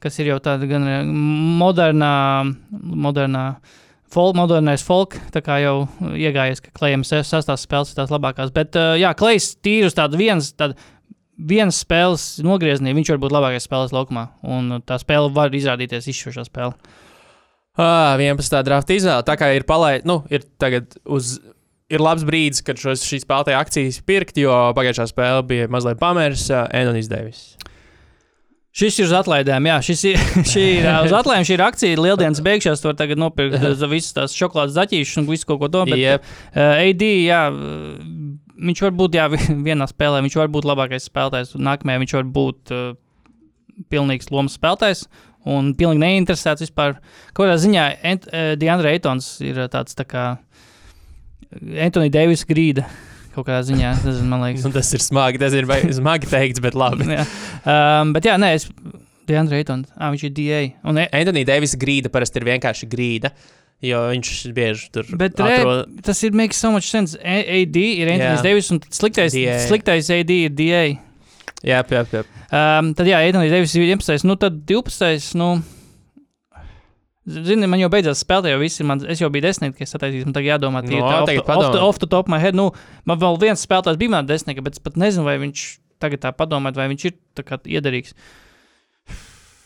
[0.00, 1.00] kas ir jau tāda gan uh,
[1.60, 2.14] modernā,
[2.72, 3.48] modernā
[4.14, 8.52] Folk, modernais folk, tā kā jau iegājies, ka klejam sastās spēles ir tās labākās.
[8.54, 10.76] Bet, uh, jā, klejs tīri uz tādu viens, tādu
[11.38, 14.28] vienas spēles nogriezienī, viņš var būt labākais spēlētājs laukumā.
[14.46, 16.76] Un tā spēle var izrādīties izšķirošā spēle.
[17.74, 18.60] Ah, 11.
[18.66, 19.26] drafta izvēle.
[19.26, 21.36] Tā kā ir palaista, nu, ir tagad uz.
[21.92, 26.46] Ir labs brīdis, kad šos, šīs spēlētāja akcijas pirkt, jo pagājušā spēle bija mazliet pamērs,
[26.72, 27.42] Enonis Devis.
[28.74, 30.22] Šis ir uz atlaidēm, jā, šis ir,
[30.52, 31.44] šī ir uz atlaidēm.
[31.46, 32.80] Šī ir akcija, lieldienas beigšās.
[32.82, 33.60] Tu vari tagad nopirkt
[33.92, 35.84] visas tās šokolādes zaķīšas un visu kaut ko to.
[35.92, 36.32] Bet, Jep.
[36.56, 37.42] uh, AD, jā,
[38.58, 41.54] viņš var būt, jā, vi- vienā spēlē, viņš var būt labākais spēlētājs.
[41.58, 42.82] un Nākamajā viņš var būt uh,
[43.92, 45.06] pilnīgs lomas spēlētājs.
[45.44, 46.94] Un pilnīgi neinteresēts vispār.
[47.36, 50.26] Kādā ziņā Ent, uh, Deandre Eitons ir uh, tāds tā kā
[51.84, 52.86] Antoni Deivis grīda.
[53.34, 54.64] Kaut kādā ziņā, nezinu, man liekas.
[54.68, 55.66] Un tas ir smagi, tas ir
[56.00, 57.06] smagi teikts, bet labi.
[57.12, 57.26] jā.
[57.66, 58.68] Um, bet jā, nē, es.
[59.24, 60.56] Deandre Eitons, ah, viņš ir DA.
[60.84, 63.30] Un, e, Antoni Deivisa grīda parasti ir vienkārši grīda,
[63.84, 65.92] jo viņš bieži tur Bet re, atrod.
[66.06, 67.16] tas ir makes so much sense.
[67.22, 68.34] A AD ir Jā.
[68.44, 69.58] Davis un sliktais, DA.
[69.68, 70.84] sliktais AD ir DA.
[71.64, 72.24] Jā, jā, jā.
[72.54, 74.26] Um, tad jā, Antonius Davis ir 11.
[74.28, 75.32] Nu, tad 12.
[75.40, 75.54] Nu,
[77.24, 78.84] Zini, man jau beidzās spēlēt, jau viss ir.
[78.84, 81.30] Man, es jau biju desmitnieks, es sataisīju, man tagad jādomā, tie No, ir off, off,
[81.30, 81.78] the, padomā.
[81.86, 82.52] off the top of my head.
[82.58, 82.66] Nu,
[83.08, 85.62] man vēl viens spēlētājs bija man desmitnieks, bet es pat nezinu, vai viņš
[86.04, 88.12] tagad tā padomāt, vai viņš ir tā kā iederīgs.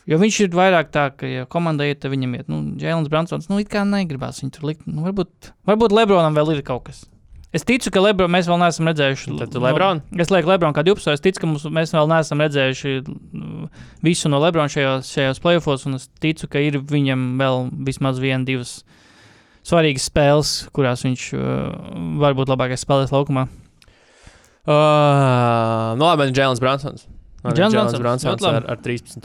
[0.09, 3.51] Jo viņš ir vairāk tā, ka, ja komandai iet, tad viņam iet, nu, Jēlins Bransons,
[3.51, 4.87] nu, it kā negribās viņu tur likt.
[4.89, 7.05] Nu, varbūt, varbūt Lebronam vēl ir kaut kas.
[7.49, 9.35] Es ticu, ka Lebron, mēs vēl neesam redzējuši.
[9.41, 10.03] Tad tu Lebron?
[10.13, 11.15] Nu, es lieku Lebron kā 12.
[11.17, 13.69] Es ticu, ka mums, mēs vēl neesam redzējuši mm,
[14.05, 18.45] visu no Lebrona šajos, šajos playoffs, un es ticu, ka ir viņam vēl vismaz viena,
[18.49, 18.83] divas
[19.65, 21.45] svarīgas spēles, kurās viņš uh,
[22.21, 23.49] var būt labākais spēlētājs laukumā.
[24.69, 27.09] Uh, nu, labi, man ir Jēlins Bransons.
[27.45, 29.21] Jēlens Bransons, ar, ar 13.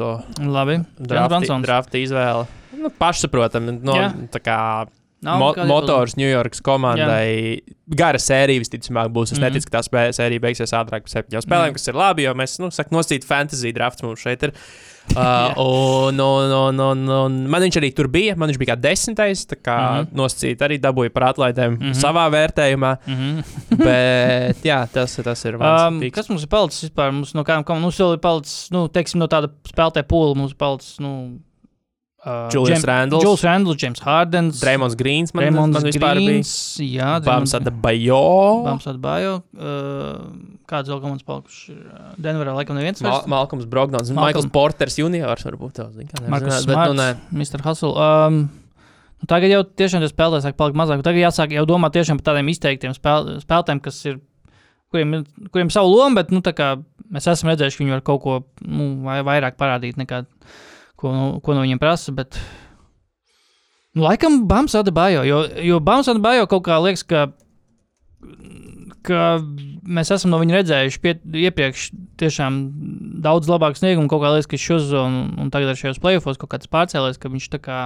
[0.45, 1.63] Labi, Bransons.
[1.65, 2.45] drafta izvēle.
[2.77, 3.79] Nu, pašsaprotami.
[3.81, 4.11] No, Jā.
[4.43, 4.87] kā
[5.23, 7.61] Nav mo motors New York komandai.
[7.89, 9.31] Gara sērija visticamāk būs.
[9.31, 9.45] Es Mhm.
[9.47, 11.73] neticu, ka tā spē- sērija beigsies ātrāk par septiņām spēlēm, Mhm.
[11.73, 14.49] kas ir labi, jo mēs, nu, sakām, nosīt fantasy drafts mums šeit ir.
[14.49, 18.35] Uh, un, un, un, un, un man viņš arī tur bija.
[18.39, 19.45] Man viņš bija kā desmitais.
[19.49, 20.13] Tā kā Mhm.
[20.17, 21.93] nosacīt arī dabūja par atlaidēm Mhm.
[21.99, 22.93] savā vērtējumā.
[23.07, 23.77] Mhm.
[23.83, 26.15] Bet jā, tas, tas ir Um, piks.
[26.15, 27.11] kas mums ir palicis vispār?
[27.13, 30.57] Mums no komandām, mums vēl ir palicis, nu, teiksim, no tāda spēlētāja pūle, mums ir
[30.57, 31.39] palicis, nu,
[32.25, 33.23] uh, Julius Randles.
[33.23, 37.27] Julius Randles, James Hardens, Dreamons Greens man, Raymond man vispār Greens, jā, bija.
[37.27, 38.21] Bams Draymonds- Adebayo.
[38.67, 39.33] Bams Atbajo.
[39.53, 41.75] Uh, kāds vēl komandas palikuši?
[41.75, 43.23] ir, uh, Denverā laikam neviens Mal.
[43.27, 44.23] Malkums Brogdons, Malcolm.
[44.23, 46.97] Maikls Porters juniors varbūt tā, zin, kā Markus bet, nu.
[46.97, 47.63] Smarts, Mr.
[47.67, 47.93] Hustle.
[47.99, 48.41] Um,
[49.19, 51.03] nu, tagad jau tiešām tas spēlētājs sāk palikt mazāk.
[51.05, 54.21] Tagad jāsāk jau domāt tiešām par tādiem izteiktiem spēl, spēlētājiem, kas ir,
[54.93, 56.75] kuriem kuriem savu lomu, bet, nu, kā
[57.13, 60.23] mēs esam redzējuši, ka viņi var kaut ko, nu, vai vairāk parādīt nekā,
[60.99, 62.39] ko, nu, ko no viņiem prasa, bet,
[63.93, 67.27] nu, laikam Bams Adebayo, jo, jo Bams Adebayo kaut kā liekas, ka
[69.03, 69.19] ka
[69.83, 71.13] mēs esam no viņa redzējuši pie,
[71.43, 71.89] iepriekš
[72.21, 72.59] tiešām
[73.23, 74.09] daudz labāku sniegumu.
[74.11, 77.31] Kaut kā liekas, ka šis un, un tagad ar šajos playoffs kaut kāds pārcēlies, ka
[77.33, 77.79] viņš tā kā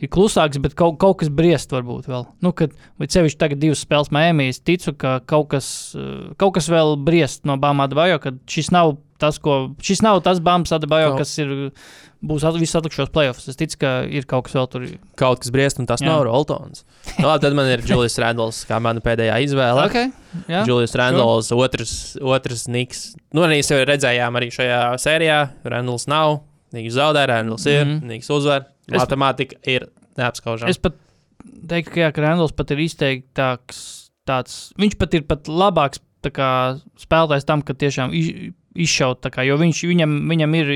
[0.00, 2.24] ir klusāks, bet kaut, kaut kas briest varbūt vēl.
[2.44, 4.08] Nu, kad, vai sevišķi tagad divas spēles
[4.46, 5.94] es ticu, ka kaut kas,
[6.40, 10.40] kaut kas vēl briest no Bāmāda Bajo, ka šis nav tas, ko šis nav tas
[10.40, 11.70] bumps, Adebayo, Kaut- kas ir.
[12.20, 13.46] Būs at, viss atlikušos playoffs.
[13.48, 14.82] Es ticu, ka ir kaut kas vēl tur.
[15.16, 16.10] Kaut kas briest, un tas Jā.
[16.10, 16.82] nav Roltons.
[17.16, 19.86] Nu, labi, tad man ir Julius Randalls, kā mana pēdējā izvēle.
[19.88, 20.10] Okay,
[20.46, 23.14] jā, Julius Randalls, otrs, otrs Niks.
[23.32, 25.38] Nu, arī jau redzējām arī šajā sērijā.
[25.64, 26.42] Randalls nav,
[26.76, 28.04] Niks zaudē, Randalls ir, Mhm.
[28.12, 28.66] Niks uzvar.
[28.90, 30.68] Es- Matemātika ir neapskaužama.
[30.68, 30.92] Es pat
[31.66, 34.10] teiktu, ka, jā, ka Randalls pat ir izteiktāks.
[34.28, 38.12] Tāds, viņš pat ir pat labāks kā, spēlētājs tam, ka tiešām
[38.74, 39.26] izšaut.
[39.32, 40.70] Kā, jo viņš, viņam, viņam ir,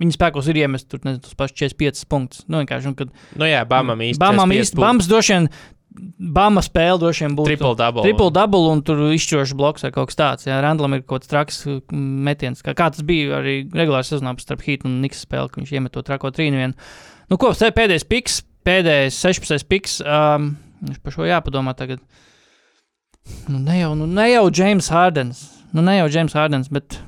[0.00, 2.44] viņa spēkos ir iemest tur nezinu, tos pašus 45 punktus.
[2.50, 4.20] Nu, un, kad, Nu, jā, Bamam īsti.
[4.20, 4.80] Bamam 45 īsti.
[4.82, 5.50] Bams droši vien,
[6.38, 7.50] Bama spēle droši vien būtu.
[7.50, 8.04] Triple double.
[8.06, 10.46] Triple double un tur izšķirošs bloks vai kaut kas tāds.
[10.46, 12.62] Jā, Randlam ir kaut kāds traks metiens.
[12.62, 15.94] Kā, kā tas bija arī regulāri sezonā starp Heat un Niks spēli, ka viņš iemet
[15.96, 16.88] to trako trīnu vienu.
[17.28, 19.66] Nu, ko, pēdējais piks, pēdējais 16.
[19.68, 19.98] piks.
[20.04, 20.52] Um,
[20.84, 22.04] viņš par šo jāpadomā tagad.
[23.48, 25.42] Nu, ne jau, nu, ne jau James Hardens.
[25.74, 27.00] Nu, ne jau James Hardens, bet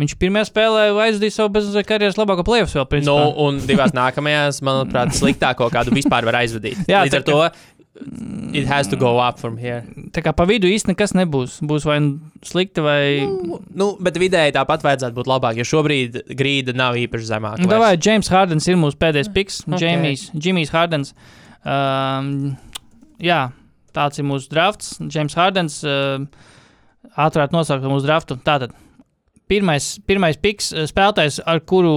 [0.00, 2.86] viņš pirmajā spēlē aizdīja savu karjeras labāko playoffs vēl.
[2.86, 3.28] Nu, principā.
[3.44, 6.86] un divās nākamajās, manuprāt, sliktāko, kādu vispār var aizvadīt.
[6.90, 7.40] Jā, Līdz ar to
[8.52, 9.84] it has to go up from here.
[10.12, 11.58] Tā kā pa vidu īsti nekas nebūs.
[11.68, 13.02] Būs vai nu slikti, vai.
[13.28, 17.62] Nu, nu, bet vidēji tāpat vajadzētu būt labāk, jo šobrīd grīda nav īpaši zemāka.
[17.62, 17.70] Nu.
[17.72, 19.60] Davai, James Hardens ir mūsu pēdējais piks.
[19.68, 19.76] Ok.
[19.76, 20.16] Okay.
[20.32, 21.12] Jimmy's Hardens.
[21.62, 22.54] Um,
[23.22, 23.42] jā,
[23.96, 24.96] tāds ir mūsu drafts.
[25.12, 25.82] James Hardens.
[25.84, 26.24] Uh,
[27.20, 28.38] ātrāk nosaukt mūsu draftu.
[28.44, 28.72] Tātad,
[29.50, 31.94] pirmais, pirmais piks uh, spēlētājs, ar kuru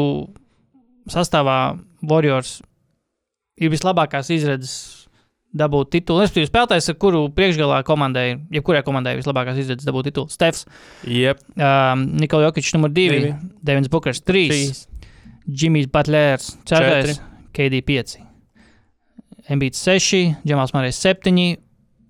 [1.11, 2.59] sastāvā Warriors
[3.61, 4.73] ir vislabākās izredzes
[5.55, 6.19] dabūt titulu.
[6.25, 10.27] Respektīvi, spēlētājs, ar kuru priekšgalā komandai, jebkurai komandai vislabākās izredzes dabūt titulu.
[10.33, 10.65] Stefs,
[11.07, 11.45] Yep.
[11.55, 13.33] um, Nikola Jokic, numur divi, Divi.
[13.63, 14.51] Devins Bukers, trīs.
[14.51, 14.83] Trīs.
[15.47, 17.13] Jimmy's Butlers 4,
[17.53, 18.15] KD 5,
[19.55, 21.35] Mbīts 6, Džemals Marijs 7,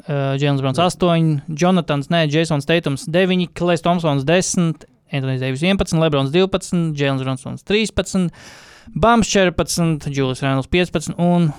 [0.08, 6.00] uh, Jēlins Browns 8, Jonatans, nē, Jasons Teitums 9, Klais Thompsons 10, Antonijs Deivis 11,
[6.02, 8.30] Lebrons 12, Jēlins Browns 13,
[8.96, 11.50] Bams 14, Julius Rēnls 15 un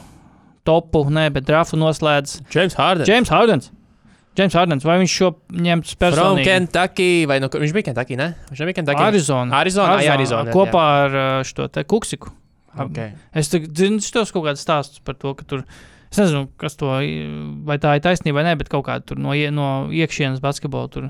[0.67, 3.07] topu, nē, bet draftu noslēdz James Harden.
[3.09, 3.71] James Hardens.
[4.37, 6.45] James Hardens, vai viņš šo From personīgi?
[6.45, 8.33] Kentucky, vai nu, viņš bija Kentucky, ne?
[8.51, 9.05] Viņš nebija Kentucky.
[9.07, 9.63] Arizona.
[9.63, 10.57] Arizona, jā, Arizona, jā.
[10.57, 12.33] Kopā ar uh, šo te kuksiku.
[12.77, 13.15] Okay.
[13.33, 15.65] Es zinu, tos kaut kādus stāstus par to, ka tur.
[16.13, 16.91] Es nezinu, kas to,
[17.67, 21.09] vai tā ir taisnība vai nē, bet kaut kāda tur no, no iekšienes basketbola tur.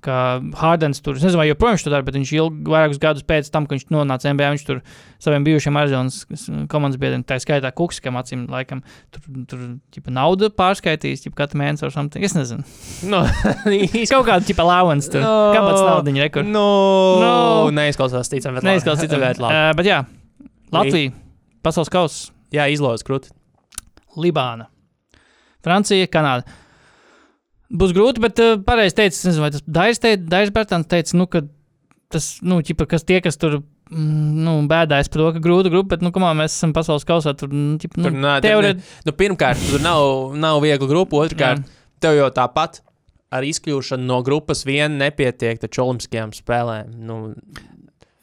[0.00, 3.24] Kā Hārdens tur, es nezinu, vai joprojām viņš to dara, bet viņš ilgi, vairākus gadus
[3.28, 4.78] pēc tam, kad viņš nonāca NBA, viņš tur
[5.20, 6.22] saviem bijušiem Arizonas
[6.72, 8.80] komandas biedriem, tā skaitā Kukskam, acīm laikam,
[9.12, 12.24] tur, tur ķipa, naudu pārskaitījis, ķipa, katru mēnesi vai something.
[12.24, 12.64] Es nezinu.
[13.12, 13.20] No,
[14.14, 15.20] Kaut kāda tipa allowance tur.
[15.20, 15.34] No.
[15.58, 16.48] Kāpēc naudiņa rekur?
[16.48, 16.64] no,
[17.20, 17.34] No.
[17.76, 19.20] neizklausās ticam, bet Neizklausās citam.
[19.26, 19.52] Bet labi.
[19.60, 20.00] Uh, bet jā,
[20.72, 21.12] Latvija,
[21.66, 23.28] pasaules kausa, Jā, izlozes krūti.
[24.18, 24.64] Libāna,
[25.62, 26.48] Francija, Kanāda.
[27.70, 31.28] Būs grūti, bet uh, pareizi teica, nezinu, vai tas Dairis teica, Dairis Bērtāns teica, nu,
[31.30, 31.44] ka
[32.10, 33.60] tas, nu, ķipa, kas tie, kas tur,
[33.92, 37.36] mm, nu, bēdājas par to, ka grūta grupa, bet, nu, kamā mēs esam pasaules kausā,
[37.38, 38.82] tur, nu, Tur nu, nā, teorēt.
[39.06, 41.22] nu, pirmkārt, tur nav, nav viegla grupa.
[41.22, 41.62] Otrkārt,
[42.02, 42.82] tev jau tāpat
[43.30, 46.90] ar izkļūšanu no grupas vien nepietiek taču olimpiskajām spēlēm.
[47.06, 47.20] Nu,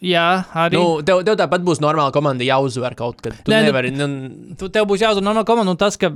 [0.04, 0.78] Jā, arī.
[0.78, 3.34] nu, tev, tev tāpat būs normāla komanda jāuzvar kaut kad.
[3.48, 3.94] Tu Nē, nu, nevari.
[3.96, 4.08] Nu,
[4.60, 6.12] tu, tev būs jāuzdod no komandas, un tas, ka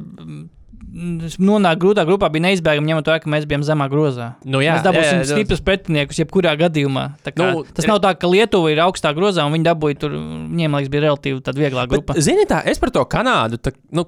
[0.92, 4.28] mm, nonāk grūtā grupā, bija neizbēgami, ņemot vērā, ka mēs bijām zemā grozā.
[4.46, 7.06] nu, jā, mēs dabūsim jā, jā, stiprus pretiniekus, jebkurā gadījumā.
[7.26, 10.16] Kā, Nu, nu, tas nav tā, ka Lietuva ir augstā grozā, un viņi dabūja tur,
[10.18, 12.14] viņiem liekas, bija relatīvi tāda vieglā grupa.
[12.18, 13.58] Bet, zini, tā, es par to Kanādu.
[13.62, 14.06] Tā, nu,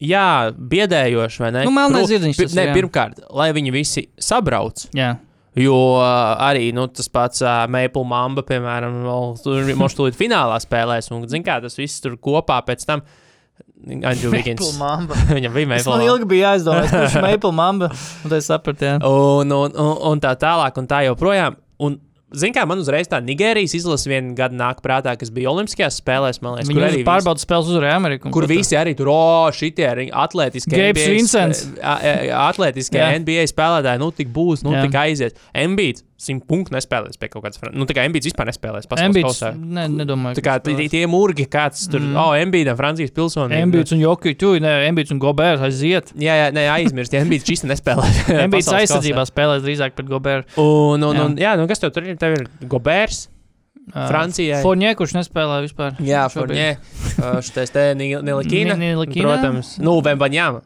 [0.00, 1.64] jā, biedējoši, vai ne?
[1.68, 4.86] Nu, melnais Pro- zirdziņš tas ne, pirmkārt, lai viņi visi sabrauc.
[4.96, 5.16] Jā.
[5.58, 10.60] Jo uh, arī nu, tas pats uh, Maple Mamba, piemēram, vēl tur mums tūlīt finālā
[10.62, 11.10] spēlēs.
[11.10, 13.02] Un, zin, kā, tas viss tur kopā pēc tam.
[14.04, 14.34] Andrew.
[14.78, 15.16] Mamba.
[15.36, 17.88] Viņam bija Maple man ilgi bija jāizdomā, kurš ir Maple Mamba.
[18.24, 18.98] Un tas sapratu, jā.
[19.00, 21.56] Un, un, un, un tā tālāk, un tā joprojām.
[21.80, 21.98] Un,
[22.30, 26.38] Ziniet, kā man uzreiz tā Nigērijas izlase viena gada nāk prātā, kas bija Olimpiskajās spēlēs,
[26.44, 28.30] man liekas, kur arī arī pārbaudas spēles uzvarēja Ameriku.
[28.30, 30.70] Kur tur- visi arī tur, oh, šitie ir atletiski.
[30.70, 31.64] Gabes NBA Vincents.
[31.82, 33.08] Atletiskie Jā.
[33.18, 34.84] NBA spēlētāji, nu tik būs, nu Jā.
[34.86, 35.34] tik aizies.
[35.50, 37.60] Embiid, simt punktu nespēlēs pie kaut kādas.
[37.72, 38.84] Nu, tā kā Embiid vispār nespēlēs
[39.24, 39.50] kausā.
[39.56, 40.36] ne, nedomāju.
[40.36, 42.16] Tā kā tie, tie murgi, kāds tur, Mm.
[42.20, 43.62] oh, Embiidam, Francijas pilsonība.
[43.64, 46.12] Embīts un Joki, tu, ne, Embīts un Gobērs aiziet.
[46.20, 48.04] Jā, jā, nē, aizmirst, Embiid šis nespēlē.
[48.52, 50.44] Pasaules aizsardzībā spēlēs drīzāk pret Gobēru.
[50.60, 51.24] Un, un, Jā.
[51.24, 52.16] un, jā, nu kas tev tur ir?
[52.20, 53.28] Tev ir Gobērs,
[53.90, 54.60] Francijai.
[54.62, 55.96] Forņē, kurš nespēlē vispār.
[56.04, 56.26] Jā.
[56.30, 56.66] Forņē.
[57.42, 58.76] Šitais te Nilikina?
[59.24, 59.78] Protams.
[59.82, 60.60] Nu, Vembaņām.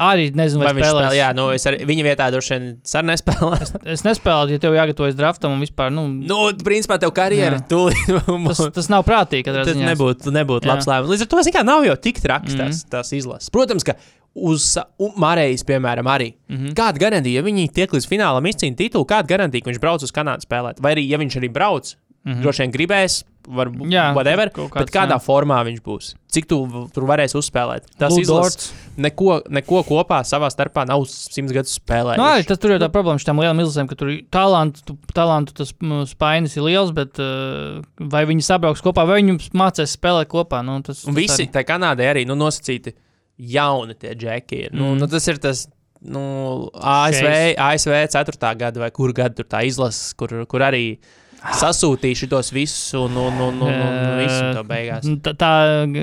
[0.00, 1.04] Arī nezinu, vai, Vai viņš spēlēs.
[1.08, 1.16] spēlē?
[1.18, 2.64] Jā, nu, es ar viņa vietā droši vien
[2.94, 3.80] arī nespēlēju.
[3.92, 5.92] Es nespēlēju, ja tev jāgatavojas draftam un vispār.
[5.92, 8.08] Nu, Nu, principā tev karjera tūlīt.
[8.48, 9.44] tas, tas nav prātīgi.
[9.52, 11.10] Tas nebūtu, nebūtu labs lēmums.
[11.12, 12.60] Līdz ar to, zin kā, nav jau tik traks Mhm.
[12.62, 13.50] tās, tās izlases.
[13.50, 13.94] Protams, ka
[14.34, 14.78] uz
[15.20, 16.34] Marijas, piemēram, arī.
[16.48, 16.72] Mhm.
[16.78, 20.10] Kāda garantija, ja viņi tiek līdz finālam izcīnīt titulu, kāda garantija, ka viņš brauc uz
[20.12, 20.80] Kanādu spēlēt?
[20.80, 21.94] Vai arī, ja viņš arī brauc,
[22.24, 22.32] Mhm.
[22.38, 22.42] -hmm.
[22.42, 25.22] droši vien gribēs, varbūt Jā, whatever, kaut bet kāds, kādā jā.
[25.24, 26.10] formā viņš būs.
[26.32, 26.58] Cik tu
[26.94, 27.88] tur varēsi uzspēlēt?
[27.98, 32.20] Tas izlases neko, neko kopā savā starpā nav simts gadus spēlējis.
[32.20, 34.84] Nu, arī tas tur ir tā problēma ar tām lielām izlasēm, ka tur ir talantu,
[34.86, 35.74] tu- talantu tas
[36.12, 40.62] spainis ir liels, bet uh, vai viņi sabrauks kopā, vai viņi mācīs spēlēt kopā.
[40.64, 42.94] Nu, tas, Un tas visi arī- tajā Kanādē arī nu, nosacīti
[43.38, 44.64] jauni tie džeki.
[44.66, 44.72] Ir.
[44.72, 44.98] Nu, Mm.
[45.00, 45.66] nu, tas ir tas.
[46.04, 48.54] Nu, ASV, ASV 4.
[48.58, 50.98] gada vai kur gada tur tā izlases, kur, kur arī
[51.42, 55.06] sasūtīja šitos visus un, un, un, un, un, un visu to beigās.
[55.08, 55.50] Nu, Tā, tā,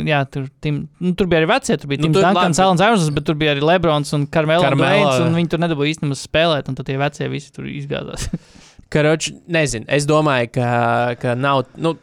[0.08, 1.78] jā, tur, tim, nu, tur bija arī vecie.
[1.80, 4.66] Tur bija Nu, labi, Alans Evansons, bet tur bija arī Lebrons un Karmela.
[4.68, 8.28] Carmelo, Un, viņi tur nedabūja īstenībā spēlēt, un tad tie vecie visi tur izgāzās.
[8.94, 10.70] Karoč, nezinu, es domāju, ka,
[11.22, 11.68] ka nav.
[11.78, 11.96] Nu,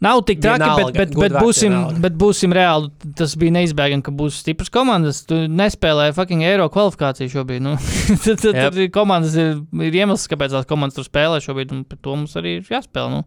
[0.00, 2.00] Nav tik traki, bet, Vienalga, bet, bet, vārds būsim, vienalga.
[2.06, 2.88] bet būsim reāli.
[3.18, 5.22] Tas bija neizbēgami, ka būs stipras komandas.
[5.28, 7.60] Tu nespēlēji fucking eiro kvalifikāciju šobrīd.
[7.66, 7.74] Nu.
[8.24, 11.82] tad, tad, tad ir komandas ir, ir iemesls, kāpēc tās komandas tur spēlē šobrīd, un
[11.84, 13.10] par to mums arī ir jāspēlē.
[13.18, 13.24] Nu.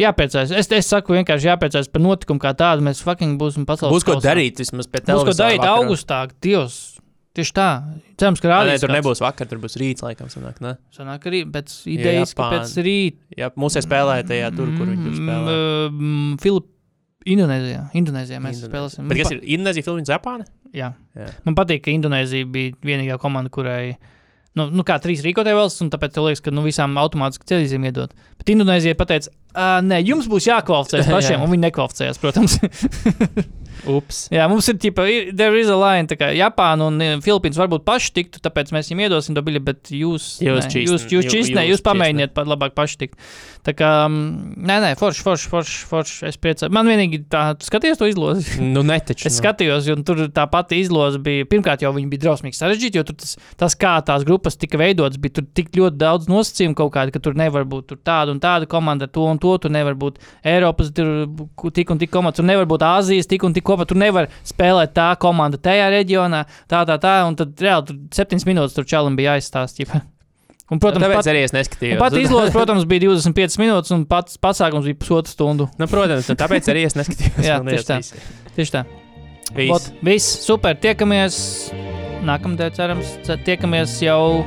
[0.00, 0.50] Jāpriecājas.
[0.56, 2.80] Es, es saku, vienkārši jāpriecājas par notikumu kā tādu.
[2.86, 4.30] Mēs fucking būsim pasaules būs ko kausā.
[4.32, 5.74] darīt vismaz pie Būs ko darīt vakarā.
[5.82, 6.22] augustā.
[6.42, 6.78] Dievs,
[7.38, 7.68] tieši tā.
[8.20, 8.80] Cerams, ka Nē, rādīs.
[8.82, 8.98] tur kāds.
[9.00, 10.74] nebūs vakar, tur būs rīts, laikam, sanāk, ne?
[10.94, 12.60] Sanāk arī pēc idejas, ka Japāna.
[12.60, 13.16] pēc rīt.
[13.38, 15.56] Jā, mūsu spēlēja tajā tur, kur viņi spēlē.
[15.90, 16.68] Mm, Filip,
[17.26, 17.82] Indonēzijā.
[17.94, 18.70] Indonēzijā mēs Indonēzija.
[18.72, 19.08] spēlēsim.
[19.12, 20.46] Bet kas ir Indonēzija, Filipīnas, Japāna?
[20.74, 20.88] Jā.
[21.14, 21.28] Jā.
[21.46, 23.96] Man patīk, ka Indonēzija bija vienīgā komanda, kurai.
[24.58, 28.10] Nu, nu kā trīs rīkotāji valsts, un tāpēc liekas, ka nu, visām automātiski ceļiem iedot.
[28.36, 29.30] Bet Indonēzija pateica,
[29.86, 31.44] nē, jums būs jākvalificējas pašiem, Jā.
[31.46, 32.58] un viņi nekvalificējās, protams.
[33.90, 34.28] Ups.
[34.32, 35.04] Jā, mums ir tipa,
[35.34, 38.90] there is a line, tā kā Japāna un eh, Filipīnas varbūt paši tiktu, tāpēc mēs
[38.92, 42.34] viņiem iedosim to biļeti, bet jūs, Jūs čīsni- jūs, jūs, jū- čīsnē, jūs jūs pamēģiniet
[42.36, 43.18] pat labāk paši tikt.
[43.66, 46.70] Tā kā, mm, nē, nē, forši, forši, forši, forši, es priecājos.
[46.74, 48.58] Man vienīgi tā, tu skaties to izlozi.
[48.62, 49.26] Nu, netaču.
[49.30, 51.46] Es skatījos, un tur tā pati izloze bija.
[51.46, 55.18] Pirmkārt, jau viņi bija drausmīgi sarežģīti, jo tur tas, tas kā tās grupas tika veidotas,
[55.22, 58.40] bija tur tik ļoti daudz nosacījumu kaut kāda, ka tur nevar būt tur tāda un
[58.42, 59.54] tāda komanda to un to.
[59.62, 61.28] Tur nevar būt Eiropas tur
[61.72, 63.90] tik un tik komanda, tur nevar būt Āzijas tik un tik komanda.
[63.92, 67.18] Tur nevar spēlēt tā komanda tajā reģionā, tā, tā, tā.
[67.28, 70.02] Un tad reāli tur septiņas minūtes tur čalam bija jāizstāsta.
[70.72, 71.98] Un, protams, Tāpēc pat, arī es neskatījos.
[72.00, 75.66] pat izloze, protams, bija 25 minūtes, un pats pasākums bija pusotru stundu.
[75.76, 77.44] Nu, protams, tāpēc arī es neskatījos.
[77.44, 77.98] Jā, tieši tā.
[78.56, 78.84] Tieši tā.
[79.52, 79.74] viss.
[79.74, 80.78] Ot, viss, super.
[80.80, 81.36] Tiekamies
[82.24, 83.10] nākamnedēļ, cerams.
[83.26, 84.46] Ce- Tiekamies jau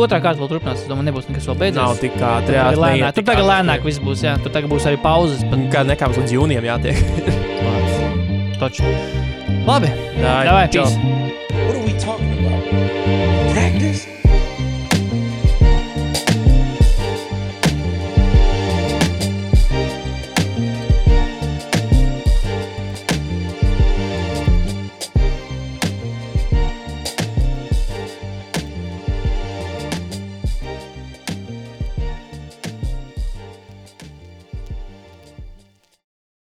[0.00, 0.82] otrā kārta, vēl turpinās.
[0.82, 1.78] Es domāju, nebūs nekas vēl beidzies.
[1.78, 2.50] Nav tik ātri.
[2.50, 4.24] Tur jā, tagad lēnāk, tur tagad lēnāk viss būs.
[4.26, 5.44] Jā, tur tagad būs arī pauzes.
[5.52, 5.68] Bet...
[5.70, 6.98] Kā nekā mums līdz jūnijam jātiek.
[8.60, 8.84] Taču.
[9.66, 9.88] Labi,
[10.20, 10.84] Jā, davai, čau.
[10.84, 10.98] peace.
[11.66, 13.29] What are we talking about?